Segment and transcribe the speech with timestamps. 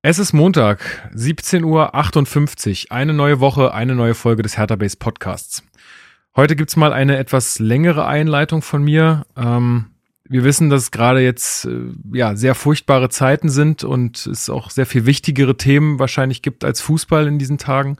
[0.00, 1.64] Es ist Montag, 17.58
[2.84, 2.92] Uhr.
[2.92, 5.64] Eine neue Woche, eine neue Folge des Hertha Base Podcasts.
[6.36, 9.26] Heute gibt's mal eine etwas längere Einleitung von mir.
[9.36, 9.86] Ähm,
[10.22, 11.80] wir wissen, dass gerade jetzt äh,
[12.12, 16.80] ja sehr furchtbare Zeiten sind und es auch sehr viel wichtigere Themen wahrscheinlich gibt als
[16.80, 17.96] Fußball in diesen Tagen.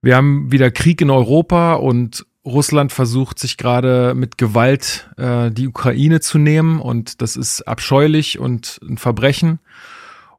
[0.00, 5.68] Wir haben wieder Krieg in Europa und Russland versucht sich gerade mit Gewalt äh, die
[5.68, 9.60] Ukraine zu nehmen und das ist abscheulich und ein Verbrechen.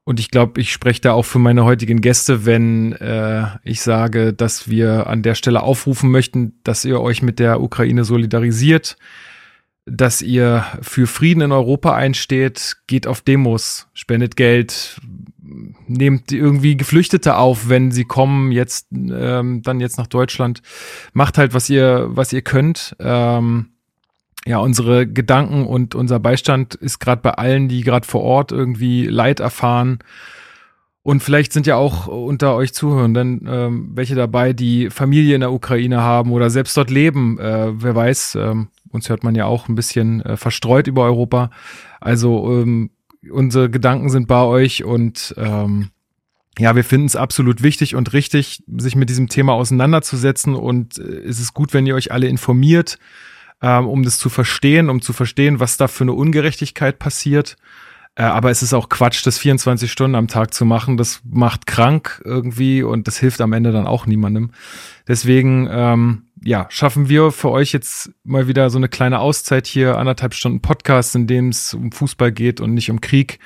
[0.05, 4.33] Und ich glaube, ich spreche da auch für meine heutigen Gäste, wenn äh, ich sage,
[4.33, 8.97] dass wir an der Stelle aufrufen möchten, dass ihr euch mit der Ukraine solidarisiert,
[9.87, 15.01] dass ihr für Frieden in Europa einsteht, geht auf Demos, spendet Geld,
[15.87, 20.61] nehmt irgendwie Geflüchtete auf, wenn sie kommen, jetzt ähm, dann jetzt nach Deutschland,
[21.13, 22.96] macht halt was ihr was ihr könnt.
[22.99, 23.75] Ähm,
[24.47, 29.07] ja, unsere Gedanken und unser Beistand ist gerade bei allen, die gerade vor Ort irgendwie
[29.07, 29.99] Leid erfahren.
[31.01, 35.52] Und vielleicht sind ja auch unter euch Zuhörenden ähm, welche dabei, die Familie in der
[35.52, 37.39] Ukraine haben oder selbst dort leben.
[37.39, 41.49] Äh, wer weiß, ähm, uns hört man ja auch ein bisschen äh, verstreut über Europa.
[41.99, 42.91] Also ähm,
[43.31, 45.89] unsere Gedanken sind bei euch und ähm,
[46.57, 50.55] ja, wir finden es absolut wichtig und richtig, sich mit diesem Thema auseinanderzusetzen.
[50.55, 52.97] Und äh, es ist gut, wenn ihr euch alle informiert
[53.61, 57.56] ähm, um das zu verstehen, um zu verstehen, was da für eine Ungerechtigkeit passiert.
[58.16, 60.98] Äh, aber es ist auch Quatsch, das 24 Stunden am Tag zu machen.
[60.98, 64.52] Das macht krank irgendwie und das hilft am Ende dann auch niemandem.
[65.08, 69.98] Deswegen, ähm, ja, schaffen wir für euch jetzt mal wieder so eine kleine Auszeit hier,
[69.98, 73.39] anderthalb Stunden Podcast, in dem es um Fußball geht und nicht um Krieg.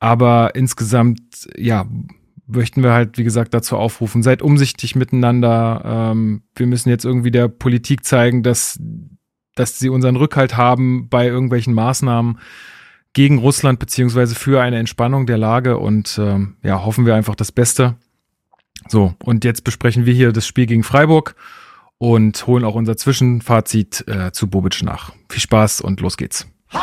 [0.00, 1.86] Aber insgesamt, ja,
[2.46, 5.82] möchten wir halt, wie gesagt, dazu aufrufen, seid umsichtig miteinander.
[5.84, 8.80] Ähm, wir müssen jetzt irgendwie der Politik zeigen, dass
[9.54, 12.38] dass sie unseren Rückhalt haben bei irgendwelchen Maßnahmen
[13.12, 17.52] gegen Russland beziehungsweise für eine Entspannung der Lage und ähm, ja, hoffen wir einfach das
[17.52, 17.96] Beste.
[18.88, 21.36] So, und jetzt besprechen wir hier das Spiel gegen Freiburg
[21.98, 25.12] und holen auch unser Zwischenfazit äh, zu Bobic nach.
[25.28, 26.46] Viel Spaß und los geht's.
[26.72, 26.82] Hallo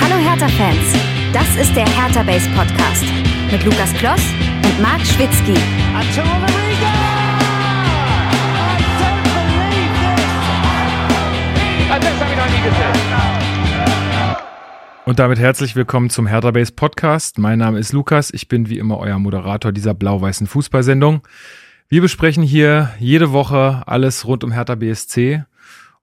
[0.00, 0.94] Hertha-Fans,
[1.32, 3.04] das ist der Hertha Base Podcast
[3.52, 4.22] mit Lukas Kloss
[4.64, 5.54] und Marc Schwitzky.
[15.06, 17.38] Und damit herzlich willkommen zum Hertha Base Podcast.
[17.38, 18.32] Mein Name ist Lukas.
[18.32, 21.20] Ich bin wie immer euer Moderator dieser blau-weißen Fußballsendung.
[21.88, 25.44] Wir besprechen hier jede Woche alles rund um Hertha BSC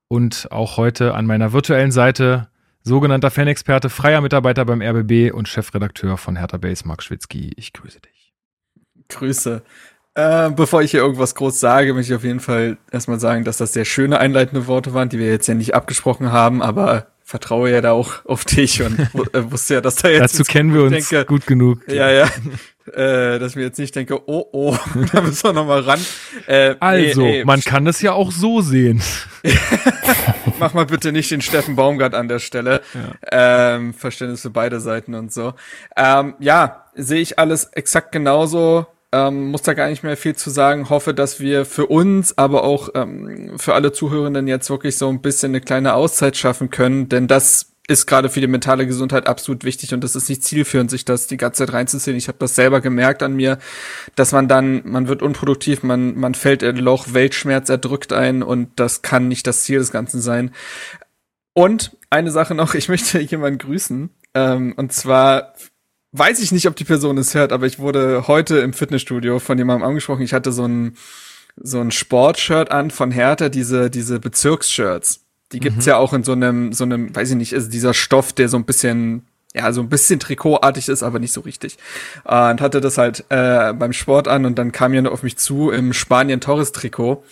[0.08, 2.48] und auch heute an meiner virtuellen Seite
[2.84, 7.52] sogenannter Fanexperte, freier Mitarbeiter beim RBB und Chefredakteur von Hertha Base, Marc Schwitzky.
[7.56, 8.34] Ich grüße dich.
[9.10, 9.64] Grüße.
[10.14, 13.58] Äh, bevor ich hier irgendwas groß sage, möchte ich auf jeden Fall erstmal sagen, dass
[13.58, 17.72] das sehr schöne einleitende Worte waren, die wir jetzt ja nicht abgesprochen haben, aber vertraue
[17.72, 19.00] ja da auch auf dich und
[19.34, 20.34] äh, wusste ja, dass da jetzt.
[20.34, 21.88] Dazu kennen wir uns denke, gut genug.
[21.88, 22.26] Ja, ja.
[22.94, 24.76] Äh, dass ich mir jetzt nicht denke, oh, oh,
[25.14, 26.00] da müssen wir nochmal ran.
[26.46, 29.02] Äh, also, nee, nee, man kann das ja auch so sehen.
[30.60, 32.82] Mach mal bitte nicht den Steffen Baumgart an der Stelle.
[33.32, 33.76] Ja.
[33.76, 35.54] Ähm, Verständnis für beide Seiten und so.
[35.96, 38.88] Ähm, ja, sehe ich alles exakt genauso.
[39.14, 40.90] Ähm, muss da gar nicht mehr viel zu sagen.
[40.90, 45.22] Hoffe, dass wir für uns, aber auch ähm, für alle Zuhörenden jetzt wirklich so ein
[45.22, 49.64] bisschen eine kleine Auszeit schaffen können, denn das ist gerade für die mentale Gesundheit absolut
[49.66, 52.16] wichtig und das ist nicht zielführend, sich das die ganze Zeit reinzuziehen.
[52.16, 53.60] Ich habe das selber gemerkt an mir,
[54.16, 58.44] dass man dann, man wird unproduktiv, man, man fällt in ein Loch, Weltschmerz erdrückt ein
[58.44, 60.52] und das kann nicht das Ziel des Ganzen sein.
[61.54, 64.10] Und eine Sache noch, ich möchte jemanden grüßen.
[64.34, 65.54] Ähm, und zwar
[66.12, 69.58] weiß ich nicht, ob die Person es hört, aber ich wurde heute im Fitnessstudio von
[69.58, 70.22] jemandem angesprochen.
[70.22, 70.96] Ich hatte so ein,
[71.56, 75.22] so ein Sportshirt an von Hertha, diese, diese Bezirksshirts.
[75.52, 75.90] Die gibt's mhm.
[75.90, 78.58] ja auch in so einem, so einem, weiß ich nicht, ist dieser Stoff, der so
[78.58, 81.78] ein bisschen ja, so ein bisschen Trikotartig ist, aber nicht so richtig.
[82.24, 85.72] Und hatte das halt äh, beim Sport an und dann kam jemand auf mich zu
[85.72, 87.24] im Spanien-Torres-Trikot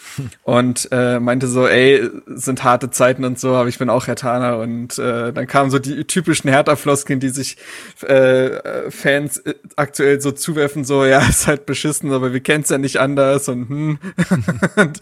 [0.43, 4.57] und äh, meinte so, ey, sind harte Zeiten und so, aber ich bin auch Hertaner
[4.57, 7.55] und äh, dann kamen so die typischen Hertha-Floskeln, die sich
[8.01, 12.77] äh, Fans äh, aktuell so zuwerfen, so, ja, ist halt beschissen, aber wir kennen's ja
[12.77, 13.99] nicht anders und hm.
[14.75, 14.99] und,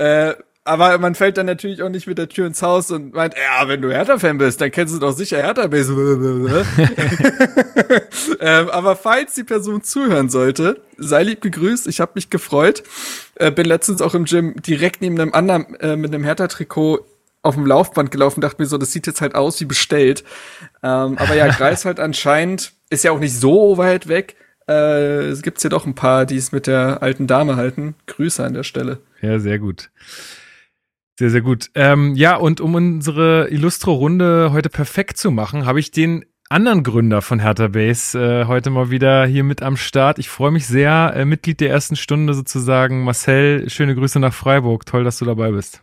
[0.00, 0.34] äh,
[0.64, 3.66] aber man fällt dann natürlich auch nicht mit der Tür ins Haus und meint, ja,
[3.66, 5.92] wenn du Hertha-Fan bist, dann kennst du doch sicher Hertha-Base.
[8.40, 12.82] ähm, aber falls die Person zuhören sollte, sei lieb gegrüßt, ich habe mich gefreut.
[13.36, 17.06] Äh, bin letztens auch im Gym direkt neben einem anderen äh, mit einem Hertha-Trikot
[17.42, 20.24] auf dem Laufband gelaufen, dachte mir so, das sieht jetzt halt aus wie bestellt.
[20.82, 24.36] Ähm, aber ja, Greifswald anscheinend ist ja auch nicht so weit weg.
[24.68, 27.94] Äh, es gibt ja doch ein paar, die es mit der alten Dame halten.
[28.06, 28.98] Grüße an der Stelle.
[29.22, 29.90] Ja, sehr gut.
[31.20, 31.70] Sehr, sehr gut.
[31.74, 37.20] Ähm, ja, und um unsere Illustro-Runde heute perfekt zu machen, habe ich den anderen Gründer
[37.20, 40.18] von Hertha Base äh, heute mal wieder hier mit am Start.
[40.18, 43.04] Ich freue mich sehr, äh, Mitglied der ersten Stunde sozusagen.
[43.04, 44.86] Marcel, schöne Grüße nach Freiburg.
[44.86, 45.82] Toll, dass du dabei bist.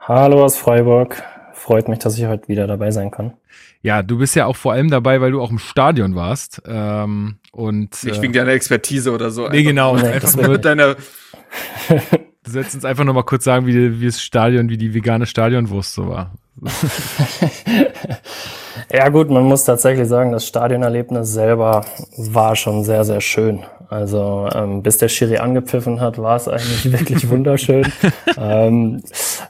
[0.00, 1.22] Hallo aus Freiburg.
[1.52, 3.34] Freut mich, dass ich heute wieder dabei sein kann.
[3.82, 6.62] Ja, du bist ja auch vor allem dabei, weil du auch im Stadion warst.
[6.66, 9.50] Ähm, und, Nicht äh, wegen deiner Expertise oder so.
[9.50, 9.96] Nee, genau.
[9.96, 10.96] Nee, einfach nur mit deiner
[12.50, 15.24] Du sollst uns einfach noch mal kurz sagen, wie, wie das Stadion, wie die vegane
[15.24, 16.32] Stadionwurst so war.
[18.92, 21.84] ja gut, man muss tatsächlich sagen, das Stadionerlebnis selber
[22.16, 23.60] war schon sehr, sehr schön.
[23.88, 27.86] Also ähm, bis der Schiri angepfiffen hat, war es eigentlich wirklich wunderschön.
[28.36, 29.00] ähm,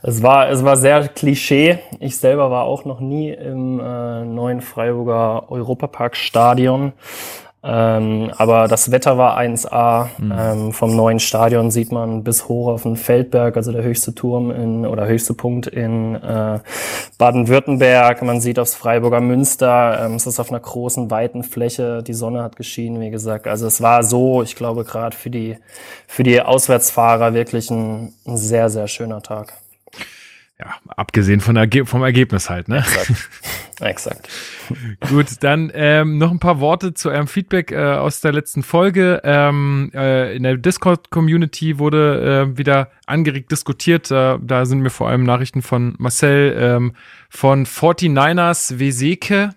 [0.03, 1.79] es war es war sehr Klischee.
[2.01, 6.93] Ich selber war auch noch nie im äh, neuen Freiburger Europapark Stadion.
[7.63, 10.09] Ähm, aber das Wetter war 1A.
[10.19, 10.33] Mhm.
[10.35, 14.51] Ähm, vom neuen Stadion sieht man bis hoch auf den Feldberg, also der höchste Turm
[14.51, 16.61] in oder höchste Punkt in äh,
[17.19, 18.23] Baden-Württemberg.
[18.23, 20.07] Man sieht aufs Freiburger Münster.
[20.07, 22.03] Ähm, es ist auf einer großen, weiten Fläche.
[22.03, 23.47] Die Sonne hat geschienen, wie gesagt.
[23.47, 25.59] Also es war so, ich glaube, gerade für die,
[26.07, 29.53] für die Auswärtsfahrer wirklich ein, ein sehr, sehr schöner Tag
[30.61, 32.79] ja, abgesehen von der, vom Ergebnis halt, ne?
[32.79, 33.13] Exakt.
[33.81, 34.29] Exakt.
[35.09, 39.21] Gut, dann ähm, noch ein paar Worte zu eurem Feedback äh, aus der letzten Folge.
[39.25, 44.11] Ähm, äh, in der Discord-Community wurde äh, wieder angeregt diskutiert.
[44.11, 46.93] Äh, da sind mir vor allem Nachrichten von Marcel ähm,
[47.29, 49.51] von 49ers Weseke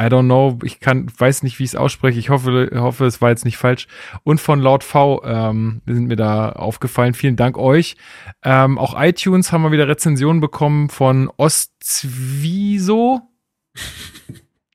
[0.00, 2.18] I don't know, ich kann, weiß nicht, wie ich es ausspreche.
[2.18, 3.88] Ich hoffe, hoffe, es war jetzt nicht falsch.
[4.24, 7.12] Und von Laut V ähm, sind mir da aufgefallen.
[7.12, 7.96] Vielen Dank euch.
[8.42, 13.20] Ähm, auch iTunes haben wir wieder Rezensionen bekommen von Ostzwiso.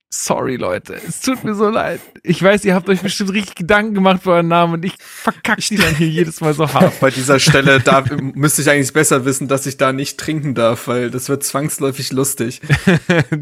[0.09, 0.95] Sorry, Leute.
[0.95, 2.01] Es tut mir so leid.
[2.23, 5.61] Ich weiß, ihr habt euch bestimmt richtig Gedanken gemacht für euren Namen und ich verkacke
[5.61, 6.99] die dann hier jedes Mal so hart.
[6.99, 8.03] Bei dieser Stelle da
[8.33, 12.11] müsste ich eigentlich besser wissen, dass ich da nicht trinken darf, weil das wird zwangsläufig
[12.11, 12.61] lustig.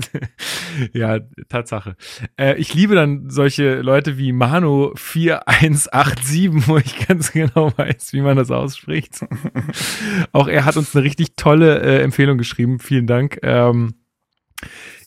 [0.94, 1.20] ja,
[1.50, 1.96] Tatsache.
[2.38, 8.22] Äh, ich liebe dann solche Leute wie Mano 4187, wo ich ganz genau weiß, wie
[8.22, 9.26] man das ausspricht.
[10.34, 12.80] Auch er hat uns eine richtig tolle äh, Empfehlung geschrieben.
[12.80, 13.40] Vielen Dank.
[13.44, 13.96] Ähm,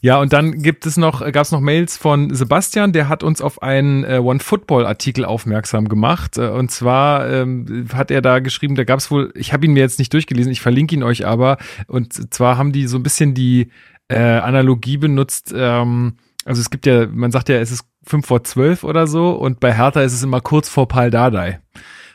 [0.01, 3.41] ja, und dann gibt es noch, gab es noch Mails von Sebastian, der hat uns
[3.41, 6.39] auf einen äh, One Football Artikel aufmerksam gemacht.
[6.39, 9.73] Äh, und zwar ähm, hat er da geschrieben, da gab es wohl, ich habe ihn
[9.73, 11.59] mir jetzt nicht durchgelesen, ich verlinke ihn euch aber.
[11.89, 13.71] Und zwar haben die so ein bisschen die
[14.09, 15.53] äh, Analogie benutzt.
[15.55, 19.33] Ähm, also es gibt ja, man sagt ja, es ist fünf vor zwölf oder so,
[19.33, 21.61] und bei Hertha ist es immer kurz vor Pal Dardai.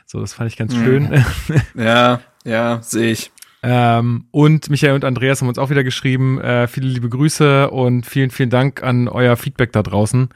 [0.06, 0.84] So, das fand ich ganz mhm.
[0.84, 1.24] schön.
[1.74, 3.30] Ja, ja, sehe ich.
[3.66, 6.38] Ähm, und Michael und Andreas haben uns auch wieder geschrieben.
[6.38, 10.28] Äh, viele liebe Grüße und vielen, vielen Dank an euer Feedback da draußen.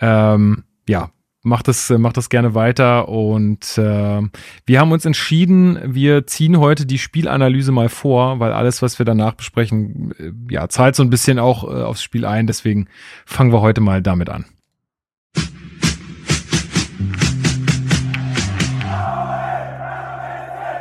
[0.00, 1.10] Ähm, ja,
[1.42, 3.08] macht das, macht das gerne weiter.
[3.08, 4.22] Und äh,
[4.64, 9.06] wir haben uns entschieden, wir ziehen heute die Spielanalyse mal vor, weil alles, was wir
[9.06, 12.46] danach besprechen, äh, ja, zahlt so ein bisschen auch äh, aufs Spiel ein.
[12.46, 12.86] Deswegen
[13.26, 14.44] fangen wir heute mal damit an.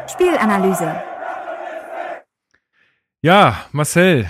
[0.08, 1.17] Spielanalyse.
[3.28, 4.26] Ja, Marcel,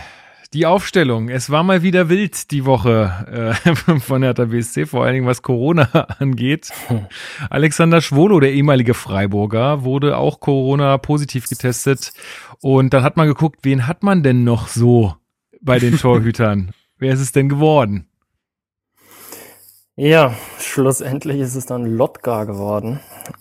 [0.53, 1.29] die Aufstellung.
[1.29, 5.44] Es war mal wieder wild die Woche äh, von Hertha BSC, vor allen Dingen was
[5.44, 5.83] Corona
[6.19, 6.71] angeht.
[7.51, 12.11] Alexander Schwolo, der ehemalige Freiburger, wurde auch Corona positiv getestet.
[12.59, 15.13] Und dann hat man geguckt, wen hat man denn noch so
[15.61, 16.71] bei den Torhütern?
[16.97, 18.07] Wer ist es denn geworden?
[19.99, 22.99] Ja, schlussendlich ist es dann Lotka geworden,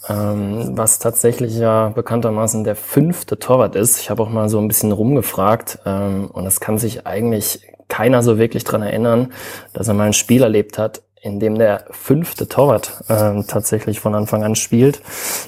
[0.08, 4.00] ähm, was tatsächlich ja bekanntermaßen der fünfte Torwart ist.
[4.00, 8.22] Ich habe auch mal so ein bisschen rumgefragt ähm, und es kann sich eigentlich keiner
[8.22, 9.34] so wirklich dran erinnern,
[9.74, 14.14] dass er mal ein Spiel erlebt hat, in dem der fünfte Torwart ähm, tatsächlich von
[14.14, 15.02] Anfang an spielt.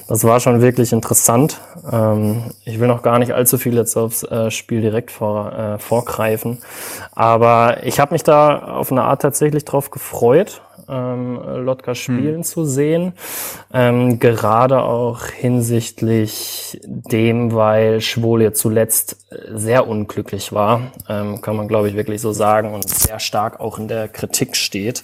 [0.07, 1.59] Das war schon wirklich interessant.
[1.91, 5.79] Ähm, ich will noch gar nicht allzu viel jetzt aufs äh, Spiel direkt vor, äh,
[5.79, 6.59] vorgreifen,
[7.13, 12.43] aber ich habe mich da auf eine Art tatsächlich drauf gefreut ähm, Lotka spielen hm.
[12.43, 13.13] zu sehen.
[13.73, 21.67] Ähm, gerade auch hinsichtlich dem, weil Schwol jetzt zuletzt sehr unglücklich war, ähm, kann man
[21.67, 25.03] glaube ich wirklich so sagen und sehr stark auch in der Kritik steht.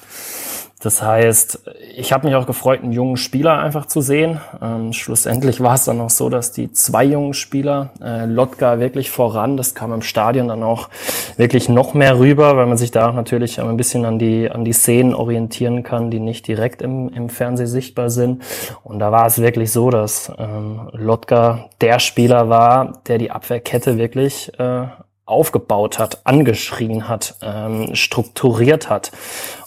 [0.82, 1.62] Das heißt,
[1.96, 4.42] ich habe mich auch gefreut, einen jungen Spieler einfach zu sehen.
[4.62, 9.10] Ähm, schlussendlich war es dann auch so, dass die zwei jungen Spieler, äh, Lotka wirklich
[9.10, 10.90] voran, das kam im Stadion dann auch
[11.38, 14.66] wirklich noch mehr rüber, weil man sich da auch natürlich ein bisschen an die, an
[14.66, 18.44] die Szenen orientieren kann, die nicht direkt im, im Fernseh sichtbar sind.
[18.84, 23.98] Und da war es wirklich so, dass ähm, Lotka der Spieler war, der die Abwehrkette
[23.98, 24.88] wirklich äh,
[25.26, 29.12] aufgebaut hat, angeschrien hat, ähm, strukturiert hat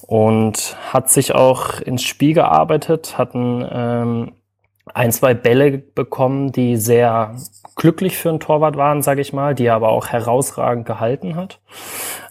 [0.09, 4.33] und hat sich auch ins Spiel gearbeitet, hat einen ähm,
[4.95, 7.37] ein, zwei Bälle bekommen, die sehr
[7.77, 11.61] glücklich für einen Torwart waren, sage ich mal, die er aber auch herausragend gehalten hat.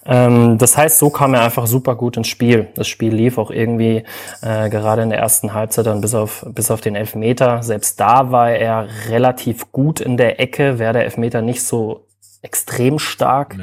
[0.07, 2.67] Ähm, das heißt, so kam er einfach super gut ins Spiel.
[2.73, 4.03] Das Spiel lief auch irgendwie
[4.41, 7.61] äh, gerade in der ersten Halbzeit dann bis auf, bis auf den Elfmeter.
[7.61, 12.06] Selbst da war er relativ gut in der Ecke, wäre der Elfmeter nicht so
[12.41, 13.57] extrem stark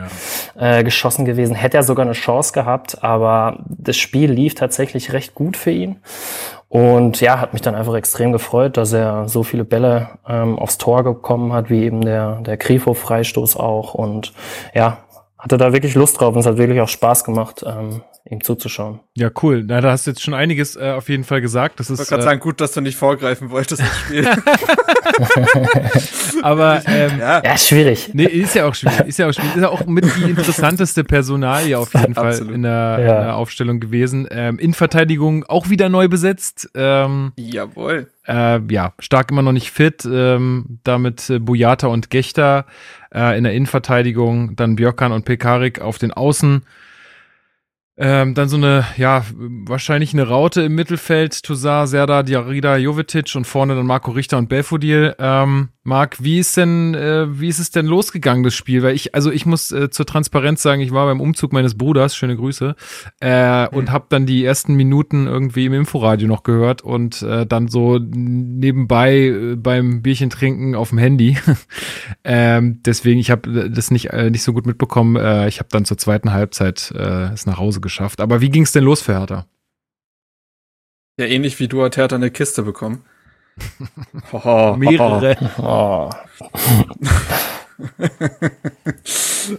[0.57, 0.79] ja.
[0.79, 5.35] äh, geschossen gewesen, hätte er sogar eine Chance gehabt, aber das Spiel lief tatsächlich recht
[5.35, 5.97] gut für ihn.
[6.69, 10.77] Und ja, hat mich dann einfach extrem gefreut, dass er so viele Bälle ähm, aufs
[10.77, 13.95] Tor gekommen hat, wie eben der, der Grifo-Freistoß auch.
[13.95, 14.33] Und
[14.75, 14.99] ja,
[15.39, 19.01] hatte da wirklich Lust drauf und es hat wirklich auch Spaß gemacht, ähm, ihm zuzuschauen.
[19.15, 19.65] Ja, cool.
[19.67, 21.79] Na, da hast du jetzt schon einiges äh, auf jeden Fall gesagt.
[21.79, 24.27] Das ist, ich wollte gerade äh, sagen, gut, dass du nicht vorgreifen wolltest das Spiel.
[26.43, 27.43] Aber ähm, ja.
[27.45, 28.11] ja, schwierig.
[28.15, 29.09] Nee, ist ja auch schwierig.
[29.09, 29.57] Ist ja auch schwierig.
[29.57, 32.97] Ist ja auch mit die interessanteste Personalie auf jeden Fall in der, ja.
[32.97, 34.27] in der, Aufstellung gewesen.
[34.31, 36.71] Ähm, in Verteidigung auch wieder neu besetzt.
[36.75, 38.11] Ähm, Jawohl.
[38.27, 40.09] Äh, ja, stark immer noch nicht fit.
[40.11, 42.65] Ähm, damit äh, Bujata und Gechter
[43.15, 46.63] äh, in der Innenverteidigung, dann Björkan und Pekarik auf den Außen.
[47.97, 53.47] Ähm, dann so eine, ja, wahrscheinlich eine Raute im Mittelfeld, Tuzar, Serda, Diarida, Jovetic und
[53.47, 55.15] vorne dann Marco Richter und Belfodil.
[55.19, 58.83] Ähm, Marc, wie ist denn, äh, wie ist es denn losgegangen, das Spiel?
[58.83, 62.17] Weil ich, also ich muss äh, zur Transparenz sagen, ich war beim Umzug meines Bruders,
[62.17, 62.75] schöne Grüße,
[63.21, 63.69] äh, mhm.
[63.77, 67.99] und habe dann die ersten Minuten irgendwie im Inforadio noch gehört und äh, dann so
[67.99, 71.37] nebenbei äh, beim Bierchen trinken auf dem Handy.
[72.25, 75.17] ähm, deswegen, ich habe das nicht, äh, nicht so gut mitbekommen.
[75.17, 78.23] Äh, ich habe dann zur zweiten Halbzeit äh, es nach Hause geschafft.
[78.23, 79.45] Aber wie ging es denn los für Hertha?
[81.19, 83.03] Ja, ähnlich wie du hat Hertha eine Kiste bekommen.
[84.77, 85.37] Mehrere.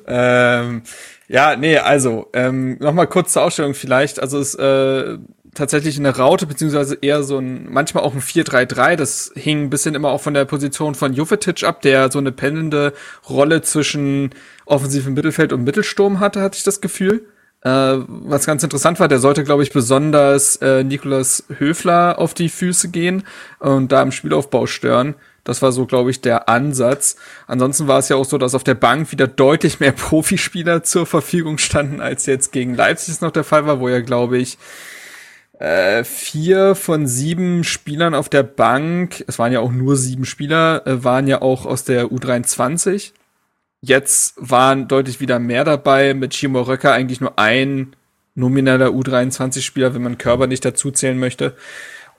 [0.07, 0.83] Ähm,
[1.27, 4.19] ja, nee, also ähm, nochmal kurz zur Ausstellung vielleicht.
[4.19, 5.17] Also es äh,
[5.53, 8.95] tatsächlich eine Raute, beziehungsweise eher so ein, manchmal auch ein 4-3-3.
[8.95, 12.31] Das hing ein bisschen immer auch von der Position von Jovetic ab, der so eine
[12.31, 12.93] pendelnde
[13.29, 14.31] Rolle zwischen
[14.65, 17.25] offensivem Mittelfeld und Mittelsturm hatte, hatte ich das Gefühl.
[17.65, 22.49] Äh, was ganz interessant war, der sollte, glaube ich, besonders äh, Nikolas Höfler auf die
[22.49, 23.23] Füße gehen
[23.57, 25.15] und da im Spielaufbau stören.
[25.43, 27.15] Das war so, glaube ich, der Ansatz.
[27.47, 31.07] Ansonsten war es ja auch so, dass auf der Bank wieder deutlich mehr Profispieler zur
[31.07, 34.59] Verfügung standen, als jetzt gegen Leipzig es noch der Fall war, wo ja, glaube ich,
[35.57, 40.85] äh, vier von sieben Spielern auf der Bank, es waren ja auch nur sieben Spieler,
[40.85, 43.13] äh, waren ja auch aus der U23.
[43.87, 46.15] Jetzt waren deutlich wieder mehr dabei.
[46.15, 47.95] Mit Chimo Röcker eigentlich nur ein
[48.33, 51.55] nomineller U23-Spieler, wenn man Körper nicht dazu zählen möchte.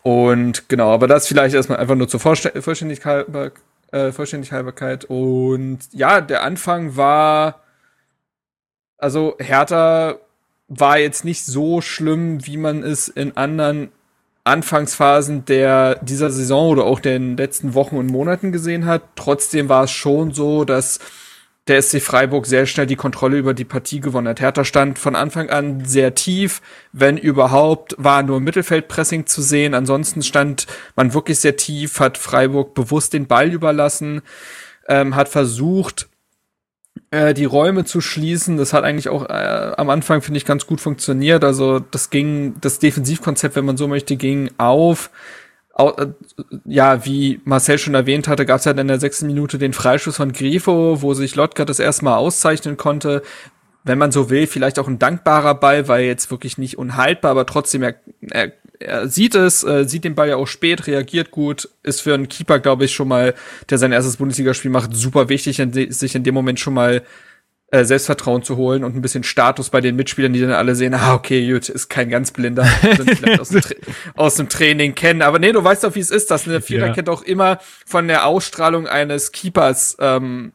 [0.03, 3.27] Und genau, aber das vielleicht erstmal einfach nur zur Vollständigkeit,
[3.91, 5.07] äh, Vollständigkeit.
[5.07, 7.63] Und ja, der Anfang war,
[8.97, 10.19] also Hertha
[10.69, 13.89] war jetzt nicht so schlimm, wie man es in anderen
[14.45, 19.03] Anfangsphasen der dieser Saison oder auch den letzten Wochen und Monaten gesehen hat.
[19.17, 21.01] Trotzdem war es schon so, dass
[21.69, 24.41] der SC Freiburg sehr schnell die Kontrolle über die Partie gewonnen hat.
[24.41, 29.75] Hertha stand von Anfang an sehr tief, wenn überhaupt, war nur Mittelfeldpressing zu sehen.
[29.75, 34.23] Ansonsten stand man wirklich sehr tief, hat Freiburg bewusst den Ball überlassen,
[34.89, 36.09] ähm, hat versucht,
[37.11, 38.57] äh, die Räume zu schließen.
[38.57, 41.43] Das hat eigentlich auch äh, am Anfang, finde ich, ganz gut funktioniert.
[41.43, 45.11] Also das ging, das Defensivkonzept, wenn man so möchte, ging auf.
[45.79, 46.07] Äh,
[46.65, 50.17] ja, wie Marcel schon erwähnt hatte, gab es ja in der sechsten Minute den Freischuss
[50.17, 53.23] von Grifo, wo sich Lotka das erstmal auszeichnen konnte.
[53.85, 57.47] Wenn man so will, vielleicht auch ein dankbarer Ball, weil jetzt wirklich nicht unhaltbar, aber
[57.47, 57.95] trotzdem er,
[58.31, 62.15] er, er sieht es, äh, sieht den Ball ja auch spät, reagiert gut, ist für
[62.15, 63.35] einen Keeper, glaube ich, schon mal,
[63.71, 67.03] der sein erstes Bundesligaspiel macht, super wichtig, sich in dem Moment schon mal
[67.73, 70.95] äh, Selbstvertrauen zu holen und ein bisschen Status bei den Mitspielern, die dann alle sehen,
[70.95, 72.65] ah, okay, gut, ist kein ganz blinder,
[73.41, 73.63] aus dem,
[74.15, 75.23] aus dem Training kennen.
[75.23, 76.31] Aber nee, du weißt doch, wie es ist.
[76.31, 77.17] Das eine Viererkette ja.
[77.17, 80.53] auch immer von der Ausstrahlung eines Keepers ähm,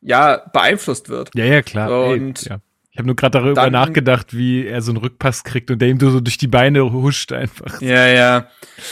[0.00, 1.30] ja beeinflusst wird.
[1.34, 2.06] Ja, ja, klar.
[2.08, 2.60] Und Ey, ja.
[2.96, 5.88] Ich habe nur gerade darüber dann, nachgedacht, wie er so einen Rückpass kriegt und der
[5.90, 7.82] ihm so durch die Beine huscht einfach.
[7.82, 8.48] Ja, ja.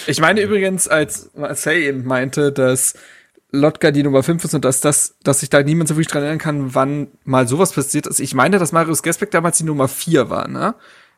[0.06, 2.98] Ich meine übrigens, als Marcel eben meinte, dass
[3.54, 6.22] Lotka die Nummer 5 ist und dass das, dass sich da niemand so wirklich dran
[6.22, 8.20] erinnern kann, wann mal sowas passiert ist.
[8.20, 10.74] Ich meine, dass Marius Gesbeck damals die Nummer 4 war, ne?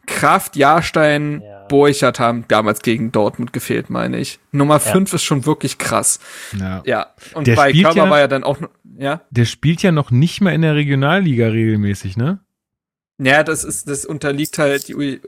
[0.07, 1.65] Kraft, Jahrstein, ja.
[1.67, 4.39] Borchert haben damals gegen Dortmund gefehlt, meine ich.
[4.53, 5.17] Nummer 5 ja.
[5.17, 6.21] ist schon wirklich krass.
[6.57, 6.83] Ja.
[6.87, 7.07] ja.
[7.35, 8.59] Und der bei Körper ja, war ja dann auch,
[8.97, 9.23] ja?
[9.31, 12.41] Der spielt ja noch nicht mal in der Regionalliga regelmäßig, ne?
[13.19, 15.21] Ja, das ist, das unterliegt halt, die,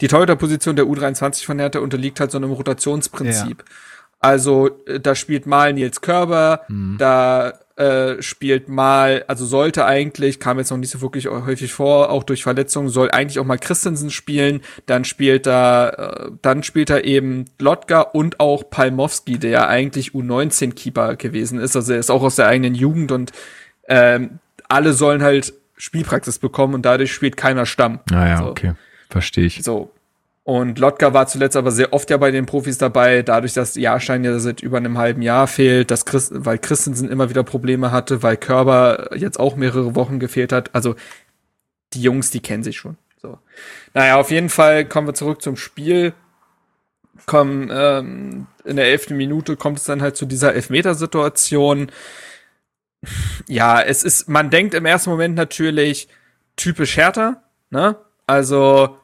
[0.00, 3.64] die Torhüterposition der U23 von Hertha unterliegt halt so einem Rotationsprinzip.
[3.66, 3.74] Ja.
[4.18, 6.96] Also äh, da spielt mal Nils Körber, mhm.
[6.98, 12.08] da äh, spielt mal, also sollte eigentlich, kam jetzt noch nicht so wirklich häufig vor,
[12.10, 16.88] auch durch Verletzungen, soll eigentlich auch mal Christensen spielen, dann spielt er, äh, dann spielt
[16.88, 22.10] er eben Lotka und auch Palmowski, der ja eigentlich U19-Keeper gewesen ist, also er ist
[22.10, 23.32] auch aus der eigenen Jugend und
[23.88, 28.00] ähm, alle sollen halt Spielpraxis bekommen und dadurch spielt keiner Stamm.
[28.10, 28.46] Naja, so.
[28.46, 28.72] okay.
[29.10, 29.62] Verstehe ich.
[29.62, 29.92] So.
[30.46, 34.22] Und Lotka war zuletzt aber sehr oft ja bei den Profis dabei, dadurch, dass Jahrstein
[34.22, 38.22] ja seit über einem halben Jahr fehlt, dass Christ, weil Christensen immer wieder Probleme hatte,
[38.22, 40.72] weil Körber jetzt auch mehrere Wochen gefehlt hat.
[40.72, 40.94] Also
[41.94, 42.96] die Jungs, die kennen sich schon.
[43.20, 43.40] So.
[43.92, 46.14] Naja, auf jeden Fall kommen wir zurück zum Spiel.
[47.26, 51.90] Kommen, ähm, in der elften Minute kommt es dann halt zu dieser Elfmetersituation.
[53.48, 56.06] Ja, es ist, man denkt im ersten Moment natürlich
[56.54, 57.96] typisch härter, ne?
[58.28, 58.96] Also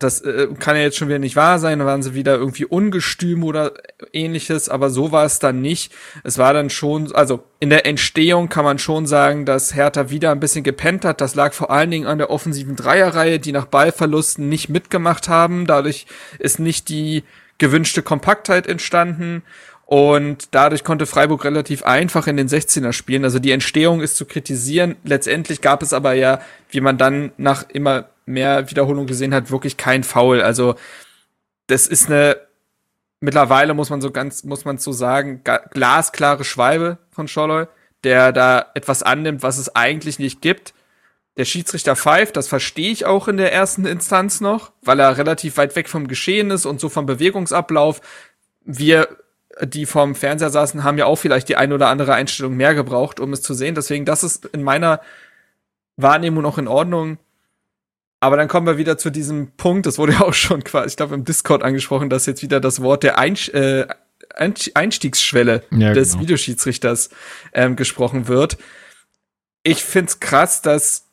[0.00, 2.64] das äh, kann ja jetzt schon wieder nicht wahr sein, da waren sie wieder irgendwie
[2.64, 3.74] ungestüm oder
[4.12, 5.92] ähnliches, aber so war es dann nicht.
[6.24, 10.32] Es war dann schon, also in der Entstehung kann man schon sagen, dass Hertha wieder
[10.32, 11.20] ein bisschen gepennt hat.
[11.20, 15.66] Das lag vor allen Dingen an der offensiven Dreierreihe, die nach Ballverlusten nicht mitgemacht haben.
[15.66, 16.06] Dadurch
[16.38, 17.22] ist nicht die
[17.58, 19.42] gewünschte Kompaktheit entstanden.
[19.84, 23.24] Und dadurch konnte Freiburg relativ einfach in den 16er spielen.
[23.24, 24.96] Also die Entstehung ist zu kritisieren.
[25.04, 26.40] Letztendlich gab es aber ja,
[26.70, 30.40] wie man dann nach immer mehr Wiederholung gesehen hat, wirklich kein Foul.
[30.40, 30.76] Also
[31.66, 32.36] das ist eine
[33.20, 37.66] mittlerweile muss man so ganz muss man so sagen glasklare Schwalbe von Scholloy,
[38.02, 40.74] der da etwas annimmt, was es eigentlich nicht gibt.
[41.36, 45.56] Der Schiedsrichter pfeift, das verstehe ich auch in der ersten Instanz noch, weil er relativ
[45.58, 48.00] weit weg vom Geschehen ist und so vom Bewegungsablauf.
[48.62, 49.08] Wir,
[49.62, 53.20] die vom Fernseher saßen, haben ja auch vielleicht die ein oder andere Einstellung mehr gebraucht,
[53.20, 53.74] um es zu sehen.
[53.74, 55.00] Deswegen, das ist in meiner
[55.96, 57.18] Wahrnehmung noch in Ordnung.
[58.20, 60.96] Aber dann kommen wir wieder zu diesem Punkt, das wurde ja auch schon quasi, ich
[60.96, 63.86] glaube, im Discord angesprochen, dass jetzt wieder das Wort der Einsch äh,
[64.36, 66.22] Einstiegsschwelle ja, des genau.
[66.22, 67.10] Videoschiedsrichters
[67.52, 68.58] ähm, gesprochen wird.
[69.62, 71.06] Ich find's krass, dass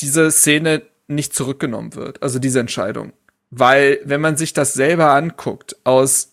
[0.00, 3.12] diese Szene nicht zurückgenommen wird, also diese Entscheidung.
[3.50, 6.32] Weil, wenn man sich das selber anguckt, aus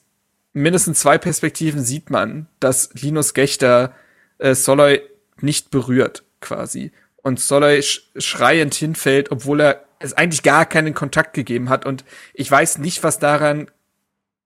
[0.54, 3.94] mindestens zwei Perspektiven sieht man, dass Linus Gechter
[4.38, 5.02] äh, Soloy
[5.42, 6.92] nicht berührt, quasi
[7.24, 11.86] und Soloy schreiend hinfällt, obwohl er es eigentlich gar keinen Kontakt gegeben hat.
[11.86, 12.04] Und
[12.34, 13.68] ich weiß nicht, was daran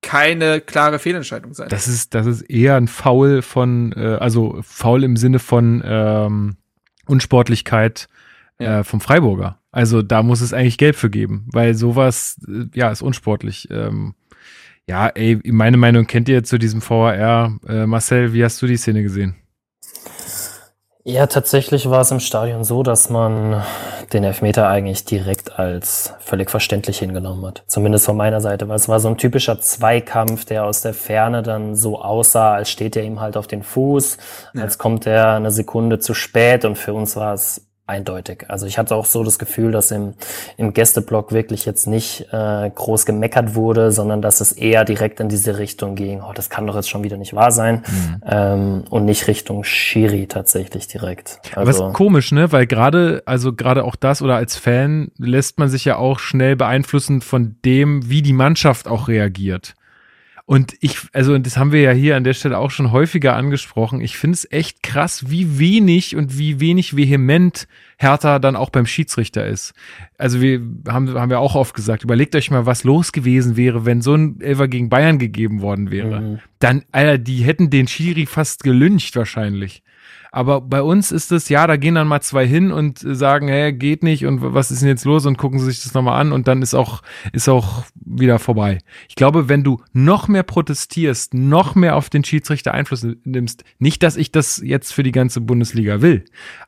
[0.01, 1.69] keine klare Fehlentscheidung sein.
[1.69, 6.58] Das ist, das ist eher ein Foul von, äh, also Foul im Sinne von ähm,
[7.08, 8.08] Unsportlichkeit
[8.60, 8.80] ja.
[8.80, 9.60] äh, vom Freiburger.
[9.71, 13.67] Also da muss es eigentlich Gelb für geben, weil sowas, äh, ja, ist unsportlich.
[13.71, 14.13] Ähm,
[14.88, 17.60] ja, ey, meine Meinung kennt ihr zu diesem VAR.
[17.67, 19.36] Äh, Marcel, wie hast du die Szene gesehen?
[21.10, 23.63] Ja, tatsächlich war es im Stadion so, dass man
[24.12, 27.63] den Elfmeter eigentlich direkt als völlig verständlich hingenommen hat.
[27.65, 31.43] Zumindest von meiner Seite, weil es war so ein typischer Zweikampf, der aus der Ferne
[31.43, 34.17] dann so aussah, als steht er ihm halt auf den Fuß,
[34.54, 34.62] ja.
[34.62, 38.45] als kommt er eine Sekunde zu spät und für uns war es eindeutig.
[38.50, 40.13] Also ich hatte auch so das Gefühl, dass im,
[40.58, 45.30] im Gästeblock wirklich jetzt nicht äh, groß gemeckert wurde, sondern dass es eher direkt in
[45.30, 46.21] diese Richtung ging.
[46.21, 47.84] Oh, das kann doch jetzt schon wieder nicht wahr sein.
[47.88, 48.21] Mhm.
[48.28, 51.39] Ähm, und nicht Richtung Schiri tatsächlich direkt.
[51.56, 52.52] Also, Was komisch, ne?
[52.52, 56.56] Weil gerade, also gerade auch das oder als Fan lässt man sich ja auch schnell
[56.56, 59.76] beeinflussen von dem, wie die Mannschaft auch reagiert.
[60.49, 63.99] Und ich, also das haben wir ja hier an der Stelle auch schon häufiger angesprochen.
[63.99, 68.86] Ich finde es echt krass, wie wenig und wie wenig vehement Hertha dann auch beim
[68.86, 69.73] Schiedsrichter ist.
[70.17, 73.86] Also wir haben, haben wir auch oft gesagt, überlegt euch mal, was los gewesen wäre,
[73.86, 76.21] wenn so ein Elfer gegen Bayern gegeben worden wäre.
[76.21, 76.39] Mhm.
[76.60, 79.83] Dann, Alter, die hätten den Schiri fast gelüncht wahrscheinlich.
[80.38, 83.73] Aber bei uns ist es, ja, da gehen dann mal zwei hin und sagen, hey,
[83.73, 86.47] geht nicht und was ist denn jetzt los und gucken sich das nochmal an und
[86.47, 87.02] dann ist auch,
[87.34, 88.78] ist auch wieder vorbei.
[89.10, 94.04] Ich glaube, wenn du noch mehr protestierst, noch mehr auf den Schiedsrichter Einfluss nimmst, nicht,
[94.04, 96.23] dass ich das jetzt für die ganze Bundesliga will,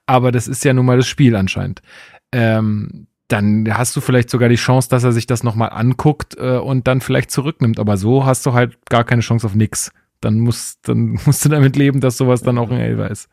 [0.08, 1.84] aber das ist ja nun mal das Spiel anscheinend.
[2.32, 6.58] Ähm, dann hast du vielleicht sogar die Chance, dass er sich das nochmal anguckt äh,
[6.58, 7.80] und dann vielleicht zurücknimmt.
[7.80, 11.50] Aber so hast du halt gar keine Chance auf nix dann, muss, dann musst du
[11.50, 13.30] damit leben, dass sowas dann auch ein Elfer ist.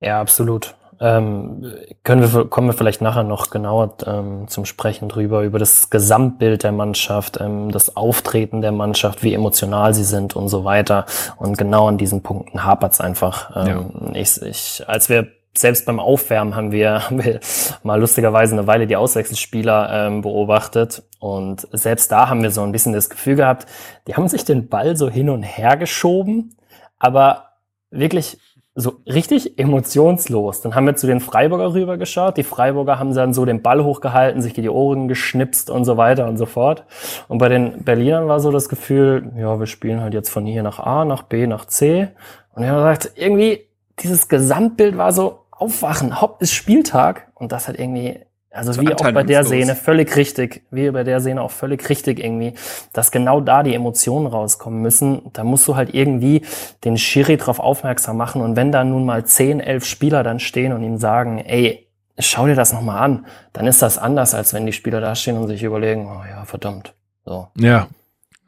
[0.00, 0.74] Ja, absolut.
[1.00, 1.72] Ähm,
[2.04, 6.62] können wir, kommen wir vielleicht nachher noch genauer ähm, zum Sprechen drüber, über das Gesamtbild
[6.62, 11.06] der Mannschaft, ähm, das Auftreten der Mannschaft, wie emotional sie sind und so weiter.
[11.36, 13.50] Und genau an diesen Punkten hapert es einfach.
[13.56, 14.20] Ähm, ja.
[14.20, 17.40] ich, ich, als wir selbst beim Aufwärmen haben wir, haben wir
[17.82, 21.02] mal lustigerweise eine Weile die Auswechselspieler ähm, beobachtet.
[21.18, 23.66] Und selbst da haben wir so ein bisschen das Gefühl gehabt,
[24.06, 26.56] die haben sich den Ball so hin und her geschoben,
[26.98, 27.50] aber
[27.90, 28.38] wirklich
[28.76, 30.60] so richtig emotionslos.
[30.60, 32.36] Dann haben wir zu den Freiburger rübergeschaut.
[32.36, 36.26] Die Freiburger haben dann so den Ball hochgehalten, sich die Ohren geschnipst und so weiter
[36.26, 36.84] und so fort.
[37.28, 40.64] Und bei den Berlinern war so das Gefühl, ja, wir spielen halt jetzt von hier
[40.64, 42.08] nach A, nach B, nach C
[42.54, 43.68] Und ich habe gesagt, irgendwie,
[44.00, 47.28] dieses Gesamtbild war so, aufwachen, hopp, ist Spieltag.
[47.34, 48.20] Und das hat irgendwie
[48.54, 51.88] also so wie auch bei der Szene völlig richtig, wie bei der Szene auch völlig
[51.88, 52.54] richtig irgendwie,
[52.92, 55.22] dass genau da die Emotionen rauskommen müssen.
[55.32, 56.42] Da musst du halt irgendwie
[56.84, 58.42] den Schiri drauf aufmerksam machen.
[58.42, 62.46] Und wenn da nun mal zehn, elf Spieler dann stehen und ihm sagen, ey, schau
[62.46, 65.48] dir das nochmal an, dann ist das anders, als wenn die Spieler da stehen und
[65.48, 66.94] sich überlegen, oh ja, verdammt.
[67.24, 67.48] So.
[67.58, 67.88] Ja,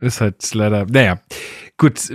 [0.00, 1.18] ist halt leider, naja.
[1.78, 2.10] Gut,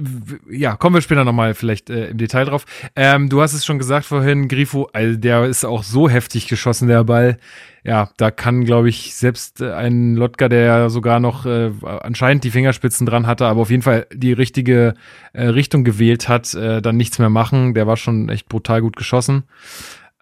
[0.49, 2.65] ja, kommen wir später nochmal vielleicht äh, im Detail drauf.
[2.95, 6.87] Ähm, du hast es schon gesagt vorhin, Grifo, also der ist auch so heftig geschossen,
[6.87, 7.37] der Ball.
[7.83, 12.49] Ja, da kann, glaube ich, selbst äh, ein Lotka, der sogar noch äh, anscheinend die
[12.49, 14.95] Fingerspitzen dran hatte, aber auf jeden Fall die richtige
[15.33, 17.75] äh, Richtung gewählt hat, äh, dann nichts mehr machen.
[17.75, 19.43] Der war schon echt brutal gut geschossen.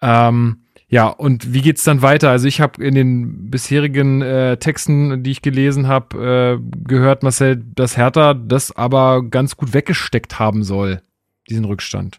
[0.02, 0.58] Ähm,
[0.90, 2.30] ja, und wie geht's dann weiter?
[2.30, 7.62] Also ich habe in den bisherigen äh, Texten, die ich gelesen habe, äh, gehört, Marcel,
[7.76, 11.00] dass Hertha das aber ganz gut weggesteckt haben soll,
[11.48, 12.18] diesen Rückstand.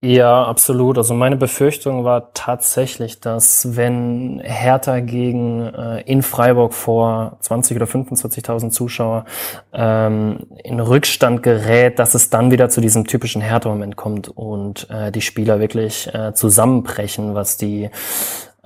[0.00, 0.96] Ja, absolut.
[0.96, 7.86] Also meine Befürchtung war tatsächlich, dass wenn Hertha gegen äh, in Freiburg vor 20 oder
[7.86, 9.24] 25.000 Zuschauer
[9.72, 15.10] ähm, in Rückstand gerät, dass es dann wieder zu diesem typischen Hertha-Moment kommt und äh,
[15.10, 17.90] die Spieler wirklich äh, zusammenbrechen, was die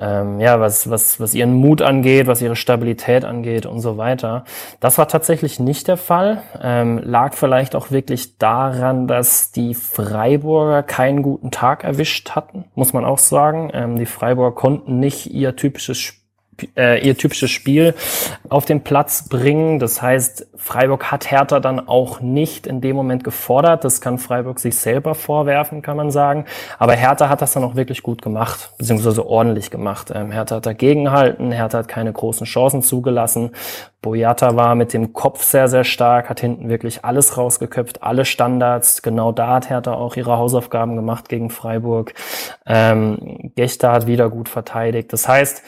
[0.02, 4.44] ähm, ja, was, was, was ihren Mut angeht, was ihre Stabilität angeht und so weiter.
[4.80, 6.42] Das war tatsächlich nicht der Fall.
[6.60, 12.92] Ähm, lag vielleicht auch wirklich daran, dass die Freiburger keinen guten Tag erwischt hatten, muss
[12.92, 13.70] man auch sagen.
[13.72, 16.21] Ähm, die Freiburger konnten nicht ihr typisches Spiel
[16.76, 17.94] äh, ihr typisches Spiel
[18.48, 19.78] auf den Platz bringen.
[19.78, 23.84] Das heißt, Freiburg hat Hertha dann auch nicht in dem Moment gefordert.
[23.84, 26.44] Das kann Freiburg sich selber vorwerfen, kann man sagen.
[26.78, 30.12] Aber Hertha hat das dann auch wirklich gut gemacht, beziehungsweise ordentlich gemacht.
[30.14, 33.50] Ähm, Hertha hat dagegenhalten, Hertha hat keine großen Chancen zugelassen.
[34.02, 39.02] Boyata war mit dem Kopf sehr, sehr stark, hat hinten wirklich alles rausgeköpft, alle Standards.
[39.02, 42.12] Genau da hat Hertha auch ihre Hausaufgaben gemacht gegen Freiburg.
[42.66, 45.12] Ähm, Gechter hat wieder gut verteidigt.
[45.12, 45.62] Das heißt,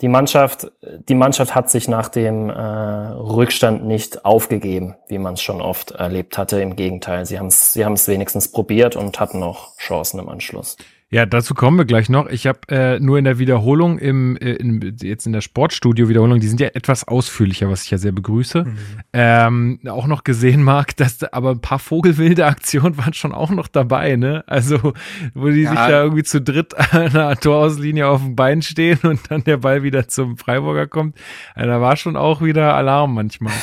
[0.00, 0.72] die Mannschaft,
[1.08, 5.90] die Mannschaft hat sich nach dem äh, Rückstand nicht aufgegeben, wie man es schon oft
[5.92, 6.60] erlebt hatte.
[6.62, 10.76] Im Gegenteil, sie haben es sie haben's wenigstens probiert und hatten noch Chancen im Anschluss.
[11.14, 12.26] Ja, dazu kommen wir gleich noch.
[12.26, 16.48] Ich habe äh, nur in der Wiederholung, im, äh, in, jetzt in der Sportstudio-Wiederholung, die
[16.48, 18.76] sind ja etwas ausführlicher, was ich ja sehr begrüße, mhm.
[19.12, 23.50] ähm, auch noch gesehen mag, dass da, aber ein paar vogelwilde Aktionen waren schon auch
[23.50, 24.42] noch dabei, ne?
[24.48, 24.92] Also,
[25.34, 25.70] wo die ja.
[25.70, 29.58] sich da irgendwie zu dritt an der Torauslinie auf dem Bein stehen und dann der
[29.58, 31.16] Ball wieder zum Freiburger kommt.
[31.54, 33.54] Also, da war schon auch wieder Alarm manchmal.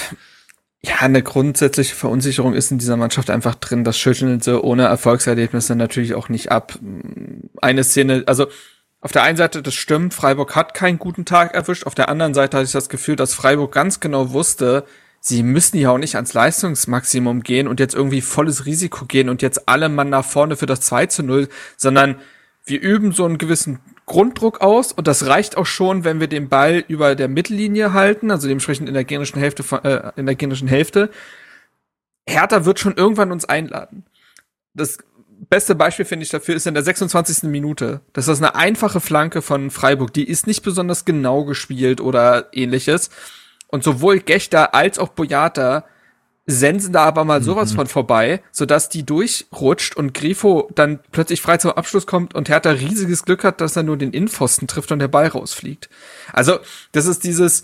[0.84, 3.84] Ja, eine grundsätzliche Verunsicherung ist in dieser Mannschaft einfach drin.
[3.84, 6.80] Das schütteln sie ohne Erfolgserlebnisse natürlich auch nicht ab.
[7.62, 8.48] Eine Szene, also
[9.00, 11.86] auf der einen Seite, das stimmt, Freiburg hat keinen guten Tag erwischt.
[11.86, 14.86] Auf der anderen Seite hatte ich das Gefühl, dass Freiburg ganz genau wusste,
[15.20, 19.44] sie müssen ja auch nicht ans Leistungsmaximum gehen und jetzt irgendwie volles Risiko gehen und
[19.44, 22.16] jetzt alle Mann nach vorne für das 2 zu 0, sondern
[22.66, 23.80] wir üben so einen gewissen
[24.12, 28.30] Grunddruck aus und das reicht auch schon, wenn wir den Ball über der Mittellinie halten,
[28.30, 31.10] also dementsprechend in der generischen Hälfte, äh, in der generischen Hälfte.
[32.28, 34.04] Hertha wird schon irgendwann uns einladen.
[34.74, 34.98] Das
[35.50, 37.44] beste Beispiel finde ich dafür ist in der 26.
[37.44, 38.02] Minute.
[38.12, 40.14] Das ist eine einfache Flanke von Freiburg.
[40.14, 43.12] Die ist nicht besonders genau gespielt oder ähnliches.
[43.68, 45.86] Und sowohl Gechter als auch Boyata
[46.54, 47.76] sensen da aber mal sowas mhm.
[47.76, 52.72] von vorbei, sodass die durchrutscht und Grifo dann plötzlich frei zum Abschluss kommt und Hertha
[52.72, 55.90] riesiges Glück hat, dass er nur den Innenpfosten trifft und der Ball rausfliegt.
[56.34, 56.60] Also,
[56.92, 57.64] das ist dieses,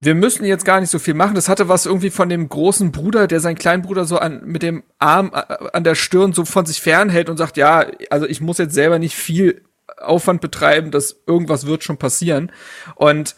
[0.00, 1.34] wir müssen jetzt gar nicht so viel machen.
[1.34, 4.62] Das hatte was irgendwie von dem großen Bruder, der seinen kleinen Bruder so an, mit
[4.62, 8.40] dem Arm äh, an der Stirn so von sich fernhält und sagt, ja, also ich
[8.40, 9.62] muss jetzt selber nicht viel
[9.98, 12.52] Aufwand betreiben, dass irgendwas wird schon passieren.
[12.94, 13.34] Und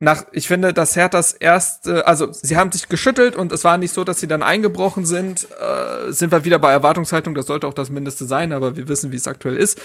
[0.00, 3.92] nach, ich finde, dass Herthas erste, also sie haben sich geschüttelt und es war nicht
[3.92, 5.48] so, dass sie dann eingebrochen sind.
[5.60, 9.10] Äh, sind wir wieder bei Erwartungshaltung, das sollte auch das Mindeste sein, aber wir wissen,
[9.10, 9.80] wie es aktuell ist.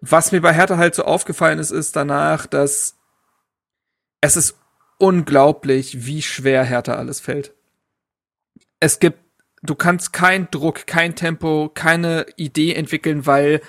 [0.00, 2.96] Was mir bei Hertha halt so aufgefallen ist, ist danach, dass
[4.20, 4.56] es ist
[4.98, 7.54] unglaublich, wie schwer Hertha alles fällt.
[8.80, 9.18] Es gibt,
[9.62, 13.62] du kannst kein Druck, kein Tempo, keine Idee entwickeln, weil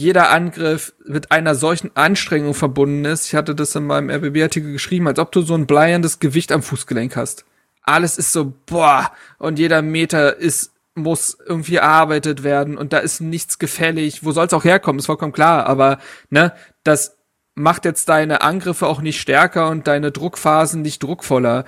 [0.00, 3.26] jeder Angriff mit einer solchen Anstrengung verbunden ist.
[3.26, 6.62] Ich hatte das in meinem RBB-Artikel geschrieben, als ob du so ein bleierndes Gewicht am
[6.62, 7.44] Fußgelenk hast.
[7.82, 13.20] Alles ist so, boah, und jeder Meter ist, muss irgendwie erarbeitet werden und da ist
[13.20, 14.24] nichts gefällig.
[14.24, 15.98] Wo soll's auch herkommen, ist vollkommen klar, aber,
[16.30, 17.18] ne, das
[17.54, 21.66] macht jetzt deine Angriffe auch nicht stärker und deine Druckphasen nicht druckvoller.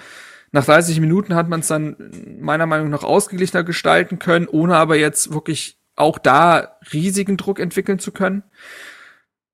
[0.53, 1.97] Nach 30 Minuten hat man es dann
[2.40, 7.98] meiner Meinung nach ausgeglichener gestalten können, ohne aber jetzt wirklich auch da riesigen Druck entwickeln
[7.98, 8.42] zu können.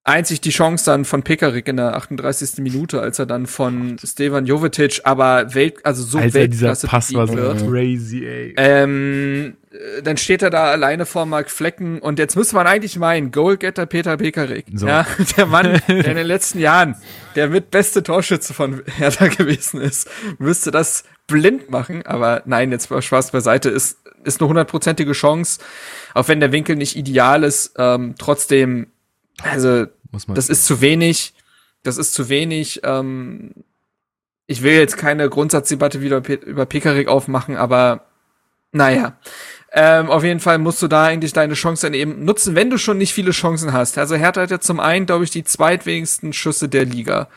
[0.05, 2.59] einzig die Chance dann von Pekarik in der 38.
[2.59, 7.13] Minute, als er dann von Stevan Jovetic, aber Welt, also so Alter, Weltklasse dieser Pass
[7.13, 7.67] war so wird.
[7.69, 8.55] crazy, ey.
[8.57, 12.97] Ähm, äh, dann steht er da alleine vor Mark Flecken und jetzt müsste man eigentlich
[12.99, 14.65] meinen, Goalgetter Peter Pekarik.
[14.73, 14.87] So.
[14.87, 16.97] Ja, der Mann, der in den letzten Jahren
[17.35, 22.91] der mit beste Torschütze von Hertha gewesen ist, müsste das blind machen, aber nein, jetzt
[22.91, 23.99] mal Spaß beiseite, ist,
[24.29, 25.61] ist eine hundertprozentige Chance,
[26.15, 28.89] auch wenn der Winkel nicht ideal ist, ähm, trotzdem,
[29.43, 29.87] also,
[30.29, 31.35] das ist zu wenig,
[31.83, 33.53] das ist zu wenig, ähm,
[34.47, 38.07] ich will jetzt keine Grundsatzdebatte wieder über Pekarik aufmachen, aber
[38.73, 39.19] naja.
[39.71, 42.79] Ähm, auf jeden Fall musst du da eigentlich deine Chance dann eben nutzen, wenn du
[42.79, 43.99] schon nicht viele Chancen hast.
[43.99, 47.29] Also Hertha hat ja zum einen, glaube ich, die zweitwenigsten Schüsse der Liga.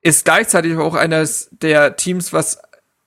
[0.00, 2.58] Ist gleichzeitig auch eines der Teams, was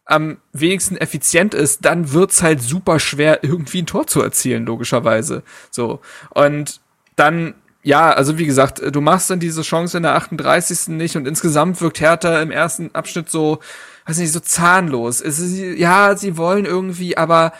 [0.10, 5.43] am wenigsten effizient ist, dann wird's halt super schwer, irgendwie ein Tor zu erzielen, logischerweise.
[5.69, 6.02] So.
[6.32, 6.82] Und
[7.15, 10.88] dann, ja, also wie gesagt, du machst dann diese Chance in der 38.
[10.89, 13.60] nicht und insgesamt wirkt Hertha im ersten Abschnitt so,
[14.08, 15.22] weiß nicht, so zahnlos.
[15.22, 15.39] Ist,
[15.78, 17.54] ja, sie wollen irgendwie, aber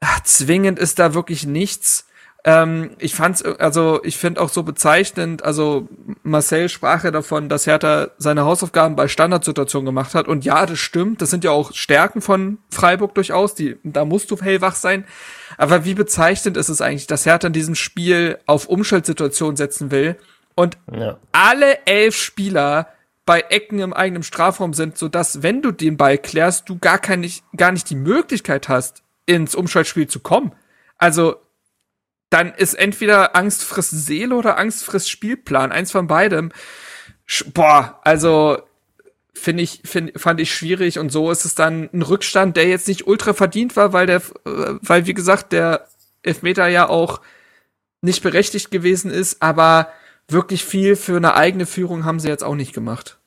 [0.00, 2.05] ach, zwingend ist da wirklich nichts.
[2.48, 5.88] Ähm, ich fand's, also ich finde auch so bezeichnend, also
[6.22, 10.28] Marcel sprach ja davon, dass Hertha seine Hausaufgaben bei Standardsituationen gemacht hat.
[10.28, 14.30] Und ja, das stimmt, das sind ja auch Stärken von Freiburg durchaus, die, da musst
[14.30, 15.04] du hellwach sein.
[15.58, 20.14] Aber wie bezeichnend ist es eigentlich, dass Hertha in diesem Spiel auf Umschaltsituationen setzen will
[20.54, 21.18] und Ja.
[21.32, 22.86] alle elf Spieler
[23.24, 27.00] bei Ecken im eigenen Strafraum sind, so dass wenn du den Ball klärst, du gar
[27.00, 30.52] keine, gar nicht die Möglichkeit hast, ins Umschaltspiel zu kommen.
[30.96, 31.34] Also
[32.30, 36.52] dann ist entweder Angst frisst Seele oder Angst frisst Spielplan, eins von beidem.
[37.54, 38.58] Boah, also
[39.34, 42.88] finde ich find, fand ich schwierig und so ist es dann ein Rückstand, der jetzt
[42.88, 45.88] nicht ultra verdient war, weil der äh, weil wie gesagt der
[46.22, 47.20] Elfmeter ja auch
[48.00, 49.92] nicht berechtigt gewesen ist, aber
[50.28, 53.18] wirklich viel für eine eigene Führung haben sie jetzt auch nicht gemacht.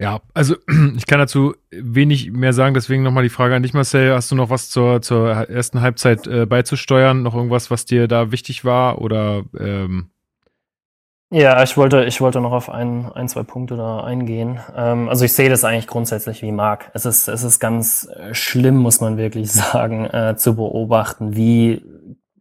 [0.00, 0.56] Ja, also
[0.96, 4.12] ich kann dazu wenig mehr sagen, deswegen nochmal die Frage an dich, Marcel.
[4.14, 7.22] Hast du noch was zur, zur ersten Halbzeit äh, beizusteuern?
[7.22, 9.00] Noch irgendwas, was dir da wichtig war?
[9.00, 10.10] Oder ähm,
[11.30, 14.60] Ja, ich wollte, ich wollte noch auf ein, ein zwei Punkte da eingehen.
[14.76, 16.90] Ähm, also ich sehe das eigentlich grundsätzlich wie Marc.
[16.94, 21.82] Es ist, es ist ganz äh, schlimm, muss man wirklich sagen, äh, zu beobachten, wie,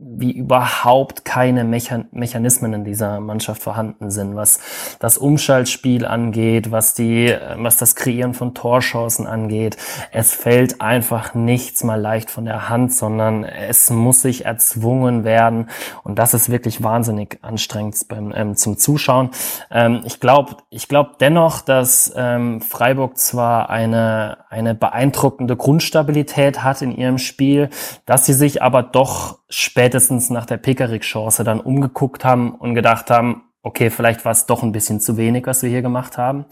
[0.03, 4.59] wie überhaupt keine Mechan Mechanismen in dieser Mannschaft vorhanden sind, was
[4.99, 9.77] das Umschaltspiel angeht, was die, äh, was das Kreieren von Torchancen angeht.
[10.11, 15.69] Es fällt einfach nichts mal leicht von der Hand, sondern es muss sich erzwungen werden.
[16.03, 19.29] Und das ist wirklich wahnsinnig anstrengend beim, ähm, zum Zuschauen.
[19.69, 26.81] Ähm, ich glaube ich glaub dennoch, dass ähm, Freiburg zwar eine, eine beeindruckende Grundstabilität hat
[26.81, 27.69] in ihrem Spiel,
[28.07, 33.43] dass sie sich aber doch spätestens nach der Pekarik-Chance dann umgeguckt haben und gedacht haben,
[33.61, 36.45] okay, vielleicht war es doch ein bisschen zu wenig, was wir hier gemacht haben,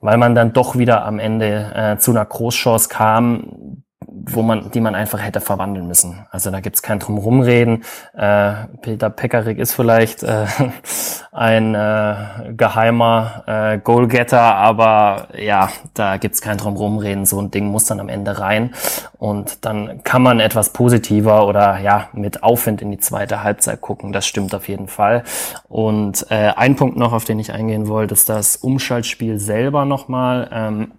[0.00, 4.80] weil man dann doch wieder am Ende äh, zu einer Großchance kam, wo man, die
[4.80, 6.26] man einfach hätte verwandeln müssen.
[6.30, 7.84] Also da gibt's kein Drumrumreden.
[8.14, 10.46] Äh, Peter Pekarik ist vielleicht äh,
[11.32, 17.26] ein äh, geheimer äh, Goalgetter, aber ja, da gibt's kein Drumrumreden.
[17.26, 18.74] So ein Ding muss dann am Ende rein
[19.18, 24.12] und dann kann man etwas positiver oder ja mit Aufwind in die zweite Halbzeit gucken.
[24.12, 25.24] Das stimmt auf jeden Fall.
[25.68, 30.48] Und äh, ein Punkt noch, auf den ich eingehen wollte, ist das Umschaltspiel selber nochmal.
[30.52, 30.92] Ähm,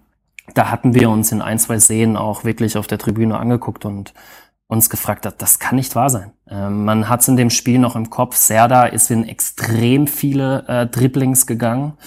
[0.53, 4.13] da hatten wir uns in ein, zwei Szenen auch wirklich auf der Tribüne angeguckt und
[4.67, 6.31] uns gefragt hat, das kann nicht wahr sein.
[6.49, 10.63] Ähm, man hat es in dem Spiel noch im Kopf, Serda ist in extrem viele
[10.65, 11.97] äh, Dribblings gegangen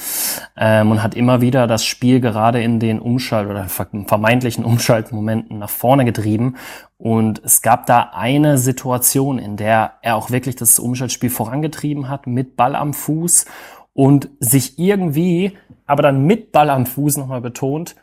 [0.57, 5.59] ähm, und hat immer wieder das Spiel gerade in den Umschalt- oder ver- vermeintlichen Umschaltmomenten
[5.59, 6.57] nach vorne getrieben.
[6.96, 12.26] Und es gab da eine Situation, in der er auch wirklich das Umschaltspiel vorangetrieben hat,
[12.26, 13.44] mit Ball am Fuß
[13.92, 17.94] und sich irgendwie, aber dann mit Ball am Fuß nochmal betont,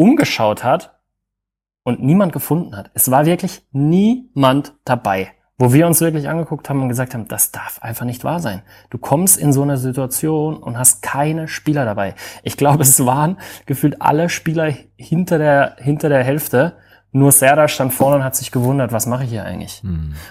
[0.00, 0.98] umgeschaut hat
[1.82, 2.90] und niemand gefunden hat.
[2.94, 7.52] Es war wirklich niemand dabei, wo wir uns wirklich angeguckt haben und gesagt haben, das
[7.52, 8.62] darf einfach nicht wahr sein.
[8.88, 12.14] Du kommst in so eine Situation und hast keine Spieler dabei.
[12.44, 13.36] Ich glaube, es waren
[13.66, 16.78] gefühlt alle Spieler hinter der, hinter der Hälfte.
[17.12, 19.82] Nur Serda stand vorne und hat sich gewundert, was mache ich hier eigentlich?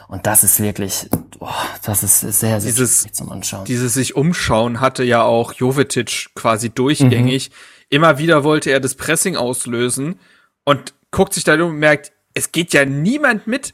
[0.08, 1.48] Und das ist wirklich, oh,
[1.84, 3.66] das ist sehr, sehr Dieses- zum Anschauen.
[3.66, 7.52] Dieses sich umschauen hatte ja auch Jovetic quasi durchgängig.
[7.90, 10.20] Immer wieder wollte er das Pressing auslösen
[10.64, 13.74] und guckt sich da um und merkt, es geht ja niemand mit.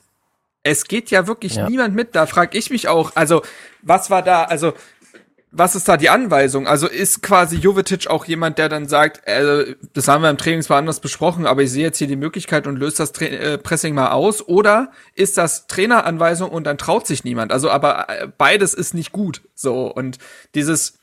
[0.63, 1.69] Es geht ja wirklich Ja.
[1.69, 2.15] niemand mit.
[2.15, 3.41] Da frage ich mich auch, also
[3.81, 4.73] was war da, also
[5.57, 6.67] was ist da die Anweisung?
[6.67, 10.61] Also ist quasi Jovetic auch jemand, der dann sagt, äh, das haben wir im Training
[10.61, 13.57] zwar anders besprochen, aber ich sehe jetzt hier die Möglichkeit und löse das Tra äh,
[13.57, 14.45] Pressing mal aus?
[14.45, 17.53] Oder ist das Traineranweisung und dann traut sich niemand?
[17.53, 19.43] Also, aber äh, beides ist nicht gut.
[19.53, 20.17] So und
[20.55, 20.97] dieses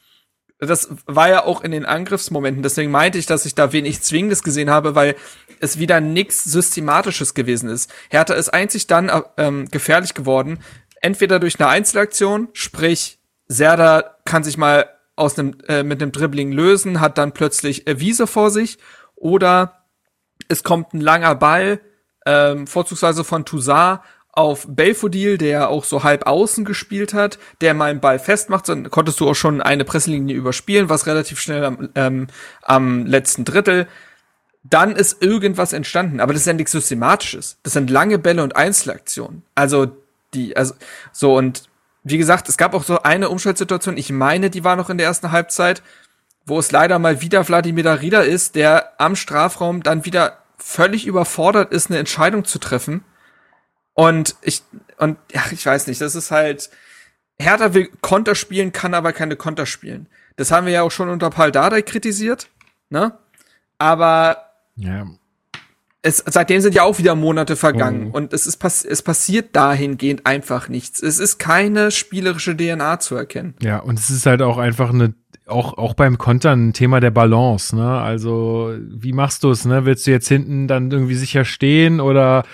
[0.66, 2.62] das war ja auch in den Angriffsmomenten.
[2.62, 5.16] Deswegen meinte ich, dass ich da wenig Zwingendes gesehen habe, weil
[5.60, 7.92] es wieder nichts Systematisches gewesen ist.
[8.10, 10.60] Hertha ist einzig dann ähm, gefährlich geworden,
[11.00, 16.52] entweder durch eine Einzelaktion, sprich Serda kann sich mal aus einem äh, mit einem Dribbling
[16.52, 18.78] lösen, hat dann plötzlich äh, Wiese vor sich,
[19.14, 19.84] oder
[20.48, 21.80] es kommt ein langer Ball,
[22.24, 24.00] ähm, vorzugsweise von Toussaint
[24.32, 28.90] auf Belfodil, der auch so halb außen gespielt hat, der mal einen Ball festmacht, dann
[28.90, 32.26] konntest du auch schon eine Presselinie überspielen, was relativ schnell am, ähm,
[32.62, 33.86] am letzten Drittel.
[34.64, 37.58] Dann ist irgendwas entstanden, aber das ist ja nichts Systematisches.
[37.62, 39.42] Das sind lange Bälle und Einzelaktionen.
[39.54, 39.88] Also
[40.32, 40.74] die, also
[41.12, 41.64] so und
[42.04, 45.06] wie gesagt, es gab auch so eine Umschaltsituation, ich meine, die war noch in der
[45.06, 45.82] ersten Halbzeit,
[46.46, 51.72] wo es leider mal wieder Wladimir Darida ist, der am Strafraum dann wieder völlig überfordert
[51.72, 53.04] ist, eine Entscheidung zu treffen.
[53.94, 54.62] Und ich,
[54.98, 56.70] und ja, ich weiß nicht, das ist halt,
[57.38, 60.08] Hertha will Konter spielen, kann aber keine Konter spielen.
[60.36, 62.48] Das haben wir ja auch schon unter Paul Dardai kritisiert,
[62.88, 63.18] ne?
[63.78, 65.06] Aber ja
[66.02, 68.10] es, seitdem sind ja auch wieder Monate vergangen mhm.
[68.10, 71.00] und es ist pass es passiert dahingehend einfach nichts.
[71.00, 73.54] Es ist keine spielerische DNA zu erkennen.
[73.62, 75.14] Ja, und es ist halt auch einfach eine
[75.46, 78.00] auch, auch beim Kontern ein Thema der Balance, ne?
[78.00, 79.84] Also, wie machst du es, ne?
[79.84, 82.44] Willst du jetzt hinten dann irgendwie sicher stehen oder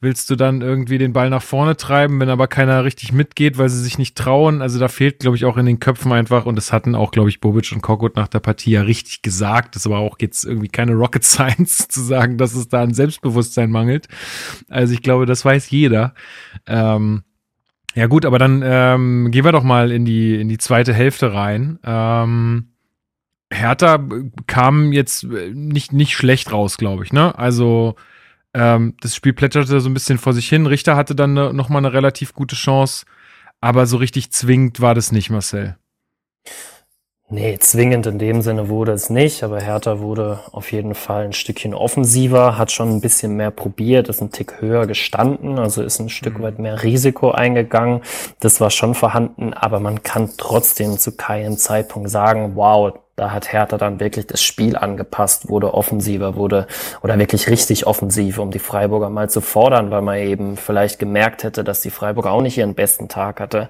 [0.00, 3.68] willst du dann irgendwie den Ball nach vorne treiben, wenn aber keiner richtig mitgeht, weil
[3.68, 4.62] sie sich nicht trauen?
[4.62, 7.28] Also, da fehlt, glaube ich, auch in den Köpfen einfach, und das hatten auch, glaube
[7.28, 9.76] ich, Bobic und Kokot nach der Partie ja richtig gesagt.
[9.76, 13.70] Das war auch jetzt irgendwie keine Rocket Science zu sagen, dass es da an Selbstbewusstsein
[13.70, 14.08] mangelt.
[14.68, 16.14] Also, ich glaube, das weiß jeder.
[16.66, 17.24] Ähm,
[17.98, 21.34] ja gut, aber dann ähm, gehen wir doch mal in die, in die zweite Hälfte
[21.34, 21.80] rein.
[21.82, 22.68] Ähm,
[23.52, 23.98] Hertha
[24.46, 27.12] kam jetzt äh, nicht, nicht schlecht raus, glaube ich.
[27.12, 27.36] Ne?
[27.36, 27.96] Also
[28.54, 30.66] ähm, das Spiel plätscherte so ein bisschen vor sich hin.
[30.66, 33.04] Richter hatte dann ne, noch mal eine relativ gute Chance,
[33.60, 35.76] aber so richtig zwingend war das nicht, Marcel.
[37.30, 41.34] Nee, zwingend in dem Sinne wurde es nicht, aber Hertha wurde auf jeden Fall ein
[41.34, 45.98] Stückchen offensiver, hat schon ein bisschen mehr probiert, ist ein Tick höher gestanden, also ist
[45.98, 46.42] ein Stück mhm.
[46.42, 48.00] weit mehr Risiko eingegangen.
[48.40, 53.52] Das war schon vorhanden, aber man kann trotzdem zu keinem Zeitpunkt sagen, wow, da hat
[53.52, 56.66] Hertha dann wirklich das Spiel angepasst, wurde offensiver, wurde
[57.02, 61.42] oder wirklich richtig offensiv, um die Freiburger mal zu fordern, weil man eben vielleicht gemerkt
[61.42, 63.68] hätte, dass die Freiburger auch nicht ihren besten Tag hatte.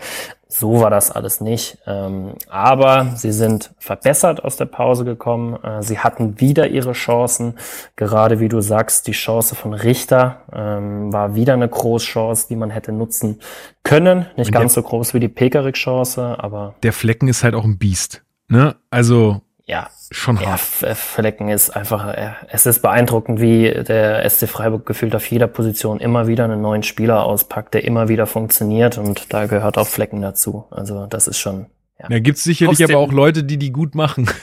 [0.51, 1.79] So war das alles nicht.
[1.87, 5.63] Ähm, aber sie sind verbessert aus der Pause gekommen.
[5.63, 7.55] Äh, sie hatten wieder ihre Chancen.
[7.97, 12.71] Gerade wie du sagst, die Chance von Richter ähm, war wieder eine Großchance, die man
[12.71, 13.41] hätte nutzen
[13.83, 14.27] können.
[14.37, 16.75] Nicht ganz so groß wie die Pekarik-Chance, aber.
[16.83, 18.23] Der Flecken ist halt auch ein Biest.
[18.49, 18.77] Ne?
[18.91, 20.61] Also ja, schon hart.
[20.81, 22.15] Ja, Flecken ist einfach,
[22.49, 26.83] es ist beeindruckend, wie der SC Freiburg gefühlt auf jeder Position immer wieder einen neuen
[26.83, 30.65] Spieler auspackt, der immer wieder funktioniert und da gehört auch Flecken dazu.
[30.71, 31.67] Also das ist schon.
[31.99, 34.31] Ja, da gibt's sicherlich aber auch Leute, die die gut machen.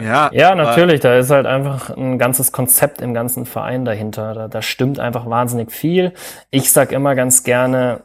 [0.00, 1.00] Ja, ja, natürlich.
[1.00, 4.34] Da ist halt einfach ein ganzes Konzept im ganzen Verein dahinter.
[4.34, 6.12] Da, da stimmt einfach wahnsinnig viel.
[6.50, 8.02] Ich sag immer ganz gerne,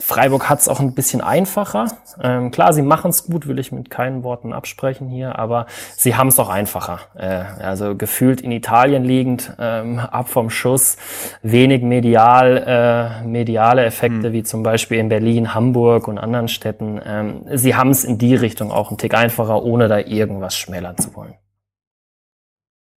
[0.00, 1.86] Freiburg hat es auch ein bisschen einfacher.
[2.20, 6.16] Ähm, klar, sie machen es gut, will ich mit keinen Worten absprechen hier, aber sie
[6.16, 6.98] haben es auch einfacher.
[7.14, 10.96] Äh, also gefühlt in Italien liegend, ähm, ab vom Schuss,
[11.42, 14.32] wenig medial, äh, mediale Effekte, mhm.
[14.32, 17.00] wie zum Beispiel in Berlin, Hamburg und anderen Städten.
[17.04, 20.98] Ähm, sie haben es in die Richtung auch ein Tick einfacher, ohne da irgendwas schmälern
[20.98, 21.34] zu wollen.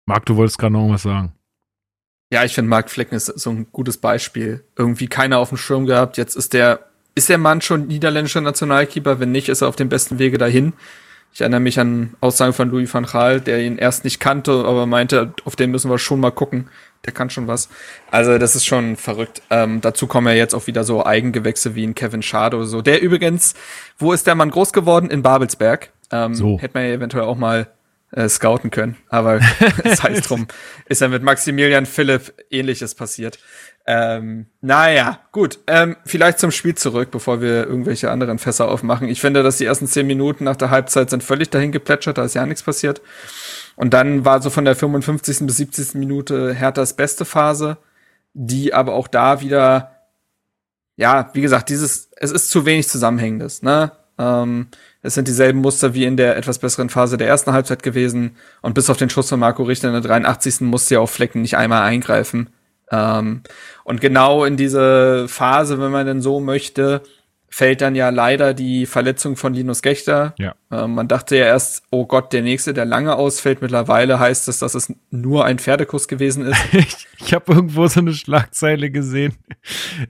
[0.07, 1.36] Marc, du wolltest gerade noch was sagen.
[2.31, 4.65] Ja, ich finde, Mark Flecken ist so ein gutes Beispiel.
[4.77, 6.17] Irgendwie keiner auf dem Schirm gehabt.
[6.17, 6.81] Jetzt ist der,
[7.15, 9.21] ist der Mann schon niederländischer Nationalkeeper?
[9.21, 10.73] Wenn nicht, ist er auf dem besten Wege dahin.
[11.33, 14.87] Ich erinnere mich an Aussagen von Louis van Gaal, der ihn erst nicht kannte, aber
[14.87, 16.69] meinte, auf den müssen wir schon mal gucken.
[17.05, 17.69] Der kann schon was.
[18.11, 19.43] Also, das ist schon verrückt.
[19.51, 22.83] Ähm, dazu kommen ja jetzt auch wieder so Eigengewächse wie ein Kevin Schade oder so.
[22.83, 23.55] Der übrigens,
[23.99, 25.11] wo ist der Mann groß geworden?
[25.11, 25.93] In Babelsberg.
[26.11, 26.59] Ähm, so.
[26.59, 27.69] Hätte man ja eventuell auch mal
[28.13, 28.97] äh, scouten können.
[29.09, 29.41] Aber
[29.85, 30.47] das heißt drum,
[30.89, 33.39] ist ja mit Maximilian Philipp ähnliches passiert.
[33.87, 35.61] Ähm, naja, gut.
[35.69, 39.09] Ähm, vielleicht zum Spiel zurück, bevor wir irgendwelche anderen Fässer aufmachen.
[39.09, 42.25] Ich finde, dass die ersten zehn Minuten nach der Halbzeit sind völlig dahin geplätschert, da
[42.25, 43.01] ist ja nichts passiert.
[43.77, 45.47] Und dann war so von der 55.
[45.47, 45.95] bis 70.
[45.95, 47.77] Minute Herthas beste Phase,
[48.33, 49.93] die aber auch da wieder,
[50.97, 53.93] ja, wie gesagt, dieses, es ist zu wenig Zusammenhängendes, ne?
[54.19, 54.69] Ähm,
[55.03, 58.37] es sind dieselben Muster wie in der etwas besseren Phase der ersten Halbzeit gewesen.
[58.63, 60.63] Und bis auf den Schuss von Marco Richter in der 83.
[60.63, 62.51] musste ja auch Flecken nicht einmal eingreifen.
[62.91, 63.43] Ähm,
[63.85, 67.03] und genau in diese Phase, wenn man denn so möchte,
[67.49, 70.35] fällt dann ja leider die Verletzung von Linus Gechter.
[70.39, 70.55] Ja.
[70.71, 73.63] Äh, man dachte ja erst, oh Gott, der nächste, der lange ausfällt.
[73.63, 76.59] Mittlerweile heißt es, dass es nur ein Pferdekuss gewesen ist.
[76.73, 79.35] ich ich habe irgendwo so eine Schlagzeile gesehen.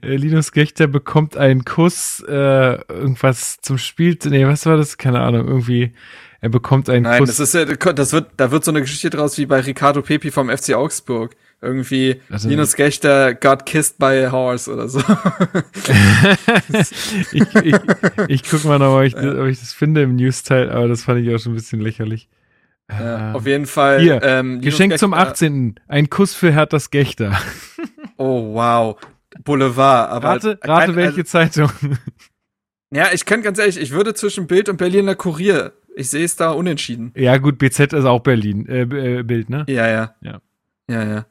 [0.01, 4.17] Äh, Linus Gechter bekommt einen Kuss, äh, irgendwas zum Spiel.
[4.25, 4.97] Nee, was war das?
[4.97, 5.93] Keine Ahnung, irgendwie.
[6.39, 7.37] Er bekommt einen Nein, Kuss.
[7.37, 10.31] das ist ja, das wird, da wird so eine Geschichte draus wie bei Ricardo Pepi
[10.31, 11.35] vom FC Augsburg.
[11.61, 14.99] Irgendwie Also- Linus Gechter got kissed by a horse oder so.
[17.33, 17.75] ich, ich,
[18.27, 21.03] ich guck mal noch, ob ich, das, ob ich das finde im News-Teil, aber das
[21.03, 22.29] fand ich auch schon ein bisschen lächerlich.
[22.89, 23.99] Ja, Äh, auf jeden Fall.
[24.01, 25.79] Hier, ähm, Geschenk zum Gechter- 18.
[25.87, 27.37] Ein Kuss für Herthas Gechter.
[28.19, 28.97] Oh, wow.
[29.43, 30.09] Boulevard.
[30.09, 31.69] Aber Rate, kein- rate welche Zeitung.
[32.89, 35.73] Ja, ich kann ganz ehrlich, ich würde zwischen Bild und Berliner Kurier.
[35.95, 37.11] Ich sehe es da unentschieden.
[37.15, 38.65] Ja, gut, BZ ist auch Berlin.
[38.67, 38.81] Äh,
[39.19, 39.65] äh, Bild, ne?
[39.67, 40.15] Ja, ja.
[40.21, 40.41] Ja.
[40.89, 41.25] Ja, ja.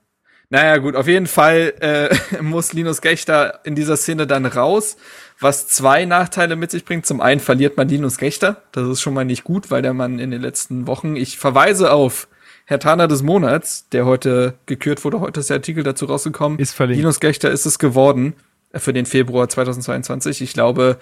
[0.49, 4.97] Naja, gut, auf jeden Fall äh, muss Linus Gechter in dieser Szene dann raus,
[5.41, 7.07] was zwei Nachteile mit sich bringt.
[7.07, 8.63] Zum einen verliert man Linus Gechter.
[8.73, 11.93] Das ist schon mal nicht gut, weil der Mann in den letzten Wochen, ich verweise
[11.93, 12.29] auf
[12.65, 16.59] Herr Taner des Monats, der heute gekürt wurde, heute ist der Artikel dazu rausgekommen.
[16.59, 16.99] Ist verlinkt.
[16.99, 18.35] Linus Gechter ist es geworden
[18.73, 20.43] äh, für den Februar 2022.
[20.43, 20.99] Ich glaube,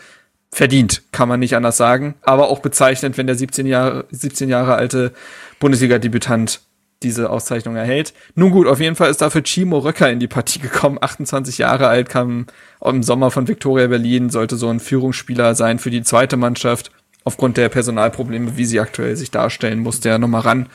[0.50, 2.14] verdient, kann man nicht anders sagen.
[2.22, 5.12] Aber auch bezeichnend, wenn der 17 Jahre, 17 Jahre alte
[5.58, 6.60] Bundesliga-Debütant
[7.04, 8.14] diese Auszeichnung erhält.
[8.34, 10.98] Nun gut, auf jeden Fall ist dafür Chimo Röcker in die Partie gekommen.
[11.00, 12.46] 28 Jahre alt, kam
[12.84, 16.90] im Sommer von Viktoria Berlin, sollte so ein Führungsspieler sein für die zweite Mannschaft.
[17.22, 20.68] Aufgrund der Personalprobleme, wie sie aktuell sich darstellen, musste er nochmal ran.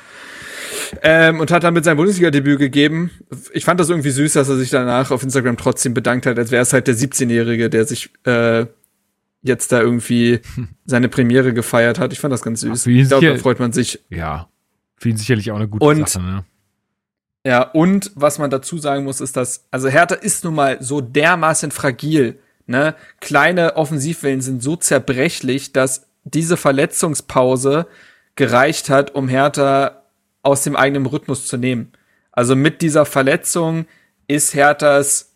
[1.04, 3.12] Ähm, und hat damit sein Bundesliga-Debüt gegeben.
[3.54, 6.52] Ich fand das irgendwie süß, dass er sich danach auf Instagram trotzdem bedankt hat, als
[6.52, 8.66] wäre es halt der 17-Jährige, der sich äh,
[9.42, 10.40] jetzt da irgendwie
[10.86, 12.14] seine Premiere gefeiert hat.
[12.14, 12.88] Ich fand das ganz süß.
[12.88, 14.00] Ihn Ich glaube, da freut man sich.
[14.10, 14.50] Ja.
[15.00, 16.46] Für ihn sicherlich auch eine gute Und- Sache, ne?
[17.46, 21.00] Ja, und was man dazu sagen muss, ist, dass, also Hertha ist nun mal so
[21.00, 22.38] dermaßen fragil,
[22.68, 22.96] ne?
[23.22, 27.88] Kleine Offensivwellen sind so zerbrechlich, dass diese Verletzungspause
[28.36, 30.04] gereicht hat, um Hertha
[30.44, 31.94] aus dem eigenen Rhythmus zu nehmen.
[32.32, 33.86] Also mit dieser Verletzung
[34.28, 35.34] ist Herthas,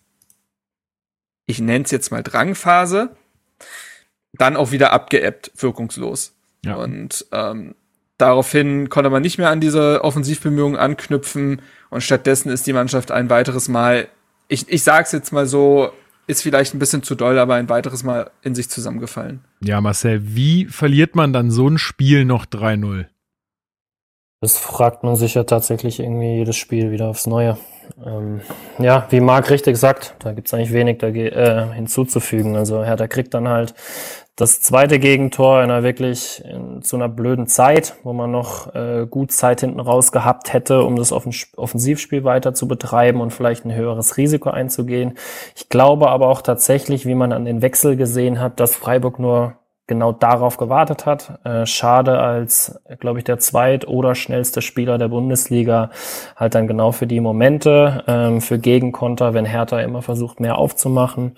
[1.45, 3.15] ich nenne es jetzt mal Drangphase,
[4.33, 6.33] dann auch wieder abgeebbt, wirkungslos.
[6.65, 6.75] Ja.
[6.75, 7.75] Und ähm,
[8.17, 13.29] daraufhin konnte man nicht mehr an diese Offensivbemühungen anknüpfen und stattdessen ist die Mannschaft ein
[13.29, 14.07] weiteres Mal,
[14.47, 15.91] ich, ich sag's jetzt mal so,
[16.27, 19.43] ist vielleicht ein bisschen zu doll, aber ein weiteres Mal in sich zusammengefallen.
[19.61, 23.05] Ja, Marcel, wie verliert man dann so ein Spiel noch 3-0?
[24.41, 27.57] Das fragt man sich ja tatsächlich irgendwie jedes Spiel wieder aufs Neue.
[28.05, 28.41] Ähm,
[28.79, 32.55] ja, wie Marc richtig sagt, da gibt's eigentlich wenig äh, hinzuzufügen.
[32.55, 33.73] Also Hertha kriegt dann halt
[34.35, 39.05] das zweite Gegentor in einer wirklich in, zu einer blöden Zeit, wo man noch äh,
[39.07, 43.65] gut Zeit hinten raus gehabt hätte, um das Offen Offensivspiel weiter zu betreiben und vielleicht
[43.65, 45.17] ein höheres Risiko einzugehen.
[45.55, 49.53] Ich glaube aber auch tatsächlich, wie man an den Wechsel gesehen hat, dass Freiburg nur
[49.87, 51.39] genau darauf gewartet hat.
[51.43, 55.89] Äh, schade als, glaube ich, der zweit- oder schnellste Spieler der Bundesliga
[56.35, 61.35] halt dann genau für die Momente, ähm, für Gegenkonter, wenn Hertha immer versucht, mehr aufzumachen.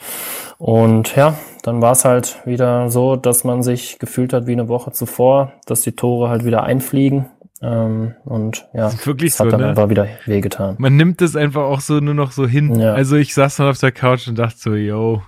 [0.58, 4.68] Und ja, dann war es halt wieder so, dass man sich gefühlt hat wie eine
[4.68, 7.26] Woche zuvor, dass die Tore halt wieder einfliegen.
[7.62, 9.68] Ähm, und ja, Das wirklich das hat so, dann ne?
[9.70, 10.76] einfach wieder wehgetan.
[10.78, 12.80] Man nimmt es einfach auch so nur noch so hin.
[12.80, 12.94] Ja.
[12.94, 15.24] Also ich saß dann auf der Couch und dachte so, yo,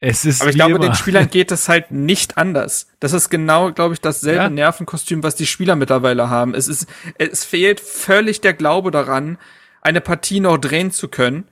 [0.00, 0.80] es ist Aber ich glaube, immer.
[0.86, 2.86] den Spielern geht es halt nicht anders.
[3.00, 4.48] Das ist genau, glaube ich, dasselbe Ja.
[4.50, 6.54] Nervenkostüm, was die Spieler mittlerweile haben.
[6.54, 6.86] Es ist,
[7.18, 9.38] es fehlt völlig der Glaube daran,
[9.82, 11.48] eine Partie noch drehen zu können.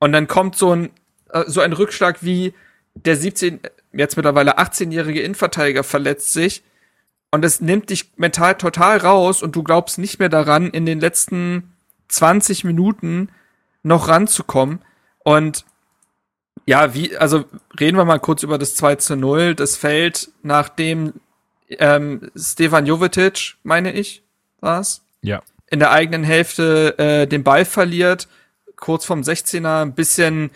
[0.00, 0.90] Und dann kommt so ein,
[1.30, 2.54] äh, so ein Rückschlag wie
[2.94, 3.60] der 17,
[3.92, 6.62] jetzt mittlerweile 18-jährige Innenverteidiger verletzt sich.
[7.30, 11.00] Und es nimmt dich mental total raus und du glaubst nicht mehr daran, in den
[11.00, 11.72] letzten
[12.08, 13.28] 20 Minuten
[13.82, 14.80] noch ranzukommen.
[15.24, 15.64] Und
[16.66, 17.44] ja, wie, also
[17.78, 19.54] reden wir mal kurz über das 2 zu 0.
[19.54, 21.14] Das fällt, nachdem
[21.68, 24.22] ähm, Stefan Jovetic, meine ich,
[24.60, 25.42] war's, ja.
[25.70, 28.28] in der eigenen Hälfte äh, den Ball verliert,
[28.76, 30.50] kurz vom 16er, ein bisschen,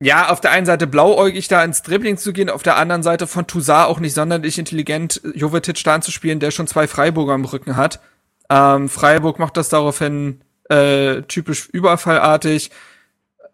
[0.00, 3.26] ja, auf der einen Seite blauäugig da ins Dribbling zu gehen, auf der anderen Seite
[3.26, 7.76] von Toussaint auch nicht sonderlich intelligent, Jovetic da anzuspielen, der schon zwei Freiburger am Rücken
[7.76, 8.00] hat.
[8.48, 12.70] Ähm, Freiburg macht das daraufhin äh, typisch überfallartig.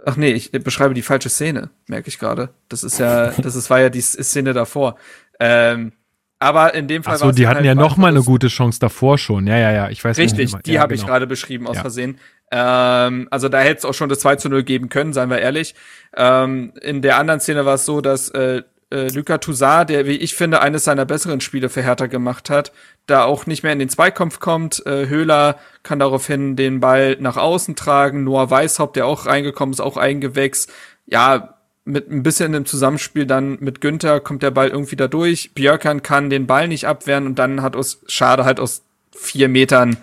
[0.09, 2.51] Ach nee, ich beschreibe die falsche Szene, merke ich gerade.
[2.69, 4.97] Das ist ja, das ist, war ja die Szene davor.
[5.41, 5.93] Ähm,
[6.39, 8.47] aber in dem Fall Ach so, war's die hatten halt ja noch mal eine gute
[8.47, 9.49] Chance davor schon.
[9.49, 10.67] Ja, ja, ja, ich weiß Richtig, nicht.
[10.67, 11.13] die ja, habe ich genau.
[11.13, 11.83] gerade beschrieben aus Ja.
[11.83, 12.19] Versehen.
[12.53, 15.41] Ähm, also da hätte es auch schon das 2 zu 0 geben können, seien wir
[15.41, 15.75] ehrlich.
[16.17, 20.17] Ähm, in der anderen Szene war es so, dass äh, äh, Luca Toussaint, der, wie
[20.17, 22.73] ich finde, eines seiner besseren Spiele für Hertha gemacht hat,
[23.07, 24.85] da auch nicht mehr in den Zweikampf kommt.
[24.87, 28.25] Äh, Höhler kann daraufhin den Ball nach außen tragen.
[28.25, 30.75] Noah Weishaupt, der auch reingekommen ist, auch eingewechselt.
[31.07, 35.55] Ja, mit ein bisschen im Zusammenspiel dann mit Günther kommt der Ball irgendwie da durch.
[35.55, 38.83] Björkan kann den Ball nicht abwehren und dann hat aus Schade halt aus
[39.15, 39.97] vier Metern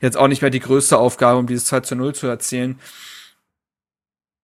[0.00, 2.80] jetzt auch nicht mehr die größte Aufgabe, um dieses 2 zu 0 zu erzielen.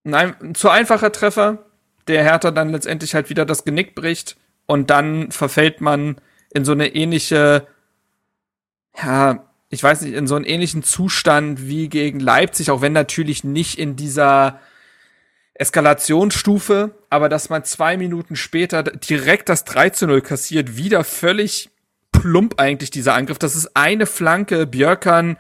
[0.05, 1.64] Ein zu einfacher Treffer,
[2.09, 4.36] der Hertha dann letztendlich halt wieder das Genick bricht
[4.66, 6.16] und dann verfällt man
[6.52, 7.66] in so eine ähnliche,
[8.96, 13.44] ja, ich weiß nicht, in so einen ähnlichen Zustand wie gegen Leipzig, auch wenn natürlich
[13.44, 14.61] nicht in dieser
[15.55, 21.70] Eskalationsstufe, aber dass man zwei Minuten später direkt das 3 zu 0 kassiert, wieder völlig
[22.12, 23.38] plump eigentlich dieser Angriff.
[23.38, 25.36] Das ist eine Flanke, Björkan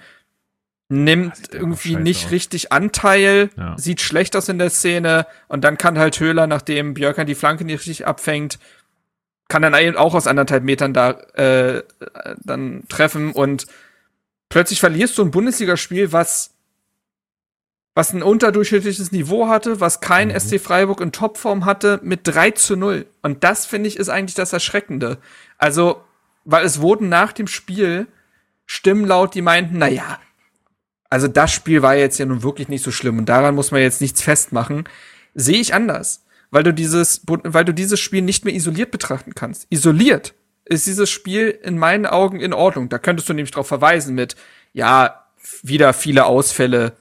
[1.02, 2.30] nimmt irgendwie nicht aus.
[2.32, 3.76] richtig Anteil, ja.
[3.78, 7.64] sieht schlecht aus in der Szene und dann kann halt Höhler, nachdem Björkan die Flanke
[7.64, 8.58] nicht richtig abfängt,
[9.48, 11.82] kann dann auch aus anderthalb Metern da äh,
[12.42, 13.66] dann treffen und
[14.48, 16.54] plötzlich verlierst du ein Bundesligaspiel, was
[17.96, 20.40] was ein unterdurchschnittliches Niveau hatte, was kein mhm.
[20.40, 23.06] SC Freiburg in Topform hatte, mit 3 zu 0.
[23.22, 25.18] Und das finde ich ist eigentlich das Erschreckende.
[25.58, 26.02] Also,
[26.44, 28.08] weil es wurden nach dem Spiel
[28.66, 30.18] Stimmen laut, die meinten, na ja,
[31.14, 33.80] also das Spiel war jetzt ja nun wirklich nicht so schlimm und daran muss man
[33.80, 34.82] jetzt nichts festmachen,
[35.32, 39.68] sehe ich anders, weil du dieses, weil du dieses Spiel nicht mehr isoliert betrachten kannst.
[39.70, 40.34] Isoliert
[40.64, 42.88] ist dieses Spiel in meinen Augen in Ordnung.
[42.88, 44.34] Da könntest du nämlich darauf verweisen mit,
[44.72, 45.24] ja,
[45.62, 46.94] wieder viele Ausfälle,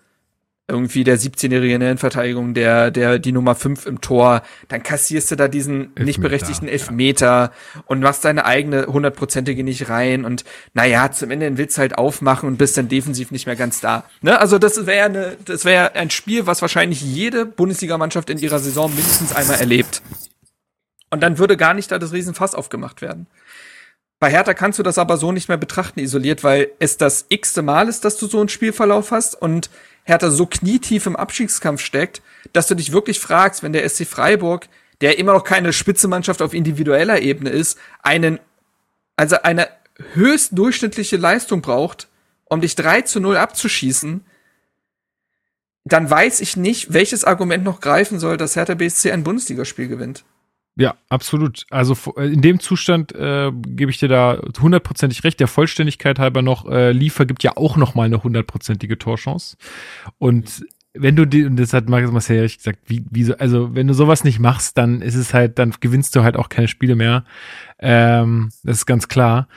[0.67, 5.29] irgendwie der 17-jährige in der Innenverteidigung, der, der, die Nummer 5 im Tor, dann kassierst
[5.31, 7.83] du da diesen Elfmeter, nicht berechtigten Elfmeter ja.
[7.85, 12.47] und machst deine eigene hundertprozentige nicht rein und naja, zum Ende willst du halt aufmachen
[12.47, 14.05] und bist dann defensiv nicht mehr ganz da.
[14.21, 14.39] Ne?
[14.39, 18.89] Also das wäre eine, das wäre ein Spiel, was wahrscheinlich jede Bundesligamannschaft in ihrer Saison
[18.89, 20.01] mindestens einmal erlebt.
[21.09, 23.27] Und dann würde gar nicht da das Riesenfass aufgemacht werden.
[24.19, 27.61] Bei Hertha kannst du das aber so nicht mehr betrachten, isoliert, weil es das x-te
[27.61, 29.69] Mal ist, dass du so einen Spielverlauf hast und
[30.03, 34.67] Hertha so knietief im Abstiegskampf steckt, dass du dich wirklich fragst, wenn der SC Freiburg,
[35.01, 38.39] der immer noch keine Spitzenmannschaft auf individueller Ebene ist, einen,
[39.15, 39.69] also eine
[40.13, 42.07] höchst durchschnittliche Leistung braucht,
[42.45, 44.25] um dich 3 zu 0 abzuschießen,
[45.85, 50.23] dann weiß ich nicht, welches Argument noch greifen soll, dass Hertha BSC ein Bundesligaspiel gewinnt.
[50.75, 51.65] Ja, absolut.
[51.69, 55.39] Also äh, in dem Zustand äh, gebe ich dir da hundertprozentig recht.
[55.39, 59.55] Der Vollständigkeit halber noch, äh, Liefer gibt ja auch noch mal eine hundertprozentige Torchance.
[60.17, 60.65] Und
[60.95, 63.87] wenn du die, und das hat Marcus Marcel richtig gesagt, wie, wie so, also wenn
[63.87, 66.95] du sowas nicht machst, dann ist es halt, dann gewinnst du halt auch keine Spiele
[66.95, 67.23] mehr.
[67.79, 69.47] Ähm, das ist ganz klar.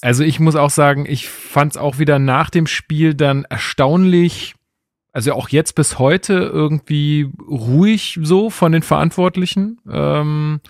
[0.00, 4.54] Also ich muss auch sagen, ich fand es auch wieder nach dem Spiel dann erstaunlich
[5.12, 9.78] also auch jetzt bis heute irgendwie ruhig so von den Verantwortlichen.
[9.90, 10.60] Ähm,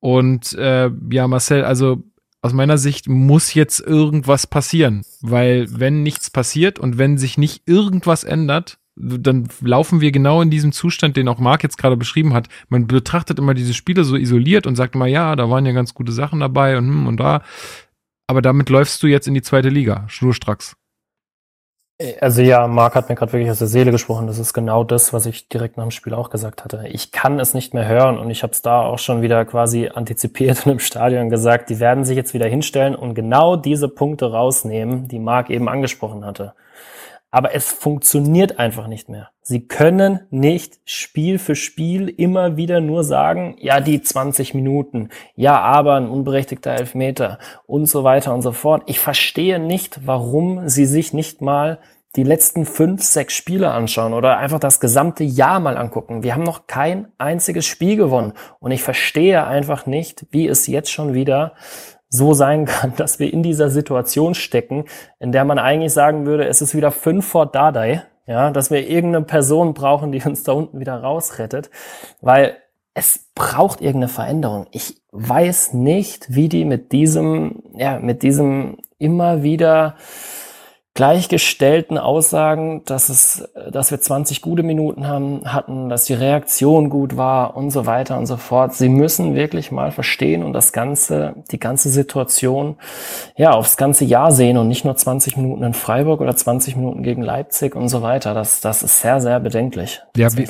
[0.00, 2.02] und äh, ja, Marcel, also
[2.40, 7.62] aus meiner Sicht muss jetzt irgendwas passieren, weil wenn nichts passiert und wenn sich nicht
[7.66, 12.34] irgendwas ändert, dann laufen wir genau in diesem Zustand, den auch Marc jetzt gerade beschrieben
[12.34, 12.48] hat.
[12.68, 15.94] Man betrachtet immer diese Spiele so isoliert und sagt immer, ja, da waren ja ganz
[15.94, 17.42] gute Sachen dabei und hm und da.
[18.26, 20.76] Aber damit läufst du jetzt in die zweite Liga, schnurstracks.
[22.20, 24.28] Also ja, Marc hat mir gerade wirklich aus der Seele gesprochen.
[24.28, 26.84] Das ist genau das, was ich direkt nach dem Spiel auch gesagt hatte.
[26.88, 29.90] Ich kann es nicht mehr hören und ich habe es da auch schon wieder quasi
[29.92, 34.30] antizipiert und im Stadion gesagt, die werden sich jetzt wieder hinstellen und genau diese Punkte
[34.30, 36.54] rausnehmen, die Marc eben angesprochen hatte.
[37.30, 39.30] Aber es funktioniert einfach nicht mehr.
[39.42, 45.60] Sie können nicht Spiel für Spiel immer wieder nur sagen, ja, die 20 Minuten, ja,
[45.60, 48.82] aber ein unberechtigter Elfmeter und so weiter und so fort.
[48.86, 51.78] Ich verstehe nicht, warum sie sich nicht mal
[52.16, 56.22] die letzten fünf, sechs Spiele anschauen oder einfach das gesamte Jahr mal angucken.
[56.22, 60.90] Wir haben noch kein einziges Spiel gewonnen und ich verstehe einfach nicht, wie es jetzt
[60.90, 61.54] schon wieder
[62.08, 64.84] so sein kann, dass wir in dieser Situation stecken,
[65.18, 68.86] in der man eigentlich sagen würde, es ist wieder fünf vor Dardai, ja, dass wir
[68.86, 71.70] irgendeine Person brauchen, die uns da unten wieder rausrettet,
[72.20, 72.56] weil
[72.94, 74.66] es braucht irgendeine Veränderung.
[74.72, 79.94] Ich weiß nicht, wie die mit diesem, ja, mit diesem immer wieder
[80.98, 87.16] gleichgestellten Aussagen, dass es, dass wir 20 gute Minuten haben, hatten, dass die Reaktion gut
[87.16, 88.74] war und so weiter und so fort.
[88.74, 92.78] Sie müssen wirklich mal verstehen und das ganze, die ganze Situation,
[93.36, 97.04] ja, aufs ganze Jahr sehen und nicht nur 20 Minuten in Freiburg oder 20 Minuten
[97.04, 98.34] gegen Leipzig und so weiter.
[98.34, 100.00] Das, das ist sehr, sehr bedenklich.
[100.16, 100.48] Ja, wir,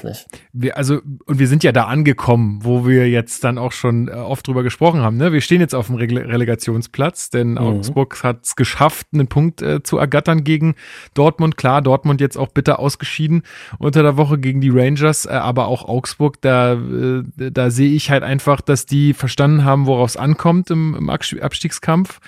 [0.55, 4.12] wir, also, und wir sind ja da angekommen, wo wir jetzt dann auch schon äh,
[4.12, 5.30] oft drüber gesprochen haben, ne?
[5.30, 7.59] Wir stehen jetzt auf dem Relegtionsplatz, denn mhm.
[7.59, 10.74] Augsburg hat es geschafft, einen Punkt äh, zu ergattern gestern gegen
[11.14, 13.43] Dortmund, klar, Dortmund jetzt auch bitter ausgeschieden
[13.78, 18.11] unter der Woche gegen die Rangers, äh, aber auch Augsburg, da, äh, da sehe ich
[18.11, 22.20] halt einfach, dass die verstanden haben, worauf es ankommt im, im Abstiegskampf.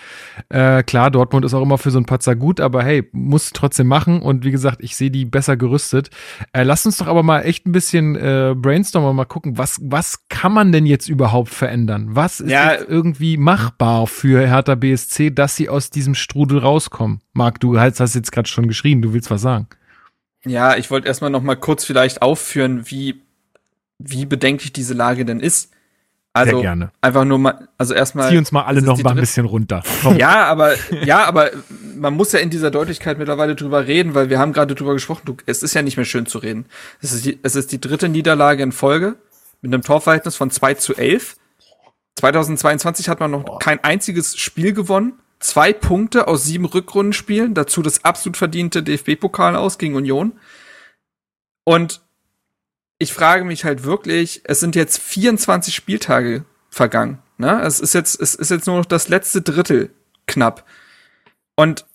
[0.48, 3.86] Äh, klar, Dortmund ist auch immer für so ein Patzer gut, aber hey, muss trotzdem
[3.86, 6.10] machen und wie gesagt, ich sehe die besser gerüstet.
[6.52, 10.28] Äh, lass uns doch aber mal echt ein bisschen äh, brainstormen, mal gucken, was, was
[10.28, 12.08] kann man denn jetzt überhaupt verändern?
[12.10, 17.20] Was ist ja, irgendwie machbar für Hertha BSC, dass sie aus diesem Strudel rauskommen?
[17.32, 19.68] Marc, du hast jetzt gerade schon geschrien, du willst was sagen.
[20.44, 23.22] Ja, ich wollte erstmal noch mal kurz vielleicht aufführen, wie,
[23.98, 25.72] wie bedenklich diese Lage denn ist.
[26.32, 26.92] Also Sehr gerne.
[27.00, 28.30] einfach nur mal, also erstmal.
[28.30, 29.82] Zieh uns mal alle noch mal ein bisschen runter.
[30.02, 30.16] Komm.
[30.16, 30.74] Ja, aber
[31.04, 31.50] ja, aber
[31.96, 35.22] man muss ja in dieser Deutlichkeit mittlerweile drüber reden, weil wir haben gerade drüber gesprochen.
[35.24, 36.66] Du, es ist ja nicht mehr schön zu reden.
[37.02, 39.16] Es ist, die, es ist die dritte Niederlage in Folge
[39.60, 41.36] mit einem Torverhältnis von 2 zu 11.
[42.16, 43.58] 2022 hat man noch Boah.
[43.58, 45.14] kein einziges Spiel gewonnen.
[45.40, 50.38] Zwei Punkte aus sieben Rückrundenspielen, dazu das absolut verdiente DFB-Pokal aus gegen Union.
[51.64, 52.02] Und
[52.98, 57.18] ich frage mich halt wirklich, es sind jetzt 24 Spieltage vergangen.
[57.38, 57.62] Ne?
[57.62, 59.90] Es ist jetzt, es ist jetzt nur noch das letzte Drittel
[60.26, 60.66] knapp.
[61.56, 61.86] Und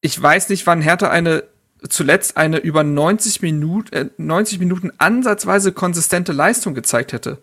[0.00, 1.44] ich weiß nicht, wann Hertha eine
[1.88, 7.38] zuletzt eine über 90 Minuten, äh, 90 Minuten ansatzweise konsistente Leistung gezeigt hätte.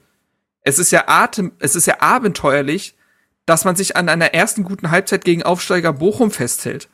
[0.61, 2.96] Es ist ja atem, es ist ja abenteuerlich,
[3.47, 6.89] dass man sich an einer ersten guten Halbzeit gegen Aufsteiger Bochum festhält.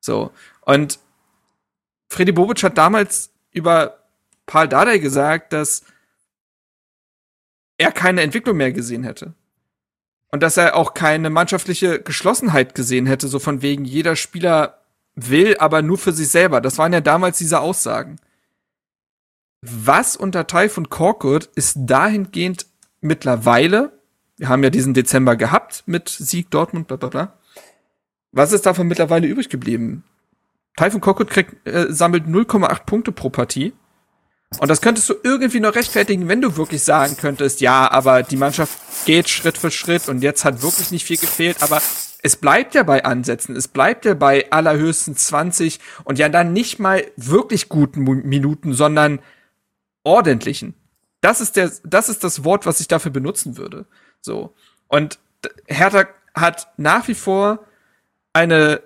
[0.00, 0.32] So.
[0.62, 0.98] Und
[2.08, 4.00] Freddy Bobic hat damals über
[4.44, 5.84] Paul Dardai gesagt, dass
[7.78, 9.34] er keine Entwicklung mehr gesehen hätte.
[10.32, 14.80] Und dass er auch keine mannschaftliche Geschlossenheit gesehen hätte, so von wegen jeder Spieler
[15.14, 16.60] will, aber nur für sich selber.
[16.60, 18.16] Das waren ja damals diese Aussagen.
[19.60, 22.66] Was unter Taifun Korkut ist dahingehend
[23.00, 23.92] mittlerweile,
[24.48, 27.38] haben ja diesen Dezember gehabt mit Sieg Dortmund, bla bla bla.
[28.32, 30.04] Was ist davon mittlerweile übrig geblieben?
[30.76, 33.72] Taifun Korkut kriegt, äh, sammelt 0,8 Punkte pro Partie.
[34.58, 38.36] Und das könntest du irgendwie noch rechtfertigen, wenn du wirklich sagen könntest, ja, aber die
[38.36, 41.80] Mannschaft geht Schritt für Schritt und jetzt hat wirklich nicht viel gefehlt, aber
[42.22, 46.78] es bleibt ja bei Ansätzen, es bleibt ja bei allerhöchstens 20 und ja dann nicht
[46.78, 49.20] mal wirklich guten Minuten, sondern
[50.04, 50.74] ordentlichen.
[51.20, 53.86] Das ist der, das ist das Wort, was ich dafür benutzen würde.
[54.24, 54.54] So.
[54.88, 55.18] Und
[55.66, 57.64] Hertha hat nach wie vor
[58.32, 58.82] eine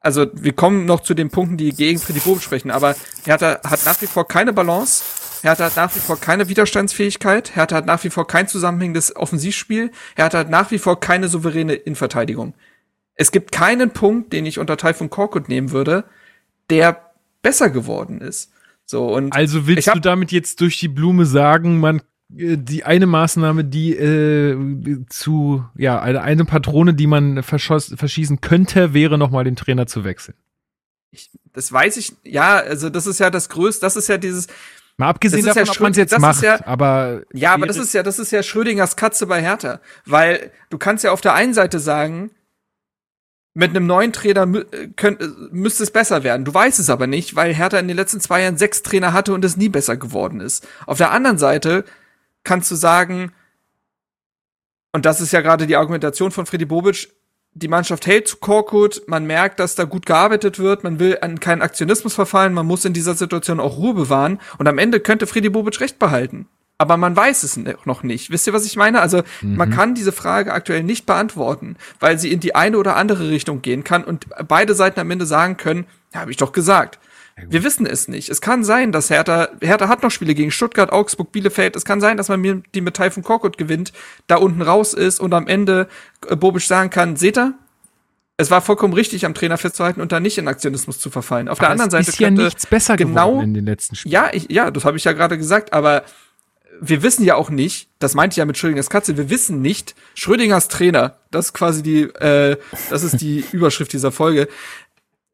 [0.00, 2.94] also wir kommen noch zu den Punkten, die gegen Freddy Bobic sprechen, aber
[3.24, 5.02] Hertha hat nach wie vor keine Balance,
[5.42, 9.90] Hertha hat nach wie vor keine Widerstandsfähigkeit, Hertha hat nach wie vor kein zusammenhängendes Offensivspiel,
[10.16, 12.54] Hertha hat nach wie vor keine souveräne Innenverteidigung.
[13.16, 16.04] Es gibt keinen Punkt, den ich unter von Korkut nehmen würde,
[16.70, 17.10] der
[17.42, 18.52] besser geworden ist.
[18.84, 23.64] So, und also willst du damit jetzt durch die Blume sagen, man die eine Maßnahme,
[23.64, 29.86] die äh, zu, ja, eine, eine Patrone, die man verschießen könnte, wäre nochmal den Trainer
[29.86, 30.36] zu wechseln.
[31.10, 34.46] Ich, das weiß ich, ja, also das ist ja das Größte, das ist ja dieses.
[34.98, 37.22] Mal abgesehen davon, ja ob man es jetzt macht, ja, aber.
[37.32, 39.80] Ja, aber das ist ja, das ist ja Schrödingers Katze bei Hertha.
[40.04, 42.30] Weil du kannst ja auf der einen Seite sagen,
[43.54, 44.64] mit einem neuen Trainer mü
[44.96, 46.44] könnt, müsste es besser werden.
[46.44, 49.32] Du weißt es aber nicht, weil Hertha in den letzten zwei Jahren sechs Trainer hatte
[49.32, 50.66] und es nie besser geworden ist.
[50.86, 51.84] Auf der anderen Seite
[52.48, 53.32] kannst du sagen,
[54.92, 57.12] und das ist ja gerade die Argumentation von Freddy Bobic,
[57.52, 61.40] die Mannschaft hält zu Korkut, man merkt, dass da gut gearbeitet wird, man will an
[61.40, 65.26] keinen Aktionismus verfallen, man muss in dieser Situation auch Ruhe bewahren und am Ende könnte
[65.26, 66.48] Freddy Bobic recht behalten.
[66.78, 68.30] Aber man weiß es noch nicht.
[68.30, 69.00] Wisst ihr, was ich meine?
[69.00, 69.56] Also mhm.
[69.56, 73.62] man kann diese Frage aktuell nicht beantworten, weil sie in die eine oder andere Richtung
[73.62, 77.00] gehen kann und beide Seiten am Ende sagen können, ja, habe ich doch gesagt.
[77.46, 78.28] Wir wissen es nicht.
[78.28, 81.76] Es kann sein, dass Hertha, Hertha hat noch Spiele gegen Stuttgart, Augsburg, Bielefeld.
[81.76, 83.92] Es kann sein, dass man mir die mit Taifun Korkut gewinnt,
[84.26, 85.88] da unten raus ist und am Ende
[86.26, 87.54] äh, Bobic sagen kann, seht ihr,
[88.40, 91.48] es war vollkommen richtig, am Trainer festzuhalten und da nicht in Aktionismus zu verfallen.
[91.48, 94.12] Auf aber der anderen Seite ist ja nichts besser genau in den letzten Spielen.
[94.12, 96.04] Ja, ich, ja, das habe ich ja gerade gesagt, aber
[96.80, 99.96] wir wissen ja auch nicht, das meinte ich ja mit Schrödingers Katze, wir wissen nicht,
[100.14, 102.56] Schrödingers Trainer, das ist quasi die, äh,
[102.90, 104.48] das ist die Überschrift dieser Folge,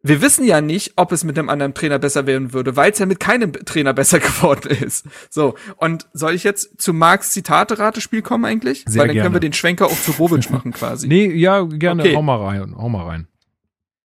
[0.07, 2.99] wir wissen ja nicht, ob es mit einem anderen Trainer besser werden würde, weil es
[2.99, 5.07] ja mit keinem Trainer besser geworden ist.
[5.31, 8.85] So, und soll ich jetzt zu Marx Zitate-Ratespiel kommen eigentlich?
[8.87, 9.25] Sehr weil dann gerne.
[9.25, 11.09] können wir den Schwenker auch zu Bobic machen quasi.
[11.09, 12.17] Nee, ja, gerne, okay.
[12.17, 13.29] hau mal rein, hau mal rein.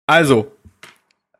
[0.07, 0.51] Also,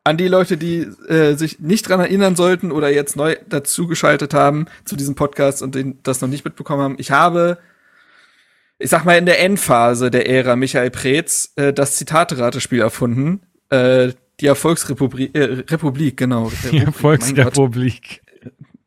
[0.04, 4.66] an die Leute, die äh, sich nicht dran erinnern sollten oder jetzt neu dazugeschaltet haben
[4.84, 7.58] zu diesem Podcast und den, das noch nicht mitbekommen haben, ich habe
[8.78, 13.40] ich sag mal, in der Endphase der Ära Michael Preetz äh, das Zitate-Ratespiel erfunden.
[13.70, 16.50] Äh, die Erfolgsrepublik, äh, Republik, genau.
[16.70, 18.22] Die Erfolgsrepublik.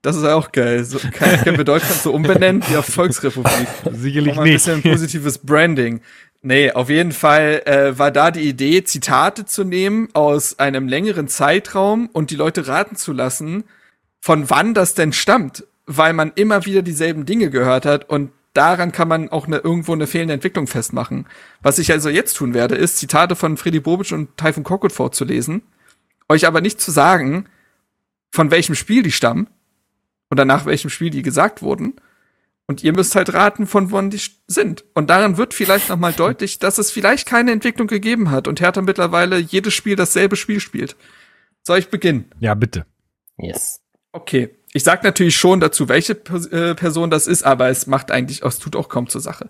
[0.01, 0.83] Das ist auch geil.
[0.85, 2.63] So, kann, können wir Deutschland so umbenennen?
[2.69, 3.67] Die Erfolgsrepublik.
[3.91, 4.67] Sicherlich ein nicht.
[4.67, 6.01] Ein bisschen positives Branding.
[6.41, 11.27] Nee, auf jeden Fall äh, war da die Idee, Zitate zu nehmen aus einem längeren
[11.27, 13.65] Zeitraum und die Leute raten zu lassen,
[14.21, 18.91] von wann das denn stammt, weil man immer wieder dieselben Dinge gehört hat und daran
[18.91, 21.25] kann man auch eine, irgendwo eine fehlende Entwicklung festmachen.
[21.61, 25.61] Was ich also jetzt tun werde, ist Zitate von Freddy Bobic und Typhon Korkut vorzulesen,
[26.27, 27.45] euch aber nicht zu sagen,
[28.31, 29.47] von welchem Spiel die stammen
[30.29, 32.01] oder nach welchem Spiel die gesagt wurden.
[32.67, 34.83] Und ihr müsst halt raten, von wann die sind.
[34.93, 38.59] Und daran wird vielleicht noch mal deutlich, dass es vielleicht keine Entwicklung gegeben hat und
[38.59, 40.97] Hertha mittlerweile jedes Spiel dasselbe Spiel spielt.
[41.63, 42.29] Soll ich beginnen?
[42.39, 42.85] Ja, bitte.
[43.37, 43.81] Yes.
[44.11, 44.58] Okay.
[44.73, 48.59] Ich sag natürlich schon dazu, welche äh, Person das ist, aber es macht eigentlich, es
[48.59, 49.49] tut auch kaum zur Sache.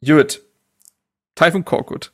[0.00, 0.42] Jut.
[1.34, 2.12] Typhon Korkut.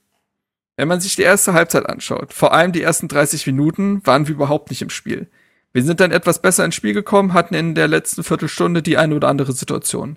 [0.76, 4.34] Wenn man sich die erste Halbzeit anschaut, vor allem die ersten 30 Minuten, waren wir
[4.34, 5.26] überhaupt nicht im Spiel.
[5.72, 9.14] Wir sind dann etwas besser ins Spiel gekommen, hatten in der letzten Viertelstunde die eine
[9.14, 10.16] oder andere Situation.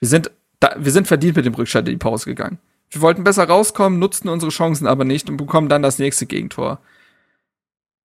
[0.00, 0.30] Wir sind,
[0.60, 2.58] da, wir sind verdient mit dem Rückstand in die Pause gegangen.
[2.90, 6.80] Wir wollten besser rauskommen, nutzten unsere Chancen aber nicht und bekommen dann das nächste Gegentor.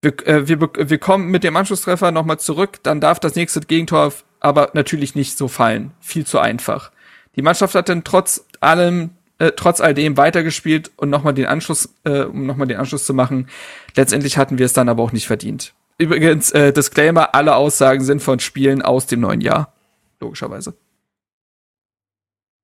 [0.02, 4.14] Wir, äh, wir, wir kommen mit dem Anschlusstreffer nochmal zurück, dann darf das nächste Gegentor
[4.40, 5.92] aber natürlich nicht so fallen.
[6.00, 6.92] Viel zu einfach.
[7.36, 11.90] Die Mannschaft hat dann trotz allem, äh, trotz all dem weitergespielt und nochmal den Anschluss,
[12.06, 13.50] äh, um nochmal den Anschluss zu machen.
[13.96, 15.74] Letztendlich hatten wir es dann aber auch nicht verdient.
[15.98, 19.74] Übrigens, äh, Disclaimer, alle Aussagen sind von Spielen aus dem neuen Jahr.
[20.22, 20.76] Logischerweise.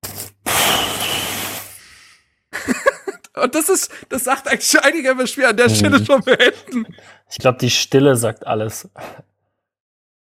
[3.35, 6.87] Und das ist, das sagt eigentlich einige immer schwer an der Stelle schon beenden.
[7.29, 8.89] Ich glaube, die Stille sagt alles.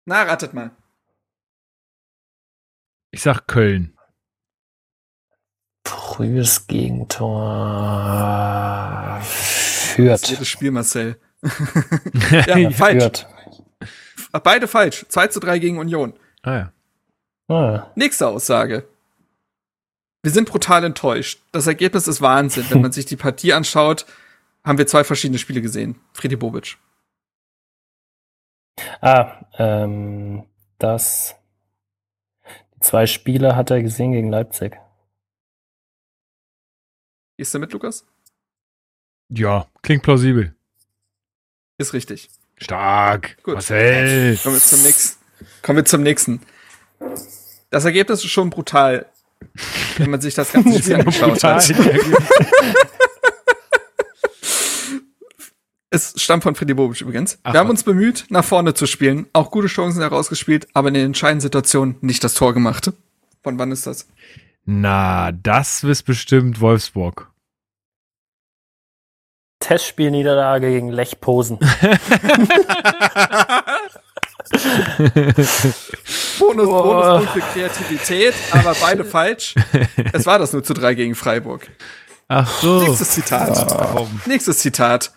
[0.05, 0.71] Na, ratet mal.
[3.11, 3.97] Ich sag Köln.
[5.85, 7.29] Frühes Gegentor.
[9.23, 10.27] Führt.
[10.27, 11.19] Jedes Spiel, Marcel.
[12.31, 13.03] ja, falsch.
[13.03, 13.27] Führt.
[14.43, 15.05] Beide falsch.
[15.09, 16.13] 2 zu 3 gegen Union.
[16.41, 16.71] Ah ja.
[17.47, 17.91] Ah.
[17.95, 18.87] Nächste Aussage.
[20.23, 21.41] Wir sind brutal enttäuscht.
[21.51, 22.65] Das Ergebnis ist Wahnsinn.
[22.69, 24.05] Wenn man sich die Partie anschaut,
[24.63, 25.99] haben wir zwei verschiedene Spiele gesehen.
[26.13, 26.77] Friedi Bobic.
[29.01, 30.45] Ah, ähm,
[30.77, 31.35] das.
[32.75, 34.77] Die zwei Spiele hat er gesehen gegen Leipzig.
[37.37, 38.05] Gehst du mit, Lukas?
[39.29, 40.55] Ja, klingt plausibel.
[41.77, 42.29] Ist richtig.
[42.57, 43.37] Stark.
[43.43, 43.55] Gut.
[43.55, 44.37] Marcel.
[44.37, 45.25] Kommen wir zum nächsten.
[45.63, 46.41] Kommen wir zum nächsten.
[47.71, 49.07] Das Ergebnis ist schon brutal,
[49.97, 51.67] wenn man sich das ganze Spiel angeschaut hat.
[55.91, 57.37] es stammt von Freddy Bobic übrigens.
[57.43, 60.95] Ach, wir haben uns bemüht, nach vorne zu spielen, auch gute Chancen herausgespielt, aber in
[60.95, 62.91] den entscheidenden Situationen nicht das Tor gemacht.
[63.43, 64.07] Von wann ist das?
[64.65, 67.29] Na, das ist bestimmt Wolfsburg.
[69.59, 71.59] Testspielniederlage gegen Lech Posen.
[76.39, 76.83] Bonus, oh.
[76.83, 79.55] Bonuspunkt für Kreativität, aber beide falsch.
[80.13, 81.69] Es war das nur zu drei gegen Freiburg.
[82.27, 82.81] Ach so.
[82.81, 83.95] Nächstes Zitat.
[83.95, 84.07] Oh.
[84.25, 85.11] Nächstes Zitat.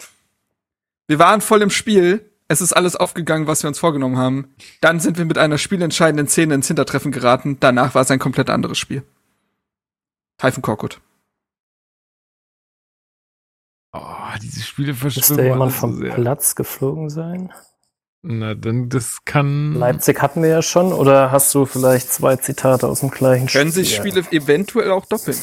[1.06, 2.30] Wir waren voll im Spiel.
[2.48, 4.54] Es ist alles aufgegangen, was wir uns vorgenommen haben.
[4.80, 7.58] Dann sind wir mit einer spielentscheidenden Szene ins Hintertreffen geraten.
[7.60, 9.02] Danach war es ein komplett anderes Spiel.
[10.38, 11.00] Typhon Korkut.
[13.92, 14.00] Oh,
[14.42, 15.36] diese Spiele verschwimmen.
[15.36, 17.52] Müsste jemand vom so Platz geflogen sein?
[18.22, 19.74] Na, dann das kann.
[19.74, 23.60] Leipzig hatten wir ja schon, oder hast du vielleicht zwei Zitate aus dem gleichen Spiel?
[23.60, 25.36] Können sich Spiele eventuell auch doppeln?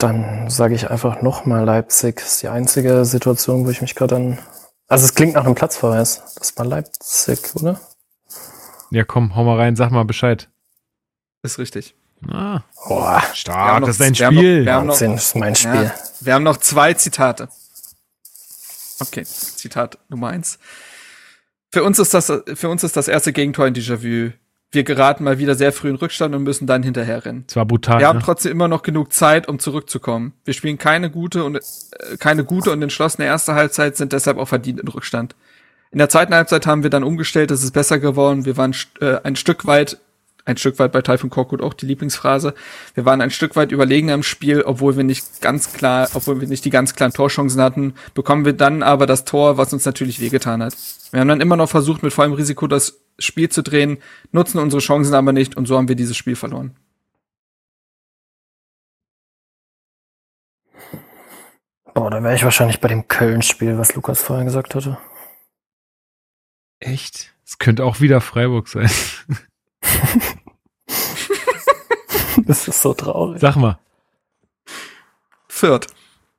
[0.00, 2.16] Dann sage ich einfach nochmal Leipzig.
[2.16, 4.38] Das ist die einzige Situation, wo ich mich gerade an.
[4.88, 6.22] Also es klingt nach einem Platzverweis.
[6.36, 7.78] Das war Leipzig, oder?
[8.90, 10.48] Ja, komm, hau mal rein, sag mal Bescheid.
[11.42, 11.94] Ist richtig.
[12.26, 12.62] Ah.
[12.88, 14.64] Boah, stark, das ist dein Spiel.
[14.64, 15.84] Wir haben noch, das ist mein Spiel.
[15.84, 17.48] Ja, wir haben noch zwei Zitate.
[19.00, 20.58] Okay, Zitat Nummer eins.
[21.72, 24.32] Für uns ist das, für uns ist das erste Gegentor in Déjà-vu.
[24.72, 27.44] Wir geraten mal wieder sehr früh in Rückstand und müssen dann hinterherrennen.
[27.48, 27.98] Zwar brutal.
[27.98, 28.08] Wir ne?
[28.08, 30.32] haben trotzdem immer noch genug Zeit, um zurückzukommen.
[30.44, 31.60] Wir spielen keine gute und, äh,
[32.18, 35.34] keine gute und entschlossene erste Halbzeit, sind deshalb auch verdient in Rückstand.
[35.90, 38.44] In der zweiten Halbzeit haben wir dann umgestellt, es ist besser geworden.
[38.44, 39.98] Wir waren äh, ein Stück weit
[40.44, 42.54] ein Stück weit bei Typhoon Korkut auch die Lieblingsphrase.
[42.94, 46.48] Wir waren ein Stück weit überlegener im Spiel, obwohl wir nicht ganz klar, obwohl wir
[46.48, 50.20] nicht die ganz klaren Torchancen hatten, bekommen wir dann aber das Tor, was uns natürlich
[50.20, 50.76] wehgetan hat.
[51.10, 53.98] Wir haben dann immer noch versucht, mit vollem Risiko das Spiel zu drehen,
[54.32, 56.76] nutzen unsere Chancen aber nicht und so haben wir dieses Spiel verloren.
[61.94, 64.98] Boah, da wäre ich wahrscheinlich bei dem Köln-Spiel, was Lukas vorhin gesagt hatte.
[66.78, 67.34] Echt?
[67.44, 68.90] Es könnte auch wieder Freiburg sein.
[72.46, 73.40] das ist so traurig.
[73.40, 73.78] Sag mal.
[75.48, 75.86] Fürth.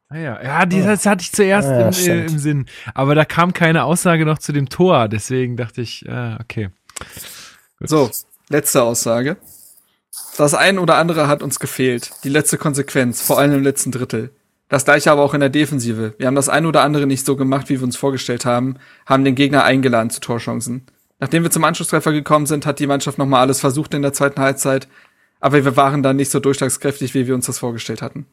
[0.09, 2.65] Ah ja, ja, die, das hatte ich zuerst ja, im, im, Sinn.
[2.93, 6.69] Aber da kam keine Aussage noch zu dem Tor, deswegen dachte ich, äh, okay.
[7.79, 7.89] Gut.
[7.89, 8.11] So,
[8.49, 9.37] letzte Aussage.
[10.37, 12.11] Das ein oder andere hat uns gefehlt.
[12.25, 14.31] Die letzte Konsequenz, vor allem im letzten Drittel.
[14.67, 16.13] Das gleiche aber auch in der Defensive.
[16.17, 19.23] Wir haben das ein oder andere nicht so gemacht, wie wir uns vorgestellt haben, haben
[19.23, 20.85] den Gegner eingeladen zu Torchancen.
[21.21, 24.41] Nachdem wir zum Anschlusstreffer gekommen sind, hat die Mannschaft nochmal alles versucht in der zweiten
[24.41, 24.87] Halbzeit,
[25.39, 28.25] aber wir waren dann nicht so durchschlagskräftig, wie wir uns das vorgestellt hatten.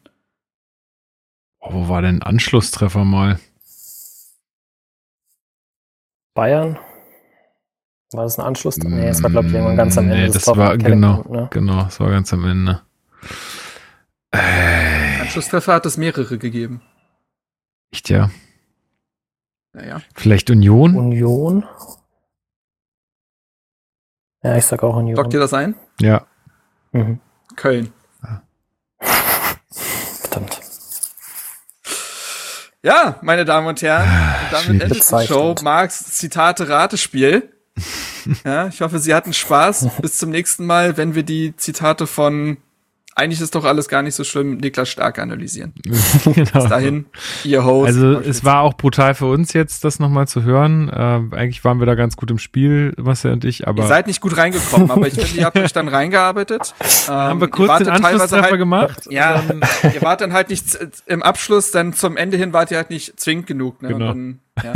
[1.59, 3.39] Oh, wo war denn Anschlusstreffer mal?
[6.33, 6.79] Bayern?
[8.11, 8.77] War das ein Anschluss?
[8.77, 10.23] Nee, es war, glaube ich, irgendwann ganz am Ende.
[10.23, 11.47] Nee, das war, genau, ne?
[11.51, 12.81] genau, das war ganz am Ende.
[14.31, 16.81] Äh, Anschlusstreffer hat es mehrere gegeben.
[17.91, 18.31] Echt, ja?
[19.73, 20.01] Naja.
[20.15, 20.95] Vielleicht Union?
[20.95, 21.65] Union?
[24.43, 25.17] Ja, ich sag auch Union.
[25.17, 25.75] Lockt ihr das ein?
[25.99, 26.25] Ja.
[26.91, 27.19] Mhm.
[27.55, 27.91] Köln.
[28.23, 28.41] Ja.
[30.21, 30.61] Verdammt.
[32.81, 37.51] Ja, meine Damen und Herren, und damit endet die Show Marx Zitate Ratespiel.
[38.45, 39.89] ja, ich hoffe, Sie hatten Spaß.
[40.01, 42.57] Bis zum nächsten Mal, wenn wir die Zitate von
[43.19, 45.73] eigentlich ist doch alles gar nicht so schlimm, Niklas Stark analysieren.
[46.23, 46.35] genau.
[46.35, 47.05] Bis dahin,
[47.43, 47.87] ihr Host.
[47.87, 50.89] Also es war auch brutal für uns jetzt, das nochmal zu hören.
[50.89, 53.83] Äh, eigentlich waren wir da ganz gut im Spiel, Marcel und ich, aber.
[53.83, 56.73] Ihr seid nicht gut reingekommen, aber ich finde, ihr habt euch dann reingearbeitet.
[57.07, 59.07] Ähm, Haben wir kurz den Anschlusstreffer halt, gemacht?
[59.09, 59.41] Ja,
[59.93, 63.19] ihr wart dann halt nicht im Abschluss, dann zum Ende hin wart ihr halt nicht
[63.19, 63.81] zwingend genug.
[63.81, 63.89] Ne?
[63.89, 64.07] Genau.
[64.07, 64.73] Dann, ja.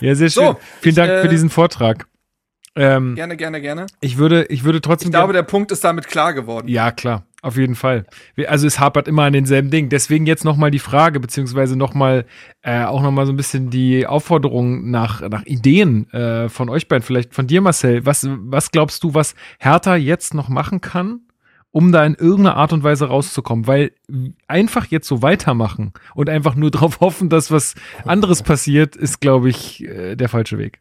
[0.00, 0.14] ja.
[0.14, 0.44] sehr schön.
[0.44, 2.06] So, Vielen ich, Dank äh, für diesen Vortrag.
[2.76, 3.86] Ähm, gerne, gerne, gerne.
[4.00, 5.08] Ich würde, ich würde trotzdem.
[5.08, 6.68] Ich glaube, der Punkt ist damit klar geworden.
[6.68, 7.24] Ja, klar.
[7.44, 8.06] Auf jeden Fall.
[8.46, 9.90] Also es hapert immer an denselben Ding.
[9.90, 12.24] Deswegen jetzt nochmal die Frage, beziehungsweise nochmal,
[12.62, 17.02] äh, auch nochmal so ein bisschen die Aufforderung nach, nach Ideen äh, von euch beiden,
[17.02, 18.06] vielleicht von dir, Marcel.
[18.06, 21.20] Was, was glaubst du, was Hertha jetzt noch machen kann,
[21.70, 23.66] um da in irgendeiner Art und Weise rauszukommen?
[23.66, 23.92] Weil
[24.48, 27.74] einfach jetzt so weitermachen und einfach nur darauf hoffen, dass was
[28.06, 30.80] anderes passiert, ist, glaube ich, äh, der falsche Weg.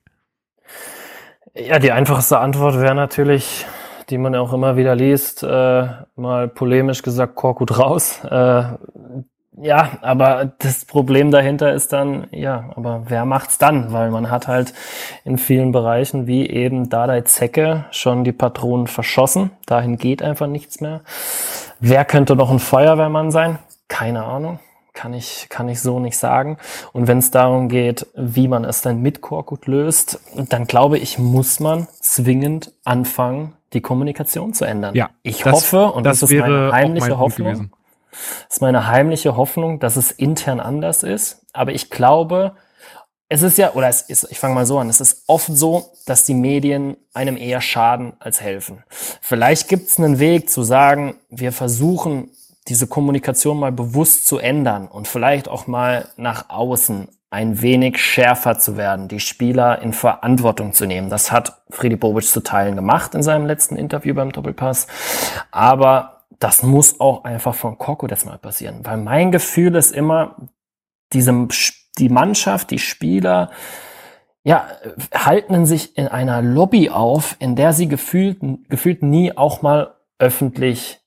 [1.56, 3.66] Ja, die einfachste Antwort wäre natürlich,
[4.10, 8.24] die man auch immer wieder liest, äh, mal polemisch gesagt, Korkut raus.
[8.24, 8.64] Äh,
[9.62, 13.94] ja, aber das Problem dahinter ist dann, ja, aber wer macht's dann?
[13.94, 14.74] Weil man hat halt
[15.26, 19.52] in vielen Bereichen wie eben Dadai Zecke schon die Patronen verschossen.
[19.68, 21.02] Dahin geht einfach nichts mehr.
[21.80, 23.60] Wer könnte noch ein Feuerwehrmann sein?
[23.88, 24.60] Keine Ahnung
[24.94, 26.58] kann ich, kann ich so nicht sagen.
[26.92, 31.18] Und wenn es darum geht, wie man es dann mit Korkut löst, dann glaube ich,
[31.20, 34.96] muss man zwingend anfangen, die Kommunikation zu ändern.
[34.96, 37.72] Ja, ich das, hoffe, und das, das ist meine heimliche mein Hoffnung,
[38.12, 41.46] das ist meine heimliche Hoffnung, dass es intern anders ist.
[41.54, 42.54] Aber ich glaube,
[43.30, 45.92] es ist ja, oder es ist, ich fange mal so an, es ist oft so,
[46.06, 48.84] dass die Medien einem eher schaden als helfen.
[49.22, 52.30] Vielleicht gibt es einen Weg zu sagen, wir versuchen
[52.68, 58.60] diese Kommunikation mal bewusst zu ändern und vielleicht auch mal nach außen ein wenig schärfer
[58.60, 61.10] zu werden, die Spieler in Verantwortung zu nehmen.
[61.10, 64.86] Das hat Friedi Bobic zu Teilen gemacht in seinem letzten Interview beim Doppelpass.
[65.50, 68.82] Aber das muss auch einfach von Korko jetzt mal passieren.
[68.84, 70.36] Weil mein Gefühl ist immer,
[71.12, 71.48] diese,
[71.98, 73.50] die Mannschaft, die Spieler,
[74.44, 74.68] ja,
[75.14, 78.40] halten sich in einer Lobby auf, in der sie gefühlt,
[78.70, 81.00] gefühlt nie auch mal öffentlich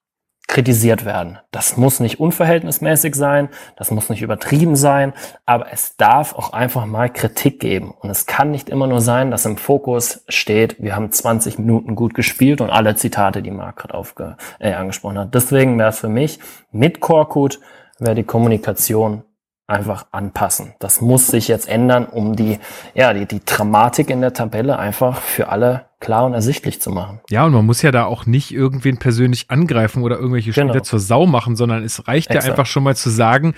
[0.56, 1.38] kritisiert werden.
[1.50, 5.12] Das muss nicht unverhältnismäßig sein, das muss nicht übertrieben sein,
[5.44, 7.90] aber es darf auch einfach mal Kritik geben.
[8.00, 11.94] Und es kann nicht immer nur sein, dass im Fokus steht, wir haben 20 Minuten
[11.94, 15.34] gut gespielt und alle Zitate, die Marc gerade aufge äh, angesprochen hat.
[15.34, 16.38] Deswegen wäre es für mich,
[16.72, 17.60] mit Korkut
[17.98, 19.24] wäre die Kommunikation
[19.66, 20.74] einfach anpassen.
[20.78, 22.58] Das muss sich jetzt ändern, um die,
[22.94, 27.20] ja, die, die Dramatik in der Tabelle einfach für alle klar und ersichtlich zu machen.
[27.30, 30.84] Ja, und man muss ja da auch nicht irgendwen persönlich angreifen oder irgendwelche Spieler genau.
[30.84, 32.44] zur Sau machen, sondern es reicht Exakt.
[32.44, 33.54] ja einfach schon mal zu sagen,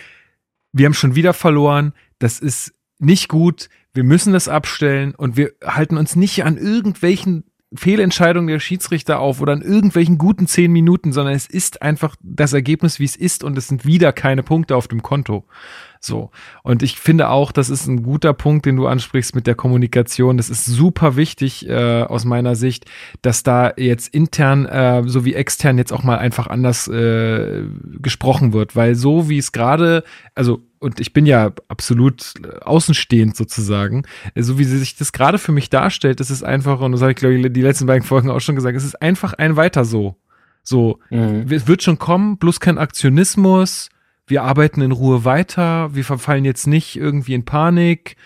[0.72, 5.52] wir haben schon wieder verloren, das ist nicht gut, wir müssen das abstellen und wir
[5.64, 7.44] halten uns nicht an irgendwelchen
[7.74, 12.52] Fehlentscheidungen der Schiedsrichter auf oder an irgendwelchen guten zehn Minuten, sondern es ist einfach das
[12.54, 15.44] Ergebnis, wie es ist und es sind wieder keine Punkte auf dem Konto.
[16.00, 16.30] So.
[16.62, 20.36] Und ich finde auch, das ist ein guter Punkt, den du ansprichst mit der Kommunikation.
[20.36, 22.84] Das ist super wichtig äh, aus meiner Sicht,
[23.22, 27.64] dass da jetzt intern äh, sowie extern jetzt auch mal einfach anders äh,
[28.00, 34.04] gesprochen wird, weil so wie es gerade, also und ich bin ja absolut außenstehend sozusagen,
[34.36, 37.12] so wie sie sich das gerade für mich darstellt, das ist einfach, und das habe
[37.12, 39.84] ich glaube ich die letzten beiden Folgen auch schon gesagt, es ist einfach ein weiter
[39.84, 40.16] so.
[40.62, 41.46] So, mhm.
[41.50, 43.88] es wird schon kommen, bloß kein Aktionismus,
[44.28, 48.16] wir arbeiten in Ruhe weiter, wir verfallen jetzt nicht irgendwie in Panik,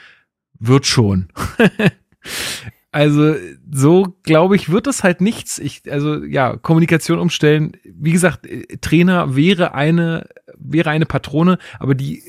[0.59, 1.29] wird schon.
[2.93, 3.35] also
[3.71, 5.59] so glaube ich, wird es halt nichts.
[5.59, 7.77] Ich, also ja, Kommunikation umstellen.
[7.85, 8.49] Wie gesagt,
[8.81, 10.27] Trainer wäre eine
[10.65, 12.23] wäre eine Patrone, aber die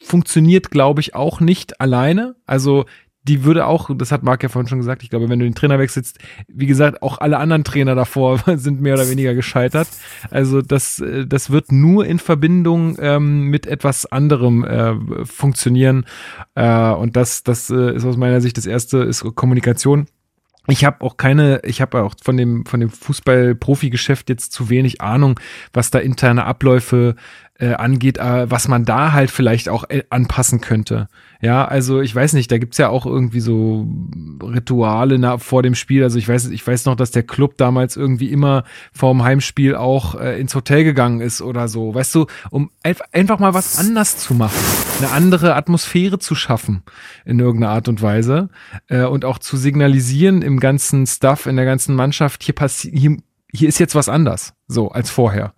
[0.00, 2.36] funktioniert, glaube ich, auch nicht alleine.
[2.46, 2.84] Also
[3.28, 5.54] die würde auch, das hat Marc ja vorhin schon gesagt, ich glaube, wenn du den
[5.54, 6.18] Trainer wechselst,
[6.48, 9.88] wie gesagt, auch alle anderen Trainer davor sind mehr oder weniger gescheitert.
[10.30, 16.06] Also das, äh, das wird nur in Verbindung ähm, mit etwas anderem äh, funktionieren.
[16.54, 20.06] Äh, und das, das äh, ist aus meiner Sicht das erste, ist Kommunikation.
[20.70, 25.00] Ich habe auch keine, ich habe auch von dem von dem Fußball-Profi-Geschäft jetzt zu wenig
[25.00, 25.40] Ahnung,
[25.72, 27.16] was da interne Abläufe
[27.58, 31.08] äh, angeht, äh, was man da halt vielleicht auch äh, anpassen könnte.
[31.40, 33.86] Ja, also ich weiß nicht, da gibt's ja auch irgendwie so
[34.42, 36.04] Rituale na, vor dem Spiel.
[36.04, 40.14] Also ich weiß, ich weiß noch, dass der Club damals irgendwie immer vorm Heimspiel auch
[40.14, 41.94] äh, ins Hotel gegangen ist oder so.
[41.94, 44.58] Weißt du, um einfach mal was anders zu machen,
[44.98, 46.82] eine andere Atmosphäre zu schaffen
[47.24, 48.50] in irgendeiner Art und Weise
[48.86, 53.16] äh, und auch zu signalisieren im ganzen Stuff, in der ganzen Mannschaft, hier passiert, hier,
[53.52, 55.54] hier ist jetzt was anders, so als vorher.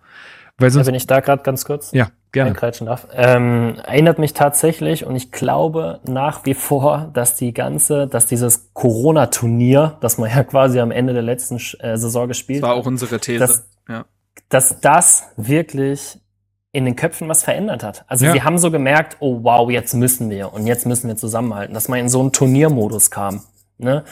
[0.61, 2.53] Weil sonst, ja, wenn ich da gerade ganz kurz ja, gerne.
[2.53, 3.07] darf.
[3.13, 8.73] Ähm, erinnert mich tatsächlich und ich glaube nach wie vor, dass die ganze, dass dieses
[8.73, 12.69] Corona-Turnier, das man ja quasi am Ende der letzten äh, Saison gespielt hat.
[12.69, 13.39] Das war auch unsere These.
[13.39, 14.05] Dass, ja.
[14.49, 16.19] dass das wirklich
[16.73, 18.05] in den Köpfen was verändert hat.
[18.07, 18.31] Also ja.
[18.31, 21.89] sie haben so gemerkt, oh wow, jetzt müssen wir und jetzt müssen wir zusammenhalten, dass
[21.89, 23.41] man in so einen Turniermodus kam.
[23.77, 24.03] Ne?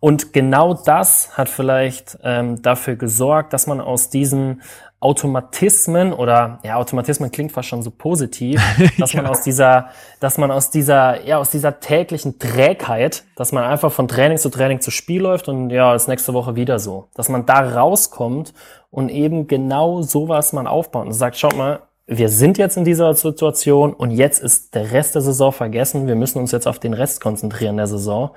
[0.00, 4.62] Und genau das hat vielleicht ähm, dafür gesorgt, dass man aus diesen
[5.00, 8.60] Automatismen oder ja, Automatismen klingt fast schon so positiv,
[8.98, 9.22] dass ja.
[9.22, 9.88] man aus dieser,
[10.20, 14.50] dass man aus dieser, ja, aus dieser täglichen Trägheit, dass man einfach von Training zu
[14.50, 18.52] Training zu Spiel läuft und ja, das nächste Woche wieder so, dass man da rauskommt
[18.90, 23.14] und eben genau sowas man aufbaut und sagt, schaut mal, wir sind jetzt in dieser
[23.14, 26.08] Situation und jetzt ist der Rest der Saison vergessen.
[26.08, 28.30] Wir müssen uns jetzt auf den Rest konzentrieren der Saison.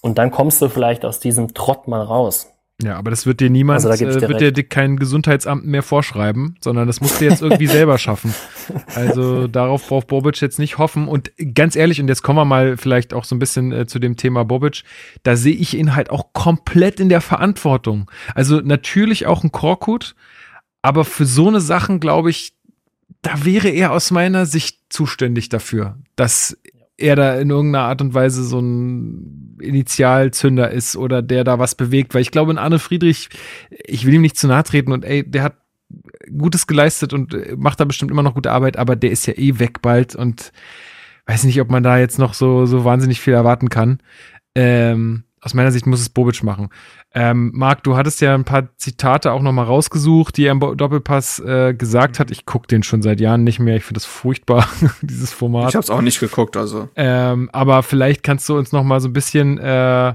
[0.00, 2.48] Und dann kommst du vielleicht aus diesem Trott mal raus.
[2.80, 6.86] Ja, aber das wird dir niemand, also äh, wird dir kein Gesundheitsamt mehr vorschreiben, sondern
[6.86, 8.32] das musst du jetzt irgendwie selber schaffen.
[8.94, 11.08] Also darauf braucht Bobic jetzt nicht hoffen.
[11.08, 13.98] Und ganz ehrlich, und jetzt kommen wir mal vielleicht auch so ein bisschen äh, zu
[13.98, 14.84] dem Thema Bobic,
[15.24, 18.08] da sehe ich ihn halt auch komplett in der Verantwortung.
[18.36, 20.14] Also natürlich auch ein Korkut,
[20.80, 22.54] aber für so eine Sachen, glaube ich,
[23.22, 26.56] da wäre er aus meiner Sicht zuständig dafür, dass
[26.98, 31.74] er da in irgendeiner Art und Weise so ein Initialzünder ist oder der da was
[31.74, 33.28] bewegt, weil ich glaube, in Arne Friedrich,
[33.70, 35.56] ich will ihm nicht zu nahe treten und ey, der hat
[36.36, 39.58] Gutes geleistet und macht da bestimmt immer noch gute Arbeit, aber der ist ja eh
[39.58, 40.52] weg bald und
[41.26, 44.00] weiß nicht, ob man da jetzt noch so, so wahnsinnig viel erwarten kann.
[44.54, 46.68] Ähm, aus meiner Sicht muss es Bobic machen.
[47.14, 51.40] Ähm, Marc, du hattest ja ein paar Zitate auch nochmal rausgesucht, die er im Doppelpass
[51.40, 52.30] äh, gesagt hat.
[52.30, 53.76] Ich gucke den schon seit Jahren nicht mehr.
[53.76, 54.68] Ich finde das furchtbar,
[55.02, 55.70] dieses Format.
[55.70, 56.88] Ich habe es auch nicht geguckt, also.
[56.96, 60.14] Ähm, aber vielleicht kannst du uns nochmal so ein bisschen äh,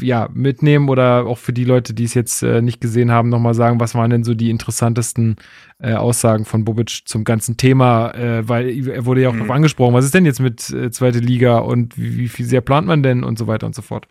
[0.00, 3.54] ja, mitnehmen oder auch für die Leute, die es jetzt äh, nicht gesehen haben, nochmal
[3.54, 5.36] sagen, was waren denn so die interessantesten
[5.78, 9.46] äh, Aussagen von Bobic zum ganzen Thema, äh, weil er wurde ja auch mhm.
[9.46, 12.62] noch angesprochen, was ist denn jetzt mit äh, zweite Liga und wie, wie viel sehr
[12.62, 14.08] plant man denn und so weiter und so fort.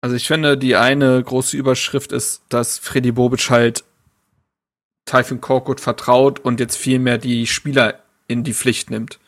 [0.00, 3.84] Also ich finde, die eine große Überschrift ist, dass Freddy Bobic halt
[5.06, 9.18] Typhon Korkut vertraut und jetzt viel mehr die Spieler in die Pflicht nimmt.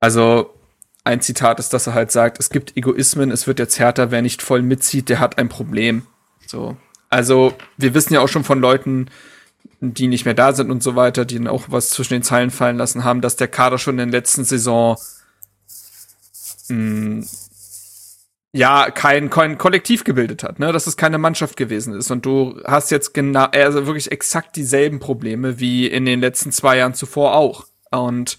[0.00, 0.54] Also
[1.02, 4.22] ein Zitat ist, dass er halt sagt, es gibt Egoismen, es wird jetzt härter, wer
[4.22, 6.06] nicht voll mitzieht, der hat ein Problem.
[6.46, 6.76] So.
[7.10, 9.10] Also, wir wissen ja auch schon von Leuten,
[9.80, 12.50] die nicht mehr da sind und so weiter, die dann auch was zwischen den Zeilen
[12.50, 14.96] fallen lassen haben, dass der Kader schon in der letzten Saison
[16.68, 17.26] mh, mm,
[18.54, 22.12] ja kein, kein Kollektiv gebildet hat, ne, dass es keine Mannschaft gewesen ist.
[22.12, 26.78] Und du hast jetzt genau also wirklich exakt dieselben Probleme wie in den letzten zwei
[26.78, 27.66] Jahren zuvor auch.
[27.90, 28.38] Und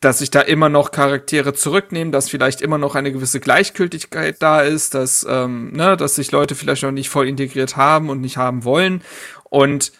[0.00, 4.60] dass sich da immer noch Charaktere zurücknehmen, dass vielleicht immer noch eine gewisse Gleichgültigkeit da
[4.60, 8.36] ist, dass ähm, ne, dass sich Leute vielleicht noch nicht voll integriert haben und nicht
[8.36, 9.02] haben wollen.
[9.44, 9.92] Und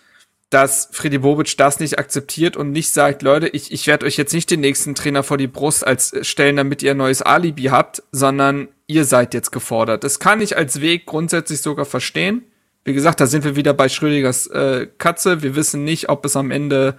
[0.53, 4.35] dass Freddy Bobic das nicht akzeptiert und nicht sagt, Leute, ich, ich werde euch jetzt
[4.35, 8.03] nicht den nächsten Trainer vor die Brust als stellen, damit ihr ein neues Alibi habt,
[8.13, 10.05] sondern ihr seid jetzt gefordert.
[10.05, 12.45] Das kann ich als Weg grundsätzlich sogar verstehen.
[12.85, 15.43] Wie gesagt, da sind wir wieder bei Schrödingers äh, Katze.
[15.43, 16.97] Wir wissen nicht, ob es am Ende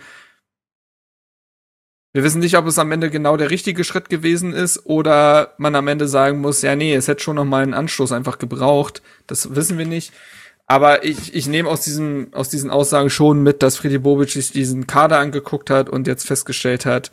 [2.16, 5.76] wir wissen nicht, ob es am Ende genau der richtige Schritt gewesen ist oder man
[5.76, 9.02] am Ende sagen muss, ja, nee, es hätte schon noch mal einen Anstoß einfach gebraucht.
[9.26, 10.14] Das wissen wir nicht.
[10.66, 14.52] Aber ich, ich nehme aus, diesem, aus diesen Aussagen schon mit, dass Freddy Bobic sich
[14.52, 17.12] diesen Kader angeguckt hat und jetzt festgestellt hat,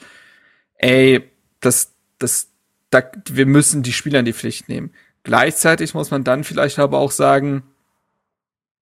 [0.74, 1.28] ey,
[1.61, 2.48] das, das,
[2.90, 4.92] da, wir müssen die Spieler in die Pflicht nehmen.
[5.24, 7.64] Gleichzeitig muss man dann vielleicht aber auch sagen,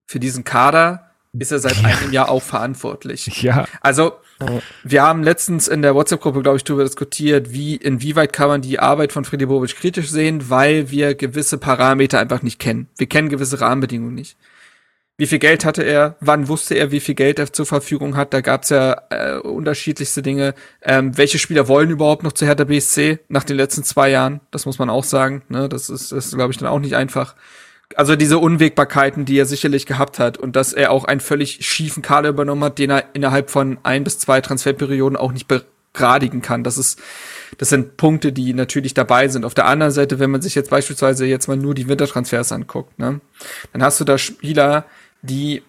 [0.05, 3.41] für diesen Kader ist er seit einem Jahr auch verantwortlich.
[3.41, 3.65] Ja.
[3.81, 4.13] Also,
[4.83, 8.79] wir haben letztens in der WhatsApp-Gruppe, glaube ich, darüber diskutiert, wie, inwieweit kann man die
[8.79, 12.87] Arbeit von Freddy Bobic kritisch sehen, weil wir gewisse Parameter einfach nicht kennen.
[12.97, 14.37] Wir kennen gewisse Rahmenbedingungen nicht.
[15.17, 18.33] Wie viel Geld hatte er, wann wusste er, wie viel Geld er zur Verfügung hat.
[18.33, 20.53] Da gab es ja äh, unterschiedlichste Dinge.
[20.83, 24.41] Ähm, welche Spieler wollen überhaupt noch zu Hertha BSC nach den letzten zwei Jahren?
[24.51, 25.41] Das muss man auch sagen.
[25.49, 25.69] Ne?
[25.69, 27.35] Das ist, das ist glaube ich, dann auch nicht einfach.
[27.95, 32.03] Also diese Unwägbarkeiten, die er sicherlich gehabt hat und dass er auch einen völlig schiefen
[32.03, 36.63] Kader übernommen hat, den er innerhalb von ein bis zwei Transferperioden auch nicht begradigen kann.
[36.63, 36.99] Das ist,
[37.57, 39.45] das sind Punkte, die natürlich dabei sind.
[39.45, 42.99] Auf der anderen Seite, wenn man sich jetzt beispielsweise jetzt mal nur die Wintertransfers anguckt,
[42.99, 43.19] ne,
[43.73, 44.85] dann hast du da Spieler,
[45.21, 45.63] die,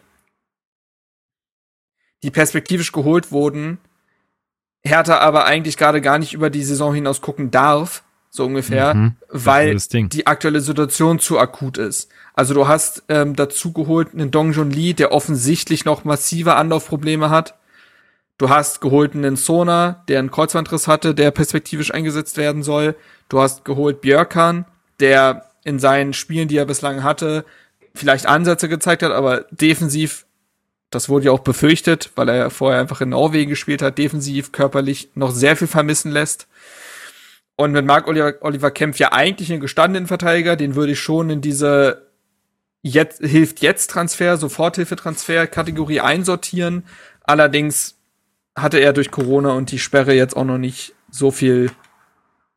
[2.22, 3.78] die perspektivisch geholt wurden,
[4.82, 9.16] Hertha aber eigentlich gerade gar nicht über die Saison hinaus gucken darf, so ungefähr, mhm,
[9.28, 12.10] weil die aktuelle Situation zu akut ist.
[12.34, 17.30] Also du hast ähm, dazu geholt einen Dong Jun Lee, der offensichtlich noch massive Anlaufprobleme
[17.30, 17.58] hat.
[18.36, 22.94] Du hast geholt einen Sona, der einen Kreuzbandriss hatte, der perspektivisch eingesetzt werden soll.
[23.28, 24.66] Du hast geholt Björkan,
[25.00, 27.44] der in seinen Spielen, die er bislang hatte,
[27.98, 30.26] vielleicht Ansätze gezeigt hat, aber defensiv,
[30.90, 35.10] das wurde ja auch befürchtet, weil er vorher einfach in Norwegen gespielt hat, defensiv, körperlich
[35.14, 36.48] noch sehr viel vermissen lässt.
[37.56, 41.28] Und mit Marc Oliver, Oliver Kempf ja eigentlich einen gestandenen Verteidiger, den würde ich schon
[41.28, 42.06] in diese
[42.82, 46.84] jetzt, hilft jetzt Transfer, Soforthilfetransfer Kategorie einsortieren.
[47.24, 47.96] Allerdings
[48.56, 51.70] hatte er durch Corona und die Sperre jetzt auch noch nicht so viel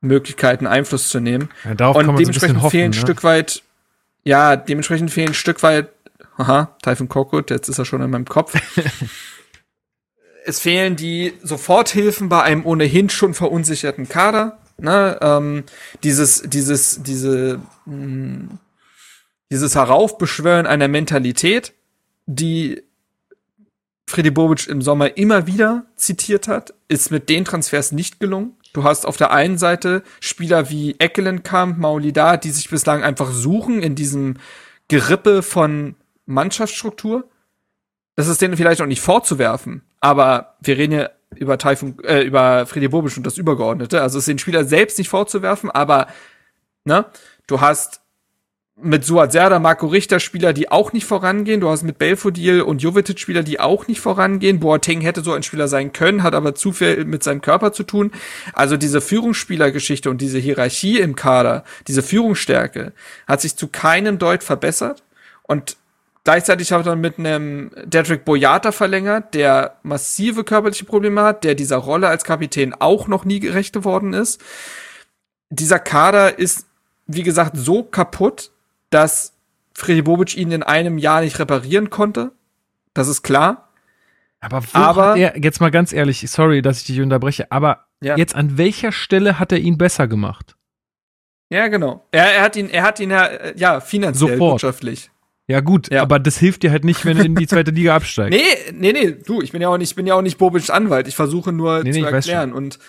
[0.01, 1.49] Möglichkeiten, Einfluss zu nehmen.
[1.63, 2.97] Ja, und dementsprechend so hoffen, fehlen ein ne?
[2.97, 3.63] Stück weit
[4.23, 5.89] ja, dementsprechend fehlen ein Stück weit,
[6.37, 8.53] aha, Typhon Korkut, jetzt ist er schon in meinem Kopf.
[10.45, 14.59] es fehlen die Soforthilfen bei einem ohnehin schon verunsicherten Kader.
[14.77, 15.17] Ne?
[15.21, 15.63] Ähm,
[16.03, 18.59] dieses, dieses, diese, mh, hm,
[19.51, 21.73] dieses Heraufbeschwören einer Mentalität,
[22.25, 22.83] die
[24.07, 28.55] Freddy Bobic im Sommer immer wieder zitiert hat, ist mit den Transfers nicht gelungen.
[28.73, 33.83] Du hast auf der einen Seite Spieler wie Eckelenkamp, Maulida, die sich bislang einfach suchen
[33.83, 34.37] in diesem
[34.87, 35.95] Gerippe von
[36.25, 37.29] Mannschaftsstruktur.
[38.15, 42.65] Das ist denen vielleicht auch nicht vorzuwerfen, aber wir reden ja über Taifun, äh, über
[42.65, 44.01] Freddy Bobic und das Übergeordnete.
[44.01, 46.07] Also es ist den Spieler selbst nicht vorzuwerfen, aber
[46.83, 47.05] ne,
[47.47, 48.00] du hast
[48.83, 51.61] mit Suat Serda, Marco Richter Spieler, die auch nicht vorangehen.
[51.61, 54.59] Du hast mit Belfodil und Jovetic Spieler, die auch nicht vorangehen.
[54.59, 57.83] Boateng hätte so ein Spieler sein können, hat aber zu viel mit seinem Körper zu
[57.83, 58.11] tun.
[58.53, 62.93] Also diese Führungsspielergeschichte und diese Hierarchie im Kader, diese Führungsstärke
[63.27, 65.03] hat sich zu keinem Deut verbessert.
[65.43, 65.77] Und
[66.23, 71.77] gleichzeitig hat er mit einem Dedrick Boyata verlängert, der massive körperliche Probleme hat, der dieser
[71.77, 74.41] Rolle als Kapitän auch noch nie gerecht geworden ist.
[75.49, 76.65] Dieser Kader ist
[77.13, 78.51] wie gesagt, so kaputt,
[78.91, 79.33] dass
[79.73, 82.31] Freddy Bobic ihn in einem Jahr nicht reparieren konnte.
[82.93, 83.69] Das ist klar.
[84.39, 88.17] Aber, wo aber er, jetzt mal ganz ehrlich, sorry, dass ich dich unterbreche, aber ja.
[88.17, 90.55] jetzt an welcher Stelle hat er ihn besser gemacht?
[91.49, 92.05] Ja, genau.
[92.11, 94.63] Er, er hat ihn, er hat ihn ja, ja finanziell, Sofort.
[94.63, 95.11] wirtschaftlich.
[95.47, 96.01] Ja, gut, ja.
[96.01, 98.33] aber das hilft dir halt nicht, wenn er in die zweite Liga absteigt.
[98.71, 100.69] Nee, nee, nee, du, ich bin ja auch nicht, ich bin ja auch nicht Bobics
[100.69, 101.07] Anwalt.
[101.07, 102.53] Ich versuche nur nee, zu nee, erklären.
[102.53, 102.79] Und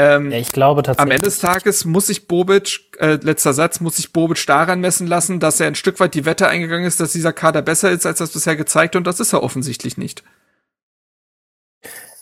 [0.00, 1.02] ähm, ja, ich glaube tatsächlich.
[1.02, 5.06] Am Ende des Tages muss sich Bobic, äh, letzter Satz, muss sich Bobic daran messen
[5.06, 8.06] lassen, dass er ein Stück weit die Wette eingegangen ist, dass dieser Kader besser ist,
[8.06, 10.24] als das bisher gezeigt und das ist er offensichtlich nicht.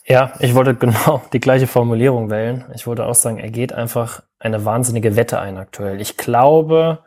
[0.05, 2.65] Ja, ich wollte genau die gleiche Formulierung wählen.
[2.75, 6.01] Ich wollte auch sagen, er geht einfach eine wahnsinnige Wette ein aktuell.
[6.01, 7.01] Ich glaube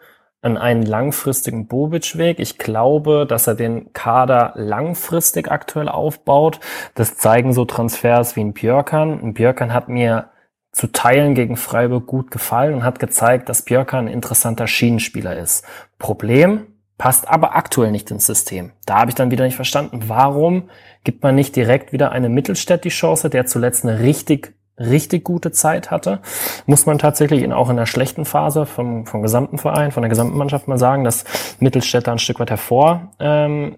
[0.43, 2.39] an einen langfristigen Bobic-Weg.
[2.39, 6.59] Ich glaube, dass er den Kader langfristig aktuell aufbaut.
[6.95, 9.21] Das zeigen so Transfers wie ein Björkan.
[9.21, 10.29] Ein Björkan hat mir
[10.71, 15.65] zu Teilen gegen Freiburg gut gefallen und hat gezeigt, dass Björka ein interessanter Schienenspieler ist.
[15.99, 16.67] Problem,
[16.97, 18.71] passt aber aktuell nicht ins System.
[18.85, 20.69] Da habe ich dann wieder nicht verstanden, warum
[21.03, 25.51] gibt man nicht direkt wieder eine Mittelstädt die Chance, der zuletzt eine richtig, richtig gute
[25.51, 26.21] Zeit hatte.
[26.67, 30.37] Muss man tatsächlich auch in der schlechten Phase vom, vom gesamten Verein, von der gesamten
[30.37, 31.25] Mannschaft mal sagen, dass
[31.59, 33.77] Mittelstädt da ein Stück weit hervor, ähm,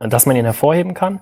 [0.00, 1.20] dass man ihn hervorheben kann.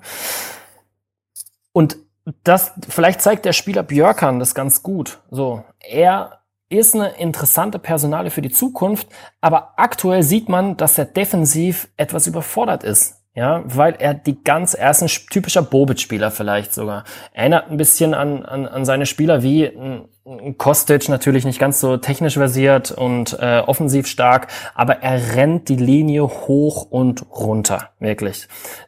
[1.72, 1.98] Und
[2.42, 5.20] das, vielleicht zeigt der Spieler Björkan das ganz gut.
[5.30, 9.08] So, er ist eine interessante Personale für die Zukunft,
[9.40, 13.23] aber aktuell sieht man, dass er defensiv etwas überfordert ist.
[13.36, 17.02] Ja, weil er die ganz, er ist ein typischer Bobic-Spieler vielleicht sogar.
[17.32, 21.80] Erinnert ein bisschen an, an, an seine Spieler wie ein, ein Kostic, natürlich nicht ganz
[21.80, 27.90] so technisch versiert und äh, offensiv stark, aber er rennt die Linie hoch und runter,
[27.98, 28.46] wirklich.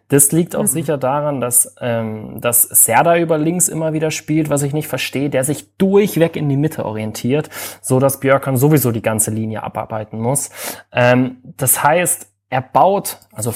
[0.08, 0.68] Das liegt auch mhm.
[0.68, 5.28] sicher daran, dass, ähm, dass Serda über links immer wieder spielt, was ich nicht verstehe,
[5.28, 7.50] der sich durchweg in die Mitte orientiert,
[7.82, 10.50] so dass Björkan sowieso die ganze Linie abarbeiten muss.
[10.92, 13.52] Ähm, das heißt, er baut, also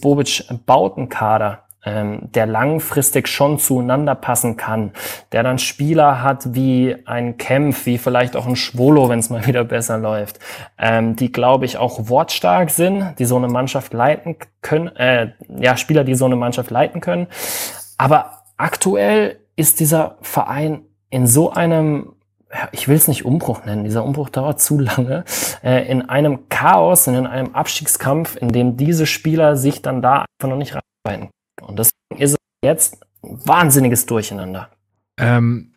[0.00, 4.90] Bobic baut einen Kader, ähm, der langfristig schon zueinander passen kann,
[5.32, 9.46] der dann Spieler hat wie ein Kempf, wie vielleicht auch ein Schwolo, wenn es mal
[9.46, 10.40] wieder besser läuft,
[10.78, 15.30] ähm, die, glaube ich, auch wortstark sind, die so eine Mannschaft leiten können, äh,
[15.60, 17.28] ja, Spieler, die so eine Mannschaft leiten können.
[17.96, 22.15] Aber aktuell ist dieser Verein in so einem
[22.72, 25.24] ich will es nicht Umbruch nennen, dieser Umbruch dauert zu lange,
[25.62, 30.48] äh, in einem Chaos, in einem Abstiegskampf, in dem diese Spieler sich dann da einfach
[30.48, 31.30] noch nicht reinarbeiten.
[31.62, 34.70] Und deswegen ist es jetzt ein wahnsinniges Durcheinander.
[35.18, 35.72] Ähm,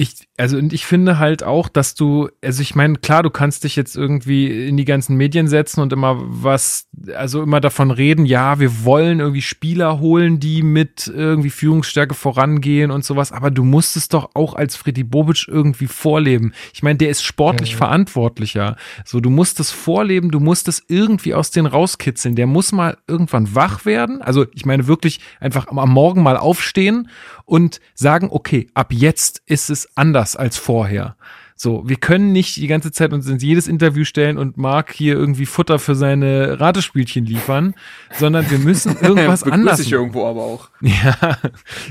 [0.00, 3.64] ich, also und ich finde halt auch, dass du, also ich meine, klar, du kannst
[3.64, 8.24] dich jetzt irgendwie in die ganzen Medien setzen und immer was, also immer davon reden,
[8.24, 13.62] ja, wir wollen irgendwie Spieler holen, die mit irgendwie Führungsstärke vorangehen und sowas, aber du
[13.62, 16.54] musst es doch auch als Freddy Bobic irgendwie vorleben.
[16.72, 17.78] Ich meine, der ist sportlich mhm.
[17.78, 18.76] verantwortlicher.
[19.04, 22.36] So, du musst es vorleben, du musst es irgendwie aus denen rauskitzeln.
[22.36, 24.22] Der muss mal irgendwann wach werden.
[24.22, 27.08] Also ich meine wirklich einfach am Morgen mal aufstehen
[27.50, 31.16] und sagen, okay, ab jetzt ist es anders als vorher.
[31.62, 35.12] So, wir können nicht die ganze Zeit uns in jedes Interview stellen und Mark hier
[35.12, 37.74] irgendwie Futter für seine Ratespielchen liefern,
[38.14, 39.78] sondern wir müssen irgendwas anders.
[39.78, 40.70] ich irgendwo aber auch.
[40.80, 41.36] Ja,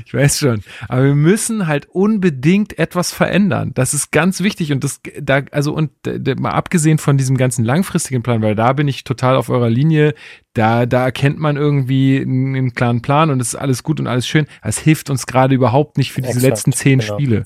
[0.04, 0.64] ich weiß schon.
[0.88, 3.70] Aber wir müssen halt unbedingt etwas verändern.
[3.76, 5.92] Das ist ganz wichtig und das da also und
[6.40, 10.14] mal abgesehen von diesem ganzen langfristigen Plan, weil da bin ich total auf eurer Linie.
[10.52, 14.08] Da da erkennt man irgendwie einen, einen klaren Plan und es ist alles gut und
[14.08, 14.46] alles schön.
[14.62, 17.14] Es hilft uns gerade überhaupt nicht für diese Exakt, letzten zehn genau.
[17.14, 17.44] Spiele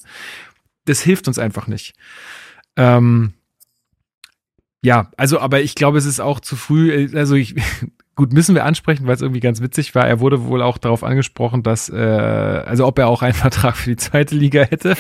[0.85, 1.94] das hilft uns einfach nicht.
[2.77, 3.35] Ähm,
[4.82, 7.55] ja, also, aber ich glaube, es ist auch zu früh, äh, also ich,
[8.15, 10.06] gut, müssen wir ansprechen, weil es irgendwie ganz witzig war.
[10.06, 13.90] Er wurde wohl auch darauf angesprochen, dass, äh, also ob er auch einen Vertrag für
[13.90, 14.97] die zweite Liga hätte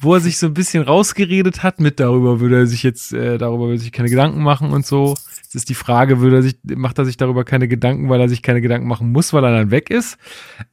[0.00, 3.38] wo er sich so ein bisschen rausgeredet hat mit darüber würde er sich jetzt äh,
[3.38, 5.16] darüber würde er sich keine Gedanken machen und so.
[5.42, 8.28] Jetzt ist die Frage, würde er sich macht er sich darüber keine Gedanken, weil er
[8.28, 10.16] sich keine Gedanken machen muss, weil er dann weg ist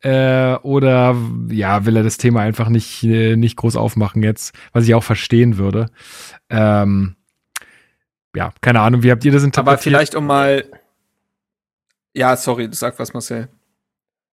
[0.02, 1.16] äh, oder
[1.50, 5.04] ja, will er das Thema einfach nicht äh, nicht groß aufmachen jetzt, was ich auch
[5.04, 5.88] verstehen würde.
[6.50, 7.16] Ähm,
[8.36, 9.76] ja, keine Ahnung, wie habt ihr das interpretiert?
[9.76, 10.64] Aber vielleicht um mal
[12.14, 13.50] ja, sorry, sag was Marcel.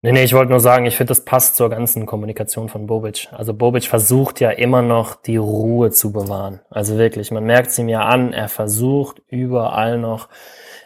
[0.06, 3.28] Nee, nee, ich wollte nur sagen, ich finde, das passt zur ganzen Kommunikation von Bobic.
[3.32, 6.60] Also Bobic versucht ja immer noch die Ruhe zu bewahren.
[6.70, 10.30] Also wirklich, man merkt es ihm ja an, er versucht überall noch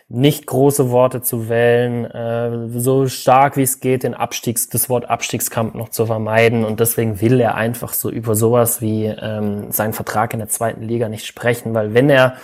[0.07, 5.09] nicht große Worte zu wählen, äh, so stark wie es geht, den Abstiegs, das Wort
[5.09, 6.63] Abstiegskampf noch zu vermeiden.
[6.63, 10.83] Und deswegen will er einfach so über sowas wie ähm, seinen Vertrag in der zweiten
[10.83, 12.35] Liga nicht sprechen, weil wenn er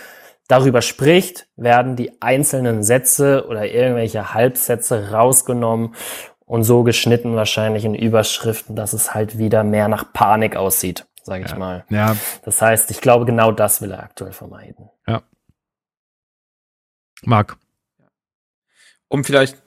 [0.49, 5.95] darüber spricht, werden die einzelnen Sätze oder irgendwelche Halbsätze rausgenommen
[6.45, 11.45] und so geschnitten wahrscheinlich in Überschriften, dass es halt wieder mehr nach Panik aussieht, sage
[11.45, 11.57] ich ja.
[11.57, 11.85] mal.
[11.89, 12.15] Ja.
[12.43, 14.89] Das heißt, ich glaube, genau das will er aktuell vermeiden.
[15.07, 15.23] Ja.
[17.23, 17.57] Marc.
[19.07, 19.61] Um vielleicht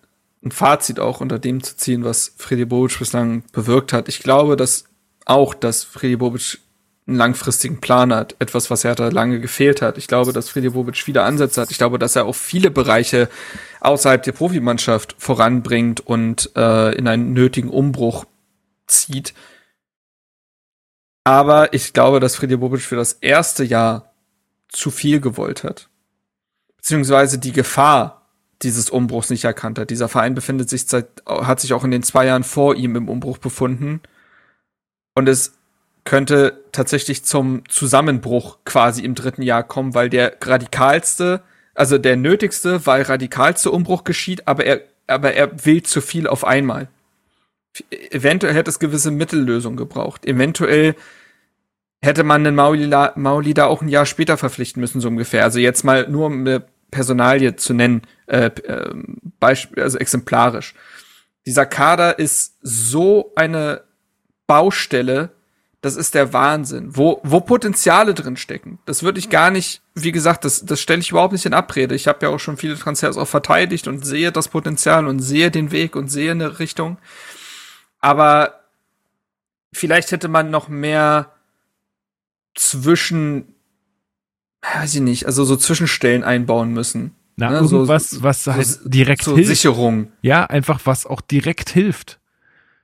[0.45, 4.09] ein Fazit auch unter dem zu ziehen, was Freddy Bobic bislang bewirkt hat.
[4.09, 4.85] Ich glaube, dass
[5.25, 6.59] auch, dass Freddy Bobic
[7.09, 8.37] einen langfristigen Plan hat.
[8.39, 9.99] Etwas, was Hertha lange gefehlt hat.
[9.99, 11.71] Ich glaube, dass Freddy Bobic viele Ansätze hat.
[11.71, 13.29] Ich glaube, dass er auch viele Bereiche
[13.81, 18.27] außerhalb der Profimannschaft voranbringt und äh, in einen nötigen Umbruch
[18.87, 19.35] zieht.
[21.25, 24.13] Aber ich glaube, dass Freddy Bobic für das erste Jahr
[24.69, 25.89] zu viel gewollt hat.
[26.77, 28.27] Beziehungsweise die Gefahr
[28.63, 29.91] dieses Umbruchs nicht erkannt hat.
[29.91, 33.09] Dieser Verein befindet sich seit, hat sich auch in den zwei Jahren vor ihm im
[33.09, 34.01] Umbruch befunden.
[35.15, 35.58] Und es
[36.09, 41.43] könnte tatsächlich zum Zusammenbruch quasi im dritten Jahr kommen, weil der radikalste,
[41.75, 46.47] also der nötigste, weil radikalste Umbruch geschieht, aber er, aber er will zu viel auf
[46.47, 46.89] einmal.
[47.91, 50.25] Eventuell hätte es gewisse Mittellösungen gebraucht.
[50.25, 50.95] Eventuell
[52.01, 55.45] hätte man einen Mauli, Mauli da auch ein Jahr später verpflichten müssen, so ungefähr.
[55.45, 58.95] Also jetzt mal nur um eine Personalie zu nennen, äh, äh,
[59.39, 60.75] Beispiel, also exemplarisch.
[61.45, 63.83] Dieser Kader ist so eine
[64.47, 65.33] Baustelle,
[65.81, 66.97] das ist der Wahnsinn.
[66.97, 68.79] Wo, wo Potenziale drin stecken.
[68.85, 71.95] Das würde ich gar nicht, wie gesagt, das, das stelle ich überhaupt nicht in Abrede.
[71.95, 75.51] Ich habe ja auch schon viele Transfers auch verteidigt und sehe das Potenzial und sehe
[75.51, 76.99] den Weg und sehe eine Richtung.
[78.01, 78.61] Aber
[79.73, 81.33] vielleicht hätte man noch mehr
[82.57, 83.55] zwischen,
[84.63, 87.15] weiß ich nicht, also so Zwischenstellen einbauen müssen.
[87.37, 87.59] Na, ne?
[87.59, 89.49] irgendwas, so, was halt so, direkt so hilft.
[89.49, 90.11] Sicherung.
[90.23, 92.19] Ja, einfach was auch direkt hilft.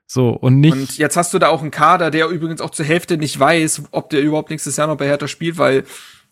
[0.06, 0.72] So, und nicht.
[0.72, 3.84] Und jetzt hast du da auch einen Kader, der übrigens auch zur Hälfte nicht weiß,
[3.90, 5.84] ob der überhaupt nächstes Jahr noch bei Hertha spielt, weil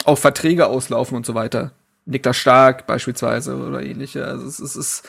[0.04, 1.72] auch Verträge auslaufen und so weiter.
[2.04, 4.24] Niklas Stark beispielsweise oder ähnliche.
[4.24, 5.08] Also es, es ist.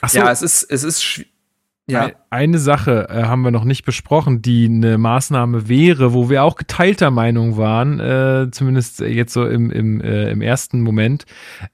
[0.00, 0.18] Ach so.
[0.18, 1.22] Ja, es ist, es ist.
[1.90, 2.10] Ja.
[2.30, 6.56] Eine Sache äh, haben wir noch nicht besprochen, die eine Maßnahme wäre, wo wir auch
[6.56, 11.24] geteilter Meinung waren, äh, zumindest jetzt so im, im, äh, im ersten Moment.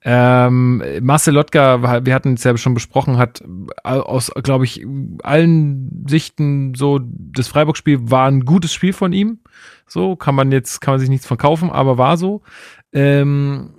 [0.03, 3.43] Ähm, Marcel Lotka, wir hatten es ja schon besprochen, hat
[3.83, 4.87] aus, glaube ich,
[5.23, 9.41] allen Sichten so, das Freiburg-Spiel war ein gutes Spiel von ihm.
[9.87, 12.43] So kann man jetzt, kann man sich nichts verkaufen, aber war so.
[12.93, 13.71] Ähm,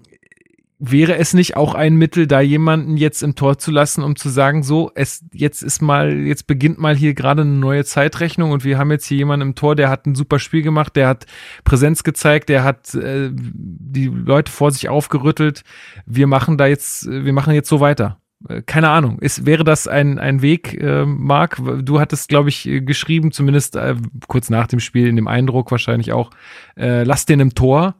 [0.77, 4.29] wäre es nicht auch ein Mittel, da jemanden jetzt im Tor zu lassen, um zu
[4.29, 8.63] sagen, so, es jetzt ist mal, jetzt beginnt mal hier gerade eine neue Zeitrechnung und
[8.63, 11.25] wir haben jetzt hier jemanden im Tor, der hat ein super Spiel gemacht, der hat
[11.63, 15.63] Präsenz gezeigt, der hat äh, die Leute vor sich aufgerüttelt.
[16.05, 18.19] Wir machen da jetzt, wir machen jetzt so weiter.
[18.49, 19.19] Äh, keine Ahnung.
[19.19, 21.61] Ist, wäre das ein, ein Weg, äh, Marc?
[21.83, 23.95] Du hattest, glaube ich, geschrieben, zumindest äh,
[24.27, 26.31] kurz nach dem Spiel, in dem Eindruck wahrscheinlich auch,
[26.77, 27.95] äh, lass den im Tor.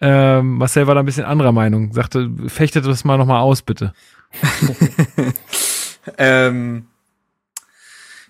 [0.00, 1.92] Ähm, Marcel war da ein bisschen anderer Meinung.
[1.92, 3.92] Sagte, fechtet das mal nochmal aus, bitte.
[6.18, 6.86] ähm,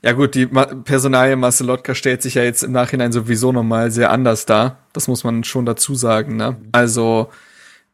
[0.02, 4.10] ja gut, die Ma Personalie Marcelotka stellt sich ja jetzt im Nachhinein sowieso nochmal sehr
[4.10, 4.78] anders dar.
[4.92, 6.36] Das muss man schon dazu sagen.
[6.36, 6.56] Ne?
[6.72, 7.30] Also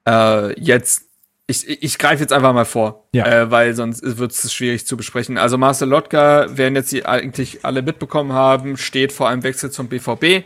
[0.07, 1.05] äh, jetzt,
[1.47, 3.27] ich, ich greife jetzt einfach mal vor, ja.
[3.27, 5.39] äh, weil sonst wird es schwierig zu besprechen.
[5.39, 9.89] Also Marcel Lotka, werden jetzt die eigentlich alle mitbekommen haben, steht vor einem Wechsel zum
[9.89, 10.45] BVB.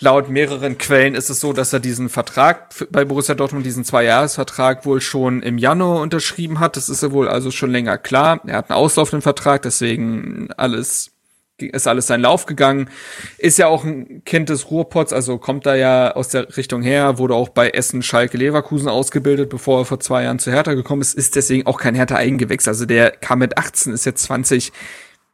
[0.00, 4.84] Laut mehreren Quellen ist es so, dass er diesen Vertrag bei Borussia Dortmund, diesen Zwei-Jahres-Vertrag
[4.86, 6.76] wohl schon im Januar unterschrieben hat.
[6.76, 8.40] Das ist ja wohl also schon länger klar.
[8.46, 11.14] Er hat einen auslaufenden Vertrag, deswegen alles
[11.58, 12.90] ist alles seinen Lauf gegangen.
[13.38, 17.18] Ist ja auch ein Kind des Ruhrpots, also kommt da ja aus der Richtung her,
[17.18, 21.02] wurde auch bei Essen, Schalke, Leverkusen ausgebildet, bevor er vor zwei Jahren zu Hertha gekommen
[21.02, 22.66] ist, ist deswegen auch kein Hertha Eigengewächs.
[22.66, 24.72] Also der kam mit 18, ist jetzt 20.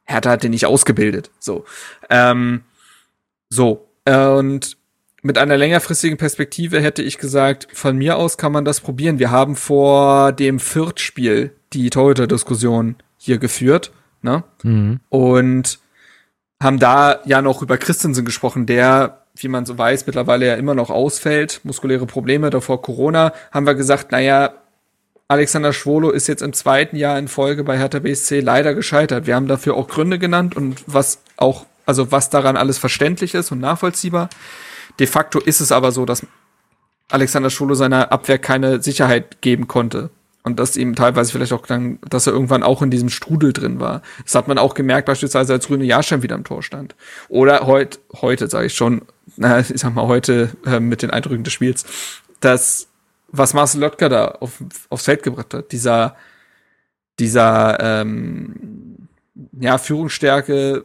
[0.05, 1.31] Hertha hat den nicht ausgebildet.
[1.39, 1.65] So.
[2.11, 2.63] Ähm,
[3.49, 3.87] so.
[4.07, 4.77] Und
[5.23, 9.19] mit einer längerfristigen Perspektive hätte ich gesagt, von mir aus kann man das probieren.
[9.19, 14.45] Wir haben vor dem Viertspiel die Torhüter-Diskussion hier geführt, ne?
[14.63, 15.01] Mhm.
[15.11, 15.79] Und
[16.63, 20.75] haben da ja noch über Christensen gesprochen, der, wie man so weiß, mittlerweile ja immer
[20.75, 24.55] noch ausfällt, muskuläre Probleme, davor Corona, haben wir gesagt, naja,
[25.29, 29.27] Alexander Schwolo ist jetzt im zweiten Jahr in Folge bei Hertha BSC leider gescheitert.
[29.27, 33.51] Wir haben dafür auch Gründe genannt und was auch also was daran alles verständlich ist
[33.51, 34.31] und nachvollziehbar.
[35.01, 36.25] De facto ist es aber so, dass
[37.09, 40.11] Alexander Scholo seiner Abwehr keine Sicherheit geben konnte.
[40.45, 43.81] Und dass ihm teilweise vielleicht auch dann, dass er irgendwann auch in diesem Strudel drin
[43.81, 44.03] war.
[44.25, 46.95] Das hat man auch gemerkt, beispielsweise als Rüne Jahrstein wieder im Tor stand.
[47.29, 49.03] Oder heut, heute, sage ich schon,
[49.37, 51.85] na, ich sag mal heute äh, mit den Eindrücken des Spiels,
[52.39, 52.87] dass
[53.29, 56.17] was Marcel Lotka da auf, aufs Feld gebracht hat, dieser,
[57.19, 59.09] dieser ähm,
[59.59, 60.85] ja, Führungsstärke,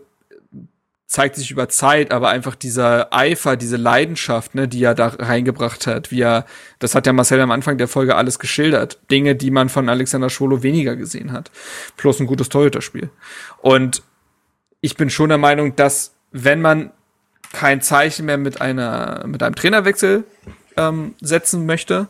[1.07, 5.86] zeigt sich über Zeit, aber einfach dieser Eifer, diese Leidenschaft, ne, die er da reingebracht
[5.86, 6.45] hat, wie er,
[6.80, 8.99] das hat ja Marcel am Anfang der Folge alles geschildert.
[9.11, 11.52] Dinge, die man von Alexander Schwolo weniger gesehen hat.
[11.95, 13.10] Plus ein gutes Torhüterspiel.
[13.61, 14.02] Und
[14.82, 16.91] ich bin schon der Meinung, dass wenn man
[17.53, 20.23] kein Zeichen mehr mit einer, mit einem Trainerwechsel
[20.76, 22.07] ähm, setzen möchte,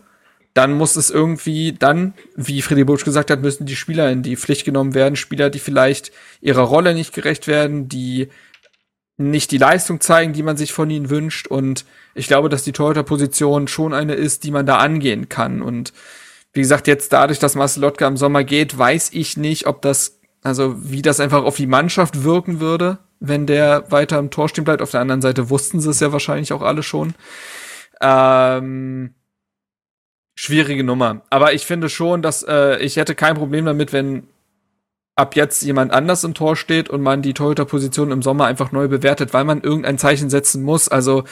[0.54, 4.38] dann muss es irgendwie dann, wie Freddy Butsch gesagt hat, müssen die Spieler in die
[4.38, 5.18] Pflicht genommen werden.
[5.18, 8.30] Spieler, die vielleicht ihrer Rolle nicht gerecht werden, die
[9.18, 11.48] nicht die Leistung zeigen, die man sich von ihnen wünscht.
[11.48, 15.62] Und ich glaube, dass die Torhüter-Position schon eine ist, die man da angehen kann.
[15.62, 15.94] Und
[16.54, 20.20] wie gesagt, jetzt dadurch, dass Marcel Lotka im Sommer geht, weiß ich nicht, ob das,
[20.42, 24.66] also wie das einfach auf die Mannschaft wirken würde, wenn der weiter im Tor stehen
[24.66, 24.82] bleibt.
[24.82, 27.14] Auf der anderen Seite wussten sie es ja wahrscheinlich auch alle schon.
[28.02, 29.16] Ähm,
[30.36, 31.22] schwierige Nummer.
[31.30, 34.28] Aber ich finde schon, dass äh, ich hätte kein Problem damit, wenn
[35.16, 38.88] ab jetzt jemand anders im Tor steht und man die Torhüterposition im Sommer einfach neu
[38.88, 40.90] bewertet, weil man irgendein Zeichen setzen muss.
[40.90, 41.24] Also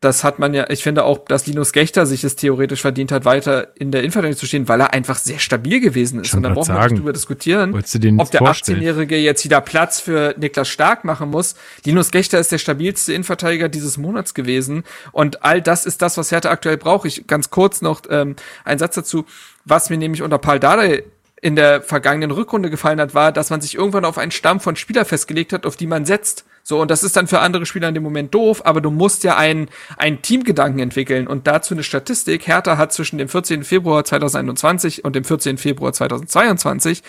[0.00, 3.24] das hat man ja, ich finde auch, dass Linus Gechter sich es theoretisch verdient hat,
[3.24, 6.34] weiter in der Innenverteidigung zu stehen, weil er einfach sehr stabil gewesen ist.
[6.34, 10.68] und da brauchen wir nicht drüber diskutieren, ob der 18-Jährige jetzt wieder Platz für Niklas
[10.68, 11.54] Stark machen muss.
[11.84, 14.82] Linus Gechter ist der stabilste Innenverteidiger dieses Monats gewesen.
[15.12, 17.06] Und all das ist das, was Hertha aktuell braucht.
[17.06, 18.34] Ich ganz kurz noch ähm,
[18.64, 19.24] einen Satz dazu,
[19.64, 21.04] was mir nämlich unter Paul Dardai
[21.42, 24.76] in der vergangenen Rückrunde gefallen hat, war, dass man sich irgendwann auf einen Stamm von
[24.76, 26.44] Spieler festgelegt hat, auf die man setzt.
[26.62, 29.24] So, und das ist dann für andere Spieler in dem Moment doof, aber du musst
[29.24, 32.46] ja einen, einen Teamgedanken entwickeln und dazu eine Statistik.
[32.46, 33.64] Hertha hat zwischen dem 14.
[33.64, 35.58] Februar 2021 und dem 14.
[35.58, 37.02] Februar 2022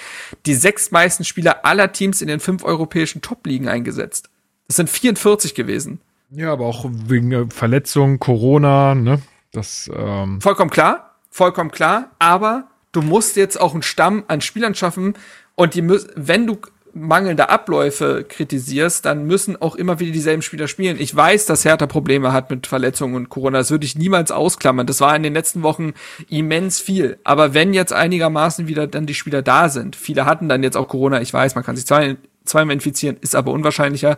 [0.47, 4.31] die sechs meisten Spieler aller Teams in den fünf europäischen Top-Ligen eingesetzt.
[4.67, 6.01] Das sind 44 gewesen.
[6.31, 9.21] Ja, aber auch wegen Verletzungen, Corona, ne?
[9.51, 14.75] Das, ähm Vollkommen klar, vollkommen klar, aber du musst jetzt auch einen Stamm an Spielern
[14.75, 15.15] schaffen
[15.55, 16.57] und die müssen, wenn du
[16.93, 20.97] mangelnde Abläufe kritisierst, dann müssen auch immer wieder dieselben Spieler spielen.
[20.99, 23.57] Ich weiß, dass Hertha Probleme hat mit Verletzungen und Corona.
[23.57, 24.85] Das würde ich niemals ausklammern.
[24.85, 25.93] Das war in den letzten Wochen
[26.29, 27.17] immens viel.
[27.23, 30.87] Aber wenn jetzt einigermaßen wieder dann die Spieler da sind, viele hatten dann jetzt auch
[30.87, 32.03] Corona, ich weiß, man kann sich zwar
[32.45, 34.17] zweimal infizieren, ist aber unwahrscheinlicher.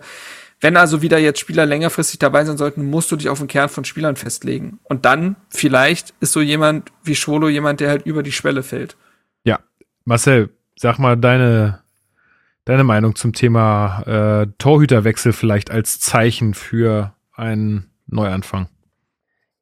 [0.65, 3.69] Wenn also wieder jetzt Spieler längerfristig dabei sein sollten, musst du dich auf den Kern
[3.69, 4.79] von Spielern festlegen.
[4.81, 8.97] Und dann vielleicht ist so jemand wie Schwolo jemand, der halt über die Schwelle fällt.
[9.43, 9.59] Ja,
[10.05, 11.83] Marcel, sag mal deine,
[12.63, 18.67] deine Meinung zum Thema äh, Torhüterwechsel vielleicht als Zeichen für einen Neuanfang.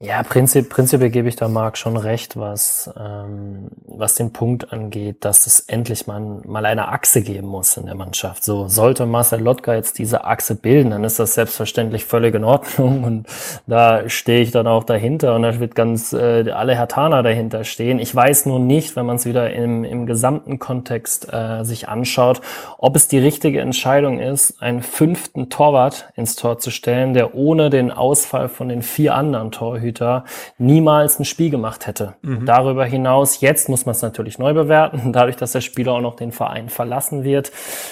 [0.04, 5.24] Ja, prinzip, prinzipiell gebe ich da Marc schon recht, was, ähm, was den Punkt angeht,
[5.24, 8.44] dass es endlich mal, mal eine Achse geben muss in der Mannschaft.
[8.44, 13.06] So, sollte Marcel Lotka jetzt diese Achse bilden, dann ist das selbstverständlich völlig in Ordnung
[13.06, 13.28] und
[13.66, 17.98] da stehe ich dann auch dahinter und da wird ganz äh, alle Hertaner dahinter stehen.
[17.98, 22.42] Ich weiß nur nicht, wenn man es wieder im, im gesamten Kontext äh, sich anschaut,
[22.78, 27.70] ob es die richtige Entscheidung ist, einen fünften Torwart ins Tor zu stellen, der ohne
[27.70, 30.26] den Ausfall von den vier anderen Torhütern Torhüter
[30.58, 32.16] niemals ein Spiel gemacht hätte.
[32.22, 32.46] Mhm.
[32.46, 36.16] Darüber hinaus, jetzt muss man es natürlich neu bewerten, dadurch, dass der Spieler auch noch
[36.16, 37.52] den Verein verlassen wird,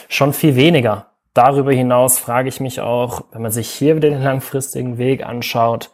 [0.09, 1.07] schon viel weniger.
[1.33, 5.89] Darüber hinaus frage ich mich auch, wenn man sich hier wieder den langfristigen Weg anschaut,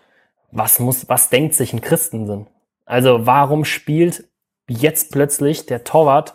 [0.52, 2.48] was muss, was denkt sich ein Christensen?
[2.86, 4.24] Also warum spielt
[4.68, 6.34] jetzt plötzlich der Torwart,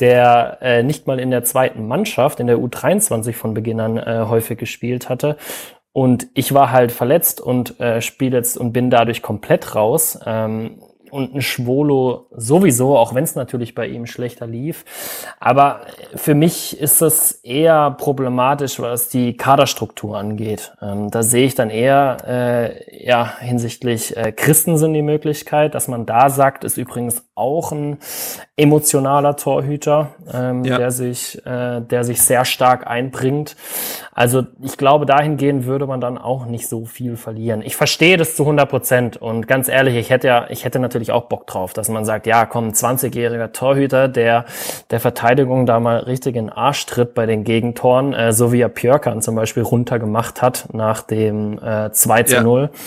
[0.00, 4.26] der äh, nicht mal in der zweiten Mannschaft, in der U23 von Beginn an äh,
[4.28, 5.36] häufig gespielt hatte,
[5.92, 10.18] und ich war halt verletzt und äh, spiele jetzt und bin dadurch komplett raus.
[10.24, 10.82] Ähm,
[11.12, 14.86] und ein Schwolo sowieso, auch wenn es natürlich bei ihm schlechter lief.
[15.40, 15.82] Aber
[16.14, 20.72] für mich ist das eher problematisch, was die Kaderstruktur angeht.
[20.80, 26.06] Ähm, da sehe ich dann eher äh, ja hinsichtlich äh, Christensen die Möglichkeit, dass man
[26.06, 27.98] da sagt, ist übrigens auch ein
[28.56, 30.78] emotionaler Torhüter, ähm, ja.
[30.78, 33.56] der sich, äh, der sich sehr stark einbringt.
[34.12, 37.62] Also ich glaube, dahingehend würde man dann auch nicht so viel verlieren.
[37.62, 41.01] Ich verstehe das zu 100 Prozent und ganz ehrlich, ich hätte ja, ich hätte natürlich
[41.10, 44.44] auch Bock drauf, dass man sagt, ja, komm, 20-jähriger Torhüter, der
[44.90, 48.60] der Verteidigung da mal richtig in den Arsch tritt bei den Gegentoren, äh, so wie
[48.60, 52.70] er Pjörkan zum Beispiel runtergemacht hat nach dem äh, 2 zu 0.
[52.72, 52.78] Ja.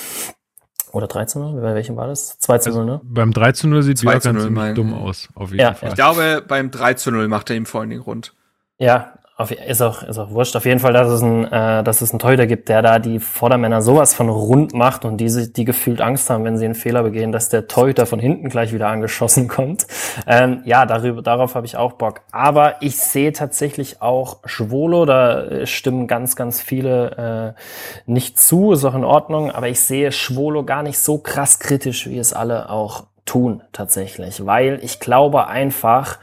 [0.92, 1.62] Oder 3 zu 0?
[1.62, 2.40] Bei welchem war das?
[2.40, 3.02] 2 zu 0, also ne?
[3.04, 5.90] Beim 3 zu 0 sieht Björkan ziemlich dumm aus, auf jeden ja, Fall.
[5.90, 8.34] Ich glaube, beim 3 zu 0 macht er ihm vor allen Dingen rund.
[8.78, 10.56] Ja, auf, ist auch ist auch wurscht.
[10.56, 13.20] Auf jeden Fall, dass es ein äh, dass es einen Torhüter gibt, der da die
[13.20, 17.04] Vordermänner sowas von rund macht und die die gefühlt Angst haben, wenn sie einen Fehler
[17.04, 19.88] begehen, dass der Torhüter von hinten gleich wieder angeschossen kommt.
[20.26, 22.22] Ähm, ja, darüber darauf habe ich auch Bock.
[22.32, 27.62] Aber ich sehe tatsächlich auch Schwolo, da äh, stimmen ganz ganz viele äh,
[28.06, 29.52] nicht zu, ist auch in Ordnung.
[29.52, 34.46] Aber ich sehe Schwolo gar nicht so krass kritisch, wie es alle auch tun tatsächlich,
[34.46, 36.20] weil ich glaube einfach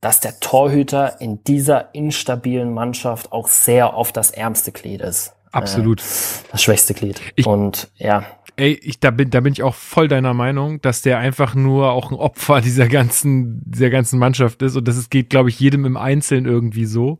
[0.00, 5.34] dass der Torhüter in dieser instabilen Mannschaft auch sehr oft das ärmste Glied ist.
[5.52, 6.00] Absolut.
[6.00, 6.04] Äh,
[6.52, 7.20] das schwächste Glied.
[7.34, 8.24] Ich, und ja.
[8.56, 11.92] Ey, ich, da, bin, da bin ich auch voll deiner Meinung, dass der einfach nur
[11.92, 14.76] auch ein Opfer dieser ganzen, dieser ganzen Mannschaft ist.
[14.76, 17.18] Und das ist, geht, glaube ich, jedem im Einzelnen irgendwie so.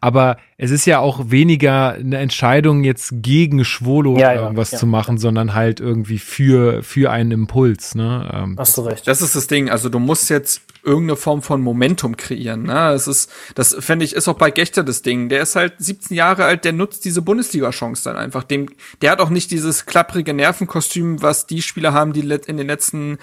[0.00, 4.86] Aber es ist ja auch weniger eine Entscheidung, jetzt gegen Schwolo ja, irgendwas ja, zu
[4.86, 7.94] machen, sondern halt irgendwie für, für einen Impuls.
[7.94, 8.30] Ne?
[8.32, 9.06] Ähm, Hast du recht.
[9.08, 9.70] Das ist das Ding.
[9.70, 12.64] Also du musst jetzt irgendeine Form von Momentum kreieren.
[12.64, 12.72] Ne?
[12.72, 15.28] Das ist, das fände ich, ist auch bei Gechter das Ding.
[15.28, 18.44] Der ist halt 17 Jahre alt, der nutzt diese Bundesliga-Chance dann einfach.
[18.44, 18.68] Dem,
[19.00, 23.18] der hat auch nicht dieses klapprige Nervenkostüm, was die Spieler haben, die in den letzten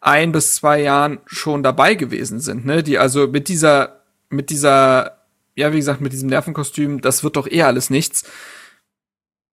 [0.00, 2.64] ein bis zwei Jahren schon dabei gewesen sind.
[2.64, 2.82] Ne?
[2.82, 5.22] Die also mit dieser, mit dieser
[5.54, 8.24] ja, wie gesagt, mit diesem Nervenkostüm, das wird doch eher alles nichts.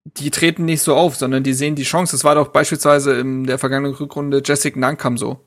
[0.06, 2.14] Die treten nicht so auf, sondern die sehen die Chance.
[2.15, 5.45] Das war doch beispielsweise in der vergangenen Rückrunde Jessic Nankam so.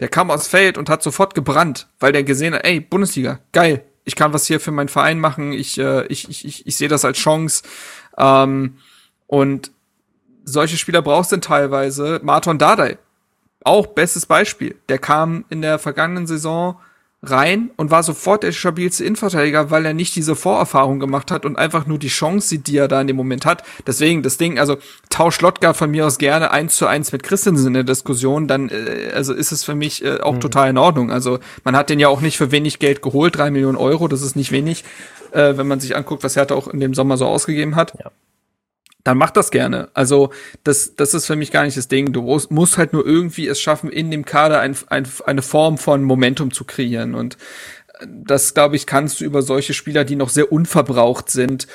[0.00, 3.84] Der kam aufs Feld und hat sofort gebrannt, weil der gesehen hat, ey, Bundesliga, geil,
[4.04, 6.88] ich kann was hier für meinen Verein machen, ich, äh, ich, ich, ich, ich sehe
[6.88, 7.62] das als Chance.
[8.16, 8.78] Ähm,
[9.26, 9.70] und
[10.44, 12.20] solche Spieler brauchst du denn teilweise.
[12.22, 12.98] Marton Dardai,
[13.64, 14.76] auch bestes Beispiel.
[14.88, 16.80] Der kam in der vergangenen Saison
[17.22, 21.58] rein und war sofort der stabilste Innenverteidiger, weil er nicht diese Vorerfahrung gemacht hat und
[21.58, 23.64] einfach nur die Chance sieht, die er da in dem Moment hat.
[23.86, 24.76] Deswegen, das Ding, also
[25.10, 28.68] tausch Lotka von mir aus gerne eins zu eins mit Christensen in der Diskussion, dann
[28.68, 30.40] äh, also ist es für mich äh, auch mhm.
[30.40, 31.10] total in Ordnung.
[31.10, 34.22] Also man hat den ja auch nicht für wenig Geld geholt, drei Millionen Euro, das
[34.22, 34.84] ist nicht wenig,
[35.32, 37.94] äh, wenn man sich anguckt, was Hertha auch in dem Sommer so ausgegeben hat.
[37.98, 38.12] Ja
[39.04, 39.88] dann mach das gerne.
[39.94, 40.30] Also
[40.64, 42.12] das, das ist für mich gar nicht das Ding.
[42.12, 46.02] Du musst, halt nur irgendwie es schaffen, in dem Kader ein, ein, eine Form von
[46.02, 47.14] Momentum zu kreieren.
[47.14, 47.38] Und
[48.06, 51.66] das, glaube ich, kannst du über solche Spieler, die noch sehr unverbraucht sind,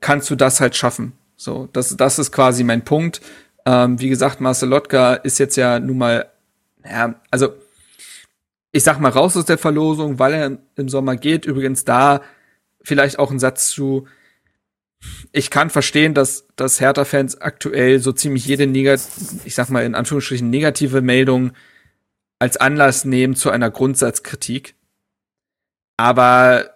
[0.00, 1.12] kannst du das halt schaffen.
[1.36, 3.20] So, das, das ist quasi mein Punkt.
[3.64, 6.30] Ähm, wie gesagt, Marcel Lotka ist jetzt ja nun mal,
[6.84, 7.54] ja, also
[8.72, 11.46] ich sag mal raus aus der Verlosung, weil er im Sommer geht.
[11.46, 12.20] Übrigens da
[12.82, 14.06] vielleicht auch ein Satz zu,
[15.32, 19.94] ich kann verstehen, dass, dass Hertha-Fans aktuell so ziemlich jede negative, ich sag mal in
[19.94, 21.52] Anführungsstrichen negative Meldung
[22.38, 24.74] als Anlass nehmen zu einer Grundsatzkritik.
[25.96, 26.70] Aber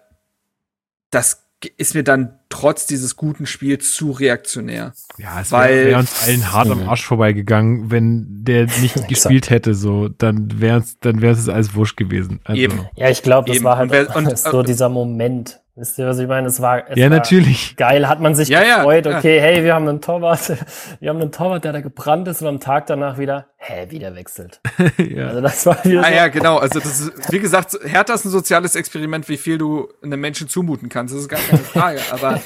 [1.11, 1.43] das
[1.77, 4.93] ist mir dann trotz dieses guten Spiels zu reaktionär.
[5.17, 9.75] Ja, es wäre wär uns allen hart am Arsch vorbeigegangen, wenn der nicht gespielt hätte,
[9.75, 12.39] so, dann wäre es dann wär's es alles wurscht gewesen.
[12.43, 12.59] Also.
[12.59, 12.87] Eben.
[12.95, 13.65] Ja, ich glaube, das Eben.
[13.65, 15.61] war halt und, und, so dieser Moment.
[15.81, 16.47] Wisst ihr, was ich meine?
[16.47, 17.75] Es war, es ja, war natürlich.
[17.75, 20.55] geil, hat man sich ja, gefreut, ja, okay, hey, wir haben einen Torwart,
[20.99, 24.13] wir haben einen Torwart, der da gebrannt ist und am Tag danach wieder, hä, wieder
[24.13, 24.61] wechselt.
[24.99, 25.29] ja.
[25.29, 26.13] Also das war wieder ah, so.
[26.13, 29.91] ja, genau, also das ist, wie gesagt, Hertha ist ein soziales Experiment, wie viel du
[30.03, 32.39] einem Menschen zumuten kannst, das ist gar keine Frage, aber,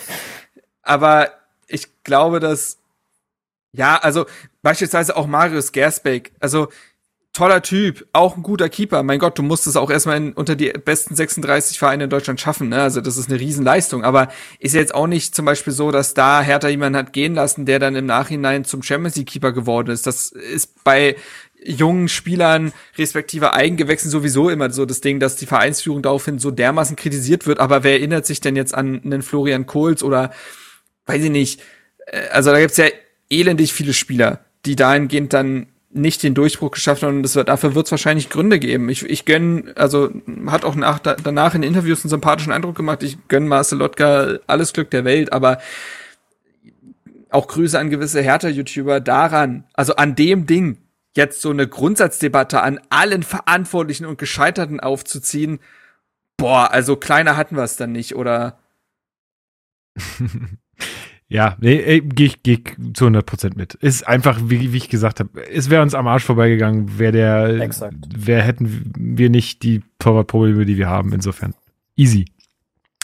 [0.82, 1.28] aber
[1.68, 2.78] ich glaube, dass,
[3.74, 4.28] ja, also
[4.62, 6.70] beispielsweise auch Marius Gersbeck, also
[7.36, 9.04] toller Typ, auch ein guter Keeper.
[9.04, 12.40] Mein Gott, du musst es auch erstmal in, unter die besten 36 Vereine in Deutschland
[12.40, 12.70] schaffen.
[12.70, 12.82] Ne?
[12.82, 14.06] Also das ist eine Riesenleistung.
[14.06, 14.30] Aber
[14.60, 17.80] ist jetzt auch nicht zum Beispiel so, dass da Hertha jemanden hat gehen lassen, der
[17.80, 20.08] dann im Nachhinein zum Champions League Keeper geworden ist.
[20.08, 21.18] Das ist bei
[21.62, 26.96] jungen Spielern respektive Eigengewächsen sowieso immer so das Ding, dass die Vereinsführung daraufhin so dermaßen
[26.96, 27.60] kritisiert wird.
[27.60, 30.32] Aber wer erinnert sich denn jetzt an einen Florian Kohls oder
[31.06, 31.62] weiß ich nicht.
[32.06, 32.86] Äh, also da gibt's ja
[33.30, 37.86] elendig viele Spieler, die dahingehend dann nicht den Durchbruch geschafft haben und das dafür wird
[37.86, 38.90] es wahrscheinlich Gründe geben.
[38.90, 40.12] Ich, ich gönn, also
[40.48, 43.02] hat auch nach, danach in Interviews einen sympathischen Eindruck gemacht.
[43.02, 45.60] Ich gönn Marcel Lotka alles Glück der Welt, aber
[47.30, 50.80] auch Grüße an gewisse Hertha-YouTuber daran, also an dem Ding,
[51.16, 55.60] jetzt so eine Grundsatzdebatte an allen Verantwortlichen und Gescheiterten aufzuziehen,
[56.36, 58.60] boah, also kleiner hatten wir es dann nicht, oder?
[61.28, 62.60] Ja, nee, gehe ich, geh
[62.94, 63.74] zu 100% mit.
[63.76, 67.62] Ist einfach, wie, wie ich gesagt habe, es wäre uns am Arsch vorbeigegangen, wäre der,
[67.62, 67.96] Exakt.
[68.16, 71.56] wer hätten wir nicht die Torwartprobleme, die wir haben, insofern.
[71.96, 72.26] Easy.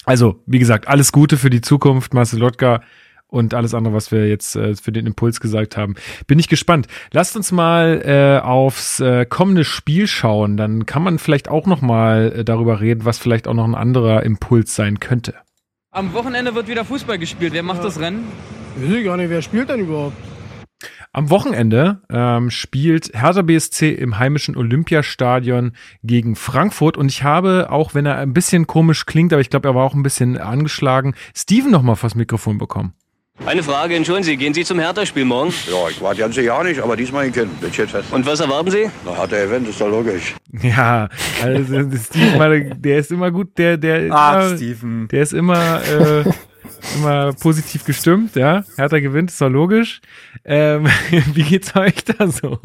[0.06, 2.82] Also, wie gesagt, alles Gute für die Zukunft, Marcel Lotka
[3.28, 5.96] und alles andere, was wir jetzt äh, für den Impuls gesagt haben.
[6.28, 6.88] Bin ich gespannt.
[7.12, 11.82] Lasst uns mal äh, aufs äh, kommende Spiel schauen, dann kann man vielleicht auch noch
[11.82, 15.34] mal äh, darüber reden, was vielleicht auch noch ein anderer Impuls sein könnte.
[15.94, 17.52] Am Wochenende wird wieder Fußball gespielt.
[17.52, 17.84] Wer macht ja.
[17.84, 18.24] das Rennen?
[18.78, 20.16] Weiß ich gar nicht, wer spielt denn überhaupt?
[21.12, 27.94] Am Wochenende ähm, spielt Hertha BSC im heimischen Olympiastadion gegen Frankfurt und ich habe, auch
[27.94, 31.14] wenn er ein bisschen komisch klingt, aber ich glaube, er war auch ein bisschen angeschlagen,
[31.36, 32.94] Steven nochmal vors Mikrofon bekommen.
[33.44, 35.52] Eine Frage, entschuldigen Sie, gehen Sie zum Hertha-Spiel morgen?
[35.68, 38.14] Ja, ich warte ganze Jahr nicht, aber diesmal ich bin ich jetzt fest.
[38.14, 38.88] Und was erwarten Sie?
[39.04, 40.36] Na, hat der Event, ist doch logisch.
[40.62, 41.10] Ja,
[41.44, 45.08] also Steven, der ist immer gut, der, der, ah, immer, Steven.
[45.08, 46.24] der ist immer, äh,
[46.96, 48.64] immer positiv gestimmt, ja.
[48.78, 50.02] Hertha gewinnt, ist doch logisch.
[50.44, 50.88] Ähm,
[51.34, 52.60] wie geht's euch da so?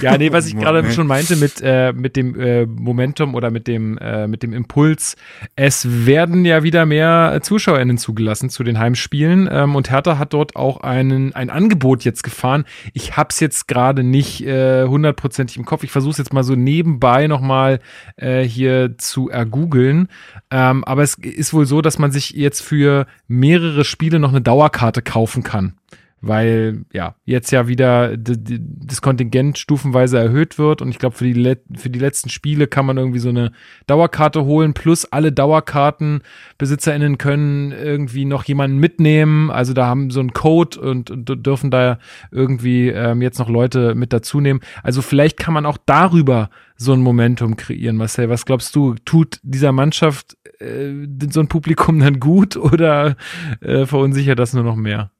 [0.00, 3.66] ja, nee, was ich gerade schon meinte mit, äh, mit dem äh, Momentum oder mit
[3.66, 5.16] dem, äh, mit dem Impuls,
[5.56, 10.56] es werden ja wieder mehr ZuschauerInnen zugelassen zu den Heimspielen ähm, und Hertha hat dort
[10.56, 12.64] auch einen, ein Angebot jetzt gefahren.
[12.92, 15.82] Ich hab's jetzt gerade nicht äh, hundertprozentig im Kopf.
[15.82, 17.80] Ich versuche es jetzt mal so nebenbei nochmal
[18.16, 20.08] äh, hier zu ergoogeln.
[20.50, 22.71] Ähm, aber es ist wohl so, dass man sich jetzt für
[23.28, 25.74] mehrere Spiele noch eine Dauerkarte kaufen kann.
[26.24, 31.56] Weil ja jetzt ja wieder das Kontingent stufenweise erhöht wird und ich glaube für die
[31.76, 33.50] für die letzten Spiele kann man irgendwie so eine
[33.88, 39.50] Dauerkarte holen plus alle Dauerkartenbesitzerinnen können irgendwie noch jemanden mitnehmen.
[39.50, 41.98] Also da haben so einen Code und, und dürfen da
[42.30, 44.60] irgendwie ähm, jetzt noch Leute mit dazu nehmen.
[44.84, 48.28] Also vielleicht kann man auch darüber so ein Momentum kreieren Marcel.
[48.28, 53.16] Was glaubst du tut dieser Mannschaft äh, so ein Publikum dann gut oder
[53.60, 55.10] äh, verunsichert das nur noch mehr?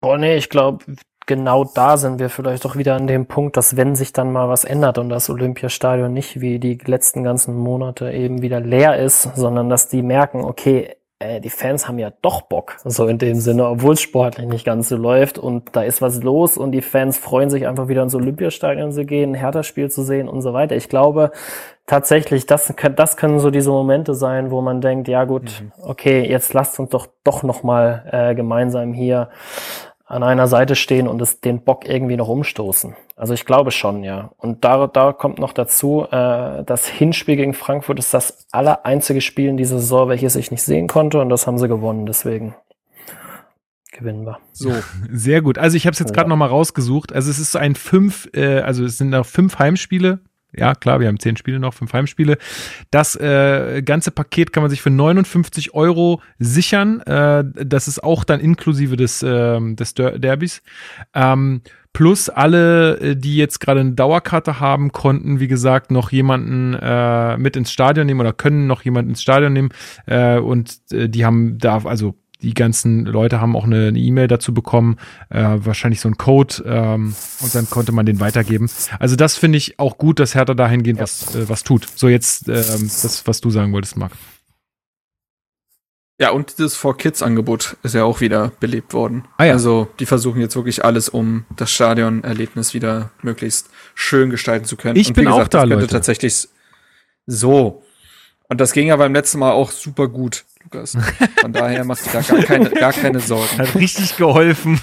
[0.00, 0.84] Boah, nee, ich glaube,
[1.26, 4.48] genau da sind wir vielleicht doch wieder an dem Punkt, dass wenn sich dann mal
[4.48, 9.22] was ändert und das Olympiastadion nicht wie die letzten ganzen Monate eben wieder leer ist,
[9.36, 13.40] sondern dass die merken, okay, äh, die Fans haben ja doch Bock, so in dem
[13.40, 16.82] Sinne, obwohl es sportlich nicht ganz so läuft und da ist was los und die
[16.82, 20.52] Fans freuen sich einfach wieder ins Olympiastadion zu gehen, ein Hertha-Spiel zu sehen und so
[20.52, 20.76] weiter.
[20.76, 21.32] Ich glaube
[21.86, 25.72] tatsächlich, das, das können so diese Momente sein, wo man denkt, ja gut, mhm.
[25.82, 29.28] okay, jetzt lasst uns doch doch noch mal äh, gemeinsam hier
[30.08, 32.96] an einer Seite stehen und es, den Bock irgendwie noch umstoßen.
[33.14, 34.30] Also ich glaube schon, ja.
[34.38, 39.20] Und da, da kommt noch dazu, äh, das Hinspiel gegen Frankfurt ist das aller einzige
[39.20, 42.06] Spiel in dieser Saison, welches ich nicht sehen konnte und das haben sie gewonnen.
[42.06, 42.54] Deswegen
[43.92, 44.38] gewinnen wir.
[44.52, 44.72] So,
[45.10, 45.58] sehr gut.
[45.58, 46.30] Also ich habe es jetzt gerade ja.
[46.30, 47.12] noch mal rausgesucht.
[47.12, 50.20] Also es ist ein fünf, äh, also es sind noch fünf Heimspiele
[50.58, 52.38] ja, klar, wir haben zehn Spiele noch, fünf Heimspiele.
[52.90, 57.00] Das äh, ganze Paket kann man sich für 59 Euro sichern.
[57.00, 60.62] Äh, das ist auch dann inklusive des, äh, des Derbys.
[61.14, 61.62] Ähm,
[61.92, 67.36] plus alle, äh, die jetzt gerade eine Dauerkarte haben, konnten, wie gesagt, noch jemanden äh,
[67.38, 69.70] mit ins Stadion nehmen oder können noch jemanden ins Stadion nehmen.
[70.06, 74.28] Äh, und äh, die haben da, also die ganzen Leute haben auch eine E-Mail e
[74.28, 74.96] dazu bekommen,
[75.30, 78.70] äh, wahrscheinlich so ein Code ähm, und dann konnte man den weitergeben.
[78.98, 81.02] Also das finde ich auch gut, dass Hertha dahingehend ja.
[81.02, 81.86] was, äh, was tut.
[81.94, 84.12] So jetzt äh, das, was du sagen wolltest, Marc.
[86.20, 89.24] Ja, und das For Kids Angebot ist ja auch wieder belebt worden.
[89.36, 89.52] Ah ja.
[89.52, 94.96] Also, die versuchen jetzt wirklich alles, um das Stadionerlebnis wieder möglichst schön gestalten zu können.
[94.96, 95.86] Ich und bin auch da, das könnte Leute.
[95.86, 96.48] tatsächlich
[97.26, 97.84] so.
[98.48, 100.96] Und das ging ja beim letzten Mal auch super gut, Lukas.
[101.40, 103.58] Von daher macht dir da gar keine, gar keine Sorgen.
[103.58, 104.80] Hat richtig geholfen.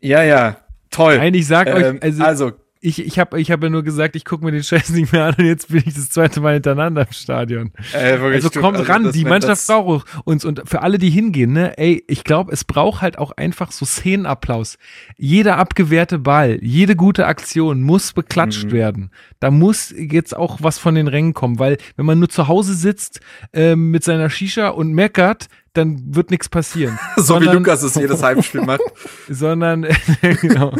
[0.00, 0.56] Ja, ja,
[0.90, 1.18] toll.
[1.18, 2.52] Nein, ich sag Ähm, euch, also, also,
[2.84, 5.24] ich, ich habe ich hab ja nur gesagt, ich gucke mir den Scheiß nicht mehr
[5.26, 7.70] an und jetzt bin ich das zweite Mal hintereinander im Stadion.
[7.94, 11.52] äh, wirklich, Also kommt ran, das- die Mannschaft braucht uns und für alle, die hingehen,
[11.52, 14.78] ne, ey, ich glaube, es braucht halt auch einfach so Szenenapplaus.
[15.16, 18.72] Jeder abgewehrte Ball, jede gute Aktion muss beklatscht Mhm.
[18.72, 19.10] werden.
[19.40, 22.74] Da muss jetzt auch was von den Rängen kommen, weil wenn man nur zu Hause
[22.74, 23.20] sitzt
[23.52, 26.98] ähm, mit seiner Shisha und meckert, dann wird nichts passieren.
[27.16, 28.80] So wie Sondern- Lukas es jedes Heimspiel macht.
[29.28, 29.86] sondern
[30.40, 30.74] genau,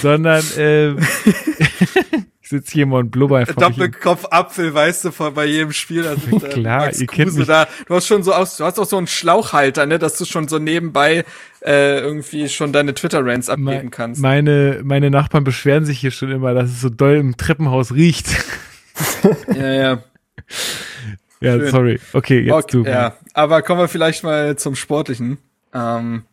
[0.00, 0.92] sondern äh,
[2.40, 3.54] ich sitze hier mal und blubber einfach.
[3.54, 6.06] Doppelkopf Apfel, weißt du, von bei jedem Spiel.
[6.06, 7.48] Also, Klar, Max ihr kennt Kruse mich.
[7.48, 10.24] Da, du hast schon so aus, du hast auch so einen Schlauchhalter, ne, dass du
[10.24, 11.24] schon so nebenbei
[11.64, 14.20] äh, irgendwie schon deine Twitter-Rants abgeben kannst.
[14.20, 18.26] Meine, meine Nachbarn beschweren sich hier schon immer, dass es so doll im Treppenhaus riecht.
[19.54, 20.02] ja, ja.
[21.42, 21.70] Ja, Schön.
[21.70, 22.00] sorry.
[22.12, 22.84] Okay, jetzt Okay, du.
[22.84, 23.16] ja.
[23.34, 25.38] Aber kommen wir vielleicht mal zum Sportlichen.
[25.74, 26.24] Ähm,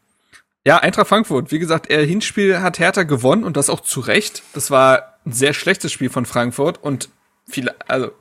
[0.65, 1.52] ja, Eintracht Frankfurt.
[1.52, 4.44] Wie gesagt, er Hinspiel hat Hertha gewonnen und das auch zu Recht.
[4.53, 7.10] Das war ein sehr schlechtes Spiel von Frankfurt und
[7.48, 8.11] viele, also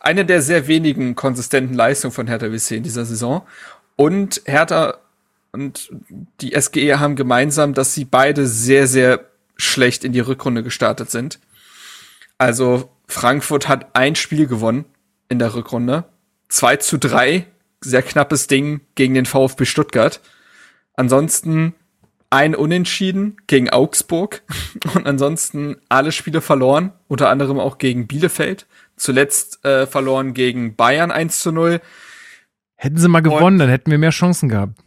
[0.00, 3.46] eine der sehr wenigen konsistenten Leistungen von Hertha WC in dieser Saison.
[3.96, 4.98] Und Hertha
[5.52, 5.90] und
[6.40, 9.26] die SGE haben gemeinsam, dass sie beide sehr, sehr
[9.56, 11.38] schlecht in die Rückrunde gestartet sind.
[12.38, 14.84] Also Frankfurt hat ein Spiel gewonnen
[15.28, 16.04] in der Rückrunde.
[16.50, 17.46] 2 zu 3,
[17.80, 20.20] sehr knappes Ding gegen den VfB Stuttgart.
[20.94, 21.74] Ansonsten
[22.28, 24.42] ein Unentschieden gegen Augsburg
[24.94, 28.66] und ansonsten alle Spiele verloren, unter anderem auch gegen Bielefeld.
[28.96, 31.80] Zuletzt äh, verloren gegen Bayern 1 zu 0.
[32.76, 34.78] Hätten sie mal gewonnen, dann hätten wir mehr Chancen gehabt.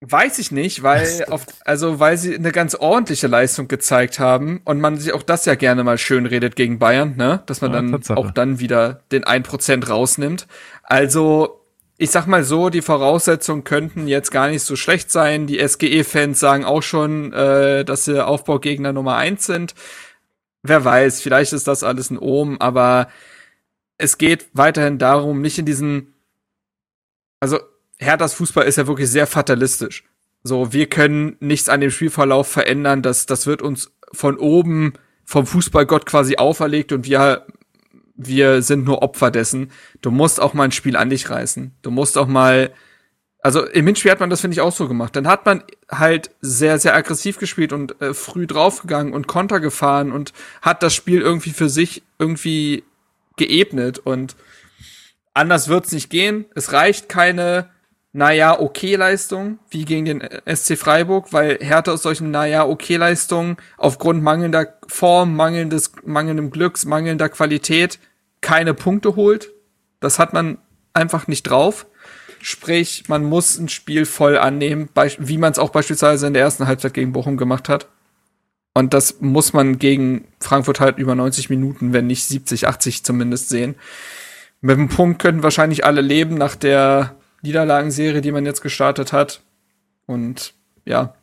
[0.00, 4.80] Weiß ich nicht, weil oft, also weil sie eine ganz ordentliche Leistung gezeigt haben und
[4.80, 7.42] man sich auch das ja gerne mal schön redet gegen Bayern, ne?
[7.46, 8.16] Dass man Ja, dann Tatsache.
[8.16, 10.46] auch dann wieder den 1% rausnimmt.
[10.84, 11.64] Also,
[11.96, 15.48] ich sag mal so, die Voraussetzungen könnten jetzt gar nicht so schlecht sein.
[15.48, 19.74] Die SGE-Fans sagen auch schon, äh, dass sie Aufbaugegner Nummer eins sind.
[20.62, 23.08] Wer weiß, vielleicht ist das alles ein Ohm, aber
[23.96, 26.14] es geht weiterhin darum, nicht in diesen,
[27.40, 27.58] also
[27.98, 30.04] Herthas Fußball ist ja wirklich sehr fatalistisch.
[30.42, 34.94] So, wir können nichts an dem Spielverlauf verändern, das, das wird uns von oben
[35.24, 37.46] vom Fußballgott quasi auferlegt und wir,
[38.14, 39.70] wir sind nur Opfer dessen.
[40.00, 41.74] Du musst auch mal ein Spiel an dich reißen.
[41.82, 42.72] Du musst auch mal,
[43.40, 45.14] also im Hinspiel hat man das, finde ich, auch so gemacht.
[45.16, 50.12] Dann hat man halt sehr, sehr aggressiv gespielt und äh, früh draufgegangen und Konter gefahren
[50.12, 52.84] und hat das Spiel irgendwie für sich irgendwie
[53.36, 54.34] geebnet und
[55.34, 56.46] anders wird's nicht gehen.
[56.54, 57.68] Es reicht keine,
[58.12, 63.58] naja, okay Leistung, wie gegen den SC Freiburg, weil Hertha aus solchen, naja, okay Leistungen
[63.76, 67.98] aufgrund mangelnder Form, mangelndes, mangelndem Glücks, mangelnder Qualität
[68.40, 69.50] keine Punkte holt.
[70.00, 70.58] Das hat man
[70.94, 71.86] einfach nicht drauf.
[72.40, 76.66] Sprich, man muss ein Spiel voll annehmen, wie man es auch beispielsweise in der ersten
[76.66, 77.88] Halbzeit gegen Bochum gemacht hat.
[78.74, 83.48] Und das muss man gegen Frankfurt halt über 90 Minuten, wenn nicht 70, 80 zumindest
[83.48, 83.74] sehen.
[84.60, 89.40] Mit dem Punkt könnten wahrscheinlich alle leben nach der Niederlagenserie, die man jetzt gestartet hat.
[90.06, 90.54] Und
[90.84, 91.14] ja,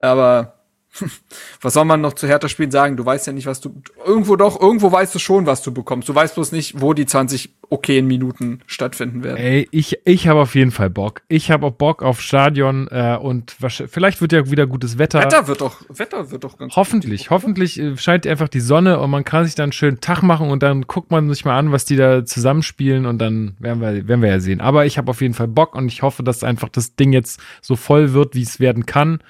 [0.00, 0.55] aber
[1.60, 2.96] was soll man noch zu Hertha-Spielen sagen?
[2.96, 3.82] Du weißt ja nicht, was du.
[4.04, 6.08] Irgendwo doch, irgendwo weißt du schon, was du bekommst.
[6.08, 9.38] Du weißt bloß nicht, wo die 20 okayen Minuten stattfinden werden.
[9.38, 11.22] Ey, ich, ich habe auf jeden Fall Bock.
[11.28, 15.20] Ich habe auch Bock auf Stadion äh, und vielleicht wird ja wieder gutes Wetter.
[15.20, 19.10] Wetter wird doch, Wetter wird doch ganz Hoffentlich, hoffentlich äh, scheint einfach die Sonne und
[19.10, 21.72] man kann sich dann einen schönen Tag machen und dann guckt man sich mal an,
[21.72, 24.60] was die da zusammenspielen und dann werden wir, werden wir ja sehen.
[24.60, 27.40] Aber ich habe auf jeden Fall Bock und ich hoffe, dass einfach das Ding jetzt
[27.60, 29.20] so voll wird, wie es werden kann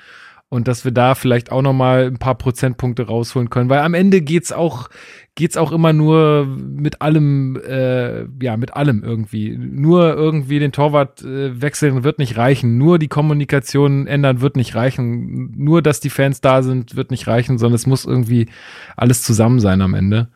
[0.48, 3.94] und dass wir da vielleicht auch noch mal ein paar Prozentpunkte rausholen können, weil am
[3.94, 4.88] Ende geht's auch
[5.34, 9.56] geht's auch immer nur mit allem äh, ja mit allem irgendwie.
[9.56, 12.78] Nur irgendwie den Torwart äh, wechseln wird nicht reichen.
[12.78, 15.52] Nur die Kommunikation ändern wird nicht reichen.
[15.56, 18.48] Nur dass die Fans da sind wird nicht reichen sondern es muss irgendwie
[18.96, 20.28] alles zusammen sein am Ende.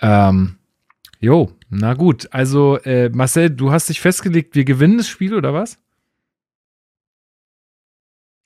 [0.00, 0.56] Ähm,
[1.20, 2.28] jo na gut.
[2.30, 5.78] Also äh, Marcel du hast dich festgelegt wir gewinnen das Spiel oder was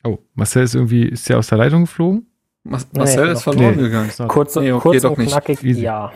[0.09, 2.27] Oh, Marcel ist irgendwie, ist der aus der Leitung geflogen?
[2.65, 3.83] Mas Marcel nee, ist verloren Nee.
[3.83, 4.11] gegangen.
[4.29, 5.83] Kurz, Nee, okay, kurz doch und knackig, Easy.
[5.83, 6.13] ja.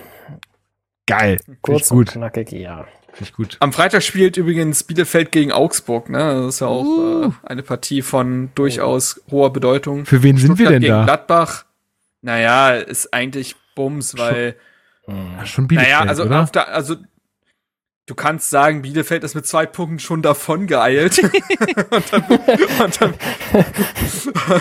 [1.07, 1.39] Geil.
[1.63, 2.09] Kurz und gut.
[2.13, 2.87] knackig, ja.
[3.13, 3.57] Finde ich gut.
[3.61, 6.19] Am Freitag spielt übrigens Bielefeld gegen Augsburg, ne?
[6.19, 7.25] Das ist ja auch Uh.
[7.27, 10.07] äh, eine Partie von durchaus hoher Bedeutung.
[10.07, 11.05] Für wen sind wir Stuttgart denn gegen da?
[11.05, 11.65] Gladbach.
[12.23, 14.57] Naja, ist eigentlich Bums, weil,
[15.09, 16.43] Ah, schon Bielefeld, naja, also oder?
[16.43, 16.97] auf der, also
[18.13, 21.19] du kannst sagen, Bielefeld ist mit zwei Punkten schon davon geeilt.
[21.91, 22.25] und dann,
[22.85, 23.15] und dann,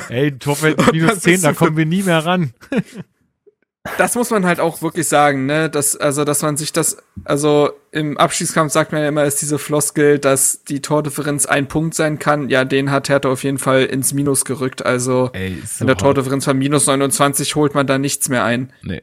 [0.07, 2.53] Ey, Torfeld minus 10, da kommen wir nie mehr ran.
[3.97, 6.95] das muss man halt auch wirklich sagen, ne, dass, also, dass man sich das,
[7.25, 11.93] also, im Abschiedskampf sagt man ja immer, ist diese Floskel, dass die Tordifferenz ein Punkt
[11.93, 12.47] sein kann.
[12.47, 14.85] Ja, den hat Hertha auf jeden Fall ins Minus gerückt.
[14.85, 18.71] Also, Ey, so in der Tordifferenz von minus 29 holt man da nichts mehr ein.
[18.81, 19.01] Nee.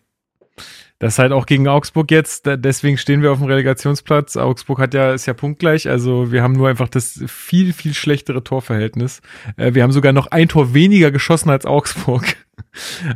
[0.99, 4.37] Das ist halt auch gegen Augsburg jetzt, deswegen stehen wir auf dem Relegationsplatz.
[4.37, 8.43] Augsburg hat ja, ist ja punktgleich, also wir haben nur einfach das viel, viel schlechtere
[8.43, 9.21] Torverhältnis.
[9.57, 12.25] Äh, wir haben sogar noch ein Tor weniger geschossen als Augsburg.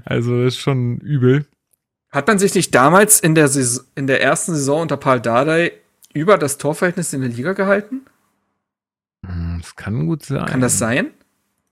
[0.05, 1.45] Also das ist schon übel.
[2.11, 5.73] Hat man sich nicht damals in der, Saison, in der ersten Saison unter Paul Dardai
[6.15, 8.03] über das Torverhältnis in der Liga gehalten?
[9.27, 10.47] Hm, das kann gut sein.
[10.47, 11.11] Kann das sein?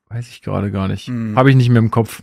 [0.08, 1.06] Weiß ich gerade gar nicht.
[1.06, 1.36] Hm.
[1.36, 2.22] Habe ich nicht mehr im Kopf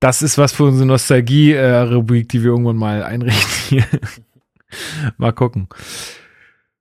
[0.00, 3.86] das ist was für unsere Nostalgie-Rubrik, die wir irgendwann mal einrichten hier.
[5.16, 5.68] mal gucken.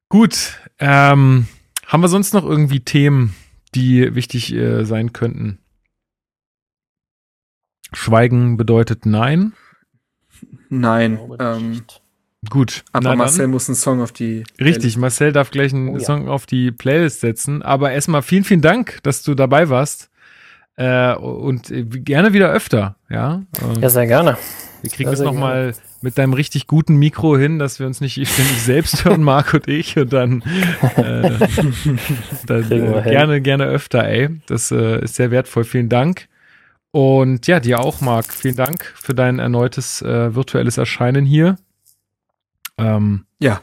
[0.10, 1.48] Gut, ähm,
[1.86, 3.36] haben wir sonst noch irgendwie Themen,
[3.76, 5.60] die wichtig äh, sein könnten?
[7.94, 9.54] Schweigen bedeutet nein.
[10.70, 11.20] Nein.
[11.40, 11.84] Ähm,
[12.50, 12.84] gut.
[12.92, 14.44] Aber Marcel muss einen Song auf die.
[14.60, 14.98] Richtig, Playlist.
[14.98, 16.32] Marcel darf gleich einen oh, Song ja.
[16.32, 17.62] auf die Playlist setzen.
[17.62, 20.10] Aber erstmal vielen, vielen Dank, dass du dabei warst.
[20.76, 21.72] Äh, und
[22.06, 23.44] gerne wieder öfter, ja.
[23.80, 24.38] Ja, sehr gerne.
[24.82, 28.14] Wir kriegen sehr, das nochmal mit deinem richtig guten Mikro hin, dass wir uns nicht
[28.14, 30.42] ständig selbst hören, Marc und ich, und dann,
[30.98, 31.32] äh,
[32.48, 34.30] dann äh, gerne, gerne öfter, ey.
[34.48, 35.64] Das äh, ist sehr wertvoll.
[35.64, 36.28] Vielen Dank.
[36.92, 38.32] Und ja, dir auch, Marc.
[38.34, 41.58] Vielen Dank für dein erneutes äh, virtuelles Erscheinen hier.
[42.78, 43.62] Ähm, ja.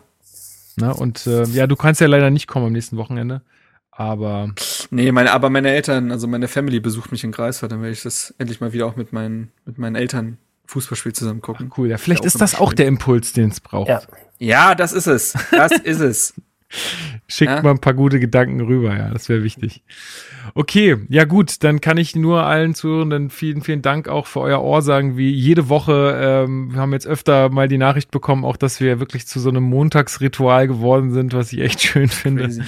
[0.77, 3.43] Na, und äh, ja, du kannst ja leider nicht kommen am nächsten Wochenende.
[3.91, 4.55] Aber.
[4.91, 8.03] Nee, meine, aber meine Eltern, also meine Family besucht mich in Greifswald, dann werde ich
[8.03, 11.69] das endlich mal wieder auch mit meinen, mit meinen Eltern Fußballspiel zusammen gucken.
[11.71, 13.89] Ach, cool, ja, vielleicht ist das auch der Impuls, den es braucht.
[13.89, 14.03] Ja.
[14.39, 15.35] ja, das ist es.
[15.53, 16.35] Das ist es.
[17.29, 17.63] Schickt ja?
[17.63, 19.83] mal ein paar gute Gedanken rüber, ja, das wäre wichtig.
[20.55, 24.63] Okay, ja gut, dann kann ich nur allen Zuhörenden vielen, vielen Dank auch für euer
[24.63, 26.19] Ohr sagen, wie jede Woche.
[26.21, 29.51] Ähm, wir haben jetzt öfter mal die Nachricht bekommen, auch dass wir wirklich zu so
[29.51, 32.45] einem Montagsritual geworden sind, was ich echt schön finde.
[32.45, 32.63] Crazy.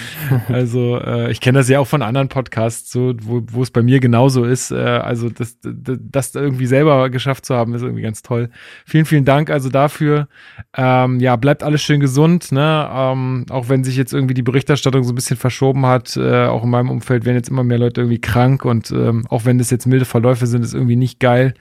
[0.48, 4.00] Also äh, ich kenne das ja auch von anderen Podcasts, so wo, es bei mir
[4.00, 4.70] genauso ist.
[4.70, 8.50] Äh, also das, das, das irgendwie selber geschafft zu haben, ist irgendwie ganz toll.
[8.86, 10.28] Vielen, vielen Dank also dafür.
[10.76, 12.88] Ähm, ja, bleibt alles schön gesund, ne?
[12.92, 16.64] Ähm, auch wenn sich jetzt irgendwie die Berichterstattung so ein bisschen verschoben hat, äh, auch
[16.64, 19.70] in meinem Umfeld werden jetzt immer mehr Leute irgendwie krank und ähm, auch wenn das
[19.70, 21.55] jetzt milde Verläufe sind, ist irgendwie nicht geil.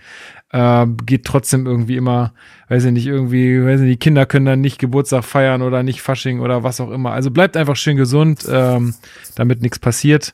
[0.52, 2.34] Äh, geht trotzdem irgendwie immer,
[2.70, 5.84] weiß ich nicht, irgendwie, weiß ich nicht, die Kinder können dann nicht Geburtstag feiern oder
[5.84, 7.12] nicht Fasching oder was auch immer.
[7.12, 8.94] Also bleibt einfach schön gesund, ähm,
[9.36, 10.34] damit nichts passiert.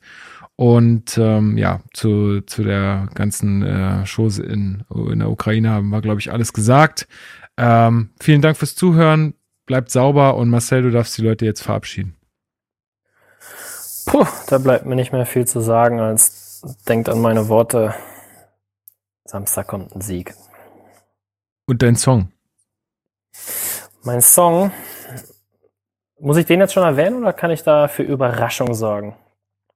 [0.56, 6.02] Und ähm, ja, zu, zu der ganzen äh, Chose in, in der Ukraine haben wir,
[6.02, 7.08] glaube ich, alles gesagt.
[7.58, 9.36] Ähm, vielen Dank fürs Zuhören.
[9.68, 12.17] Bleibt sauber und Marcel, du darfst die Leute jetzt verabschieden.
[14.08, 17.94] Puh, da bleibt mir nicht mehr viel zu sagen, als denkt an meine Worte.
[19.26, 20.34] Samstag kommt ein Sieg.
[21.68, 22.32] Und dein Song?
[24.04, 24.72] Mein Song.
[26.20, 29.16] Muss ich den jetzt schon erwähnen oder kann ich da für Überraschung sorgen?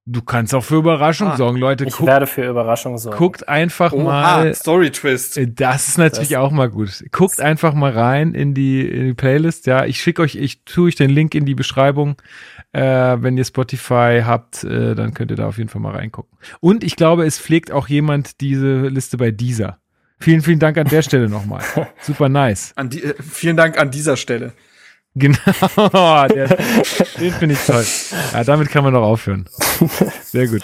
[0.06, 1.86] Du kannst auch für Überraschung ah, sorgen, Leute.
[1.86, 3.18] Ich guckt, werde für Überraschung sorgen.
[3.18, 4.48] Guckt einfach oh, mal.
[4.48, 5.38] Ah, Story Twist.
[5.38, 7.04] Äh, das ist natürlich das, auch mal gut.
[7.12, 9.68] Guckt einfach mal rein in die, in die Playlist.
[9.68, 12.16] Ja, ich schicke euch, ich tue euch den Link in die Beschreibung.
[12.74, 16.38] Äh, wenn ihr Spotify habt, äh, dann könnt ihr da auf jeden Fall mal reingucken.
[16.62, 19.80] Und ich glaube, es pflegt auch jemand diese Liste bei dieser.
[20.20, 21.64] Vielen, vielen Dank an der Stelle nochmal.
[22.02, 22.74] Super nice.
[22.76, 24.54] An die, äh, vielen Dank an dieser Stelle.
[25.16, 25.38] Genau,
[26.28, 26.48] der,
[27.20, 27.84] den finde ich toll.
[28.32, 29.46] Ja, damit kann man doch aufhören.
[30.22, 30.62] Sehr gut.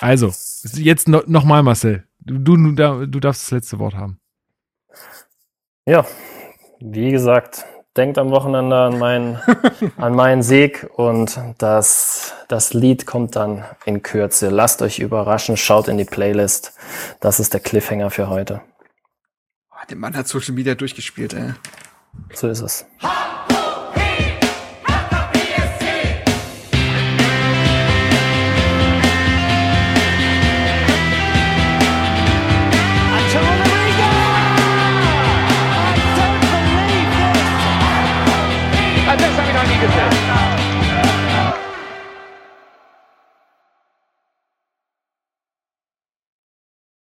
[0.00, 0.32] Also,
[0.74, 2.04] jetzt no, nochmal, Marcel.
[2.20, 4.20] Du, du, du darfst das letzte Wort haben.
[5.86, 6.04] Ja,
[6.80, 7.64] wie gesagt,
[7.96, 9.40] denkt am Wochenende an meinen,
[9.96, 14.48] an meinen Sieg und das, das Lied kommt dann in Kürze.
[14.48, 16.72] Lasst euch überraschen, schaut in die Playlist.
[17.20, 18.60] Das ist der Cliffhanger für heute.
[19.70, 21.54] Oh, der Mann hat Social Media durchgespielt, ey.
[22.34, 22.86] So ist es.